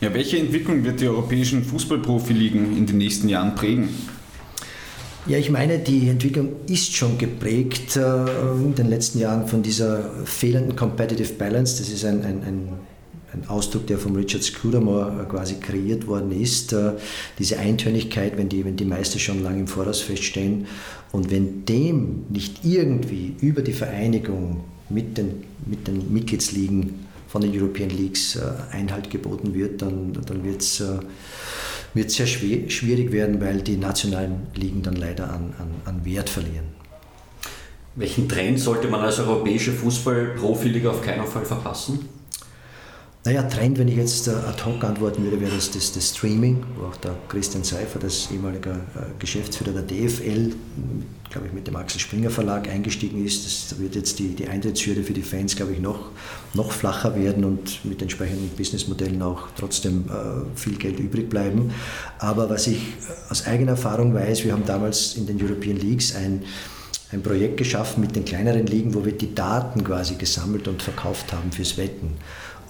[0.00, 3.88] Ja, welche Entwicklung wird die europäischen Fußballprofi-Ligen in den nächsten Jahren prägen?
[5.28, 8.00] Ja, ich meine, die Entwicklung ist schon geprägt äh,
[8.52, 11.78] in den letzten Jahren von dieser fehlenden Competitive Balance.
[11.78, 12.68] Das ist ein, ein, ein
[13.32, 16.72] ein Ausdruck, der von Richard Scudamore quasi kreiert worden ist.
[16.72, 16.92] Äh,
[17.38, 20.66] diese Eintönigkeit, wenn die, wenn die Meister schon lange im Voraus feststehen
[21.12, 27.52] und wenn dem nicht irgendwie über die Vereinigung mit den, mit den Mitgliedsligen von den
[27.54, 30.98] European Leagues äh, Einhalt geboten wird, dann, dann wird es äh,
[31.98, 36.68] wird sehr schwierig werden, weil die nationalen Ligen dann leider an, an, an Wert verlieren.
[37.96, 42.08] Welchen Trend sollte man als europäische Fußball-Profiliga auf keinen Fall verpassen?
[43.24, 46.86] Naja, Trend, wenn ich jetzt ad hoc antworten würde, wäre das, das, das Streaming, wo
[46.86, 50.54] auch der Christian Seifer, das ehemalige äh, Geschäftsführer der DFL,
[51.28, 53.44] glaube ich, mit dem Axel Springer Verlag eingestiegen ist.
[53.44, 56.10] Das wird jetzt die, die Eintrittshürde für die Fans, glaube ich, noch,
[56.54, 61.72] noch flacher werden und mit entsprechenden Businessmodellen auch trotzdem äh, viel Geld übrig bleiben.
[62.20, 62.80] Aber was ich
[63.28, 66.44] aus eigener Erfahrung weiß, wir haben damals in den European Leagues ein
[67.10, 71.32] ein Projekt geschaffen mit den kleineren Ligen, wo wir die Daten quasi gesammelt und verkauft
[71.32, 72.18] haben fürs Wetten.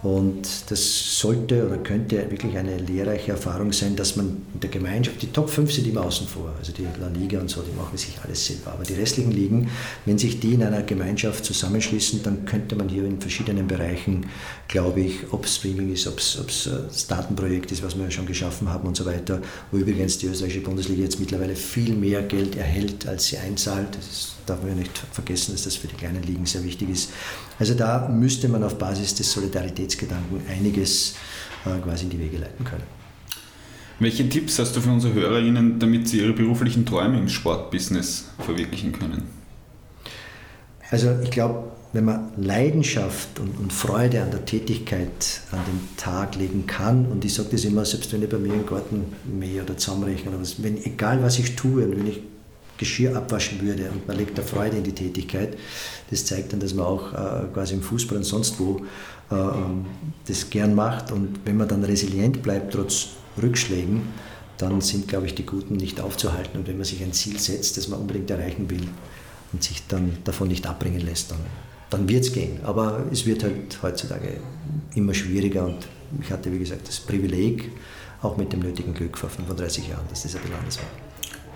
[0.02, 5.20] Und das sollte oder könnte wirklich eine lehrreiche Erfahrung sein, dass man in der Gemeinschaft,
[5.20, 7.98] die Top 5 sind immer außen vor, also die La Liga und so, die machen
[7.98, 8.74] sich alles selber.
[8.74, 9.68] Aber die restlichen Ligen,
[10.04, 14.26] wenn sich die in einer Gemeinschaft zusammenschließen, dann könnte man hier in verschiedenen Bereichen,
[14.68, 18.68] glaube ich, ob Streaming ist, ob es das Datenprojekt ist, was wir ja schon geschaffen
[18.68, 19.42] haben und so weiter,
[19.72, 23.88] wo übrigens die österreichische Bundesliga jetzt mittlerweile viel mehr Geld erhält, als sie einzahlt.
[23.96, 26.90] Das ist darf man ja nicht vergessen, dass das für die kleinen Ligen sehr wichtig
[26.90, 27.10] ist.
[27.58, 31.14] Also da müsste man auf Basis des Solidaritätsgedanken einiges
[31.64, 32.98] äh, quasi in die Wege leiten können.
[34.00, 38.92] Welche Tipps hast du für unsere HörerInnen, damit sie ihre beruflichen Träume im Sportbusiness verwirklichen
[38.92, 39.24] können?
[40.90, 46.36] Also ich glaube, wenn man Leidenschaft und, und, Freude an der Tätigkeit an den Tag
[46.36, 49.62] legen kann, und ich sage das immer, selbst wenn ich bei mir im Garten mähe
[49.62, 52.20] oder zusammenrechne oder was, wenn, egal was ich tue und wenn ich
[52.78, 55.58] Geschirr abwaschen würde und man legt da Freude in die Tätigkeit.
[56.10, 58.80] Das zeigt dann, dass man auch äh, quasi im Fußball und sonst wo
[59.30, 59.84] äh, ähm,
[60.26, 63.08] das gern macht und wenn man dann resilient bleibt trotz
[63.40, 64.02] Rückschlägen,
[64.56, 67.76] dann sind, glaube ich, die Guten nicht aufzuhalten und wenn man sich ein Ziel setzt,
[67.76, 68.88] das man unbedingt erreichen will
[69.52, 71.38] und sich dann davon nicht abbringen lässt, dann,
[71.90, 72.60] dann wird es gehen.
[72.64, 74.38] Aber es wird halt heutzutage
[74.94, 75.86] immer schwieriger und
[76.20, 77.70] ich hatte, wie gesagt, das Privileg,
[78.22, 81.07] auch mit dem nötigen Glück vor 35 Jahren, dass das ein bisschen anders war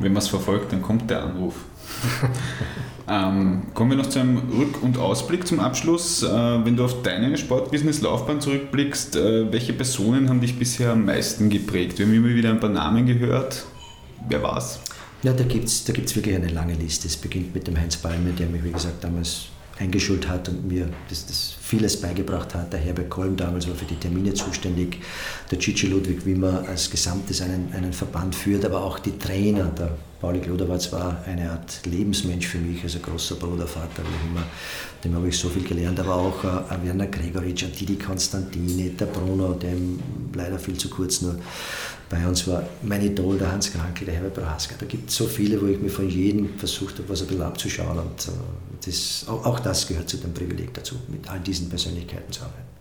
[0.03, 1.55] wenn man es verfolgt, dann kommt der Anruf.
[3.09, 6.23] ähm, kommen wir noch zu einem Rück- und Ausblick zum Abschluss.
[6.23, 6.29] Äh,
[6.65, 11.99] wenn du auf deine Sportbusiness-Laufbahn zurückblickst, äh, welche Personen haben dich bisher am meisten geprägt?
[11.99, 13.65] Wir haben immer wieder ein paar Namen gehört.
[14.29, 14.81] Wer war's?
[15.23, 17.07] Ja, da gibt es da gibt's wirklich eine lange Liste.
[17.07, 19.47] Es beginnt mit dem Heinz Balmer, der mich, wie gesagt, damals
[19.79, 22.73] eingeschult hat und mir das, das vieles beigebracht hat.
[22.73, 24.99] Der Herbert Kolm damals war für die Termine zuständig,
[25.51, 29.65] der Cici Ludwig Wimmer als Gesamtes einen, einen Verband führt, aber auch die Trainer.
[29.79, 34.47] Der Pauli Kloder war eine Art Lebensmensch für mich, also großer Bruder, Vater, wie immer,
[35.03, 39.55] dem habe ich so viel gelernt, aber auch äh, Werner Gregoritsch, Didi Konstantini, der Bruno,
[39.55, 39.99] dem
[40.33, 41.37] leider viel zu kurz nur
[42.13, 44.75] bei uns war mein Idol, der Hans Krankel, der Herbert Brahaska.
[44.79, 47.43] Da gibt es so viele, wo ich mir von jedem versucht habe, was ein bisschen
[47.43, 47.99] abzuschauen.
[47.99, 52.43] Und äh, das, auch, das gehört zu dem Privileg dazu, mit all diesen Persönlichkeiten zu
[52.43, 52.73] arbeiten.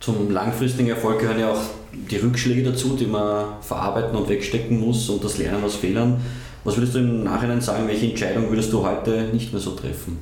[0.00, 1.62] Zum langfristigen Erfolg gehören ja auch
[1.92, 6.20] die Rückschläge dazu, die man verarbeiten und wegstecken muss und das Lernen aus Fehlern.
[6.64, 10.18] Was würdest du im Nachhinein sagen, welche Entscheidung würdest du heute nicht mehr so treffen?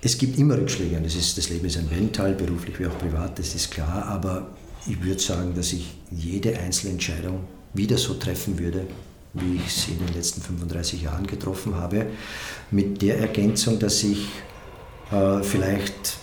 [0.00, 2.98] Es gibt immer Rückschläge und das, ist, das Leben ist ein Wellental, beruflich wie auch
[2.98, 4.48] privat, das ist klar, aber
[4.86, 7.40] ich würde sagen, dass ich jede einzelne Entscheidung
[7.72, 8.86] wieder so treffen würde,
[9.34, 12.06] wie ich sie in den letzten 35 Jahren getroffen habe,
[12.70, 14.28] mit der Ergänzung, dass ich
[15.12, 16.16] äh, vielleicht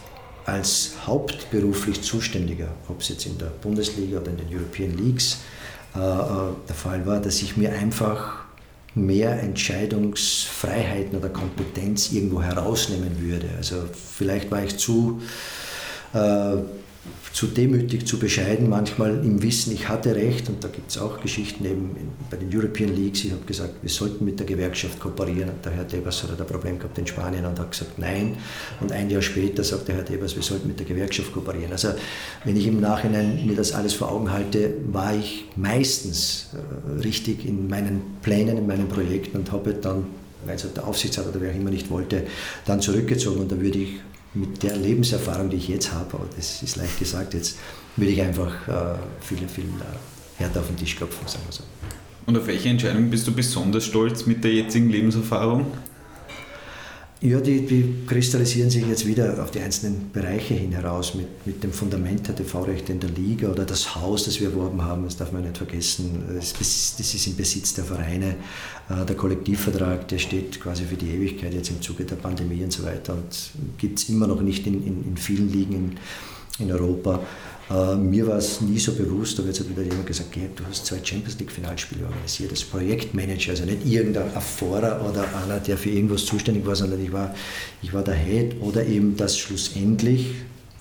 [0.45, 5.37] als hauptberuflich Zuständiger, ob es jetzt in der Bundesliga oder in den European Leagues
[5.95, 8.45] äh, äh der Fall war, dass ich mir einfach
[8.93, 13.49] mehr Entscheidungsfreiheiten oder Kompetenz irgendwo herausnehmen würde.
[13.57, 15.21] Also vielleicht war ich zu
[16.13, 16.57] äh,
[17.33, 21.19] zu demütig, zu bescheiden, manchmal im Wissen, ich hatte recht und da gibt es auch
[21.19, 21.95] Geschichten eben
[22.29, 23.23] bei den European Leagues.
[23.23, 26.45] Ich habe gesagt, wir sollten mit der Gewerkschaft kooperieren und der Herr Debers hat ein
[26.45, 28.37] Problem gehabt in Spanien und hat gesagt nein
[28.81, 31.71] und ein Jahr später sagt der Herr Debers, wir sollten mit der Gewerkschaft kooperieren.
[31.71, 31.89] Also
[32.43, 37.45] wenn ich im Nachhinein mir das alles vor Augen halte, war ich meistens äh, richtig
[37.45, 40.05] in meinen Plänen, in meinen Projekten und habe dann
[40.43, 42.23] weil es halt der Aufsichtsrat oder wer auch immer nicht wollte,
[42.65, 43.99] dann zurückgezogen und da würde ich
[44.33, 47.57] mit der Lebenserfahrung, die ich jetzt habe, aber das ist leicht gesagt, jetzt
[47.97, 51.63] würde ich einfach äh, viel, viel äh, härter auf den Tisch klopfen, sagen wir so.
[52.25, 55.65] Und auf welche Entscheidung bist du besonders stolz mit der jetzigen Lebenserfahrung?
[57.23, 61.63] Ja, die, die kristallisieren sich jetzt wieder auf die einzelnen Bereiche hin heraus mit, mit
[61.63, 65.17] dem Fundament der TV-Rechte in der Liga oder das Haus, das wir erworben haben, das
[65.17, 66.23] darf man nicht vergessen.
[66.33, 68.37] Das, ist im Besitz der Vereine.
[68.89, 72.73] Äh, der Kollektivvertrag, der steht quasi für die Ewigkeit jetzt im Zuge der Pandemie und
[72.73, 75.73] so weiter und gibt es immer noch nicht in, in, in vielen Ligen
[76.57, 77.19] in, in Europa.
[77.71, 80.85] Äh, mir war es nie so bewusst, wird jetzt wieder jemand gesagt, Gerd, du hast
[80.85, 86.25] zwei Champions League-Finalspiele organisiert als Projektmanager, also nicht irgendein Erfahrer oder einer, der für irgendwas
[86.25, 87.33] zuständig war, sondern ich war,
[87.81, 90.31] ich war der Head oder eben das schlussendlich,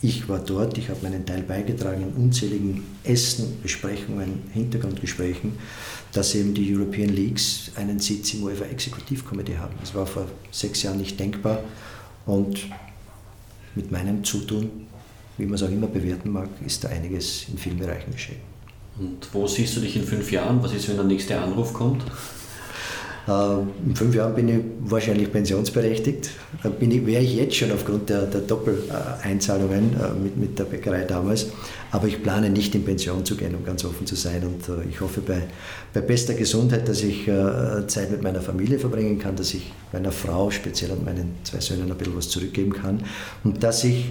[0.03, 5.53] ich war dort, ich habe meinen Teil beigetragen in unzähligen Essen, Besprechungen, Hintergrundgesprächen,
[6.13, 9.75] dass eben die European Leagues einen Sitz im UEFA Exekutivkomitee haben.
[9.81, 11.63] Das war vor sechs Jahren nicht denkbar
[12.25, 12.67] und
[13.75, 14.89] mit meinem Zutun
[15.41, 18.41] wie man es auch immer bewerten mag, ist da einiges in vielen Bereichen geschehen.
[18.99, 20.63] Und wo siehst du dich in fünf Jahren?
[20.63, 22.03] Was ist, wenn der nächste Anruf kommt?
[23.27, 26.31] Äh, in fünf Jahren bin ich wahrscheinlich pensionsberechtigt.
[26.79, 31.05] Bin ich, wäre ich jetzt schon aufgrund der, der Doppeleinzahlungen äh, mit, mit der Bäckerei
[31.05, 31.47] damals.
[31.93, 34.43] Aber ich plane nicht in Pension zu gehen, um ganz offen zu sein.
[34.45, 35.43] Und äh, ich hoffe bei,
[35.95, 37.29] bei bester Gesundheit, dass ich
[37.87, 41.91] Zeit mit meiner Familie verbringen kann, dass ich meiner Frau, speziell und meinen zwei Söhnen,
[41.91, 43.03] ein bisschen was zurückgeben kann.
[43.45, 44.07] Und dass ich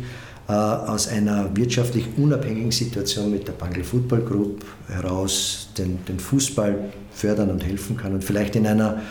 [0.49, 7.51] aus einer wirtschaftlich unabhängigen Situation mit der Bangl Football Group heraus den, den Fußball fördern
[7.51, 9.01] und helfen kann und vielleicht in einer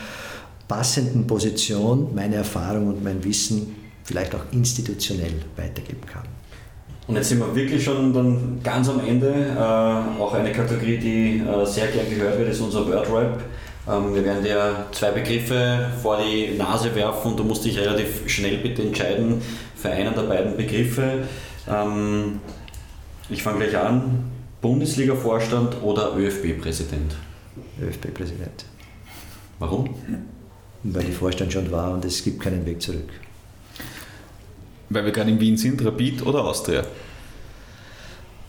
[0.67, 6.23] passenden Position meine Erfahrung und mein Wissen vielleicht auch institutionell weitergeben kann.
[7.07, 9.33] Und jetzt sind wir wirklich schon dann ganz am Ende.
[9.57, 13.39] Äh, auch eine Kategorie, die äh, sehr gern gehört wird, ist unser Word Rap.
[13.89, 18.29] Ähm, wir werden dir zwei Begriffe vor die Nase werfen und du musst dich relativ
[18.29, 19.41] schnell bitte entscheiden,
[19.79, 21.27] für einen der beiden Begriffe.
[21.67, 22.39] Ähm,
[23.29, 24.31] ich fange gleich an.
[24.61, 27.15] Bundesliga-Vorstand oder ÖFB-Präsident?
[27.81, 28.65] ÖFB-Präsident.
[29.59, 29.89] Warum?
[30.83, 33.09] Weil ich Vorstand schon war und es gibt keinen Weg zurück.
[34.89, 36.83] Weil wir gerade in Wien sind, Rapid oder Austria?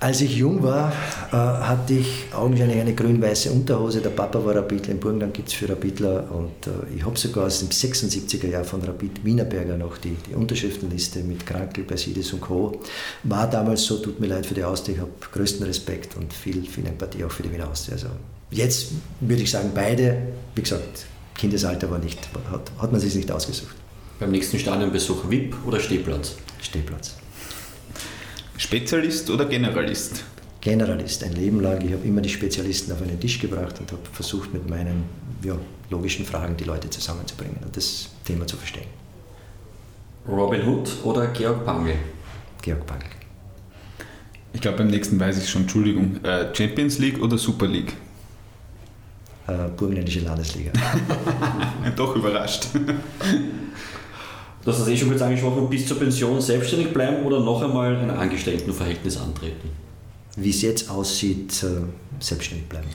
[0.02, 0.90] Als ich jung war,
[1.30, 4.00] äh, hatte ich augenscheinlich eine grün-weiße Unterhose.
[4.00, 7.44] Der Papa war Rapidler, im Burgenland gibt es für Rapidler und äh, ich habe sogar
[7.48, 12.40] aus dem 76er Jahr von Rapid Wienerberger noch die, die Unterschriftenliste mit Krankel, Persidis und
[12.40, 12.80] Co.
[13.24, 16.64] War damals so, tut mir leid für die Austria, ich habe größten Respekt und viel,
[16.64, 17.96] viel Empathie auch für die Wiener Austria.
[17.96, 18.08] Also
[18.50, 20.16] jetzt würde ich sagen, beide,
[20.54, 21.04] wie gesagt,
[21.34, 22.18] Kindesalter war nicht,
[22.50, 23.76] hat, hat man sich nicht ausgesucht.
[24.18, 26.36] Beim nächsten Stadionbesuch VIP oder Stehplatz?
[26.62, 27.19] Stehplatz.
[28.60, 30.22] Spezialist oder Generalist?
[30.60, 31.80] Generalist, ein Leben lang.
[31.80, 35.04] Ich habe immer die Spezialisten auf einen Tisch gebracht und habe versucht, mit meinen
[35.42, 35.56] ja,
[35.88, 38.86] logischen Fragen die Leute zusammenzubringen und das Thema zu verstehen.
[40.28, 41.94] Robin Hood oder Georg Pangl?
[42.60, 43.06] Georg Pangl.
[44.52, 46.22] Ich glaube, beim nächsten weiß ich schon, Entschuldigung.
[46.22, 47.94] Äh, Champions League oder Super League?
[49.46, 50.70] Äh, Burgenländische Landesliga.
[51.96, 52.66] Doch überrascht.
[54.70, 57.96] Du hast das eh schon kurz angesprochen, bis zur Pension selbstständig bleiben oder noch einmal
[57.96, 59.68] ein Angestelltenverhältnis antreten?
[60.36, 61.82] Wie es jetzt aussieht, äh,
[62.20, 62.86] selbstständig bleiben.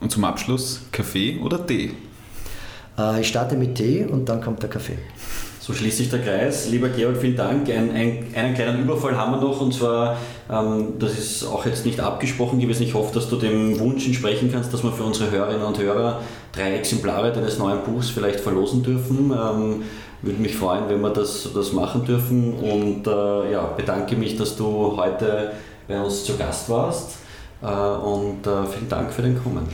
[0.00, 1.92] Und zum Abschluss Kaffee oder Tee?
[2.98, 4.98] Äh, ich starte mit Tee und dann kommt der Kaffee.
[5.60, 6.68] So schließt sich der Kreis.
[6.68, 7.70] Lieber Georg, vielen Dank.
[7.70, 10.18] Ein, ein, einen kleinen Überfall haben wir noch und zwar,
[10.52, 12.82] ähm, das ist auch jetzt nicht abgesprochen gewesen.
[12.82, 16.20] Ich hoffe, dass du dem Wunsch entsprechen kannst, dass wir für unsere Hörerinnen und Hörer
[16.52, 19.32] drei Exemplare deines neuen Buchs vielleicht verlosen dürfen.
[19.32, 19.82] Ähm,
[20.26, 24.56] würde mich freuen, wenn wir das, das machen dürfen und äh, ja, bedanke mich, dass
[24.56, 25.52] du heute
[25.88, 27.18] bei uns zu Gast warst
[27.62, 29.66] äh, und äh, vielen Dank für den Kommen.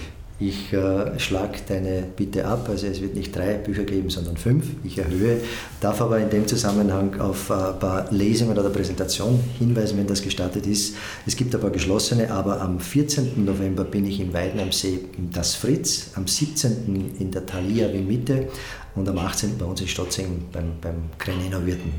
[0.45, 4.65] Ich äh, schlage deine Bitte ab, also es wird nicht drei Bücher geben, sondern fünf.
[4.83, 5.41] Ich erhöhe,
[5.81, 10.21] darf aber in dem Zusammenhang auf äh, ein paar Lesungen oder Präsentationen hinweisen, wenn das
[10.21, 10.97] gestattet ist.
[11.27, 13.45] Es gibt ein paar geschlossene, aber am 14.
[13.45, 17.15] November bin ich in Weiden am See im Das Fritz, am 17.
[17.21, 18.49] in der Thalia Wien Mitte
[18.97, 19.57] und am 18.
[19.59, 21.93] bei uns in Stotzing beim, beim Krenner Wirten.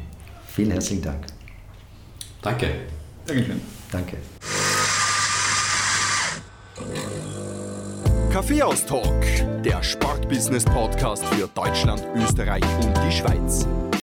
[0.48, 1.28] Vielen herzlichen Dank.
[2.42, 2.68] Danke.
[3.26, 3.62] Dankeschön.
[3.90, 4.18] Danke.
[8.34, 9.24] Kaffeehaus Talk,
[9.64, 13.68] der Sportbusiness Podcast für Deutschland, Österreich und die Schweiz.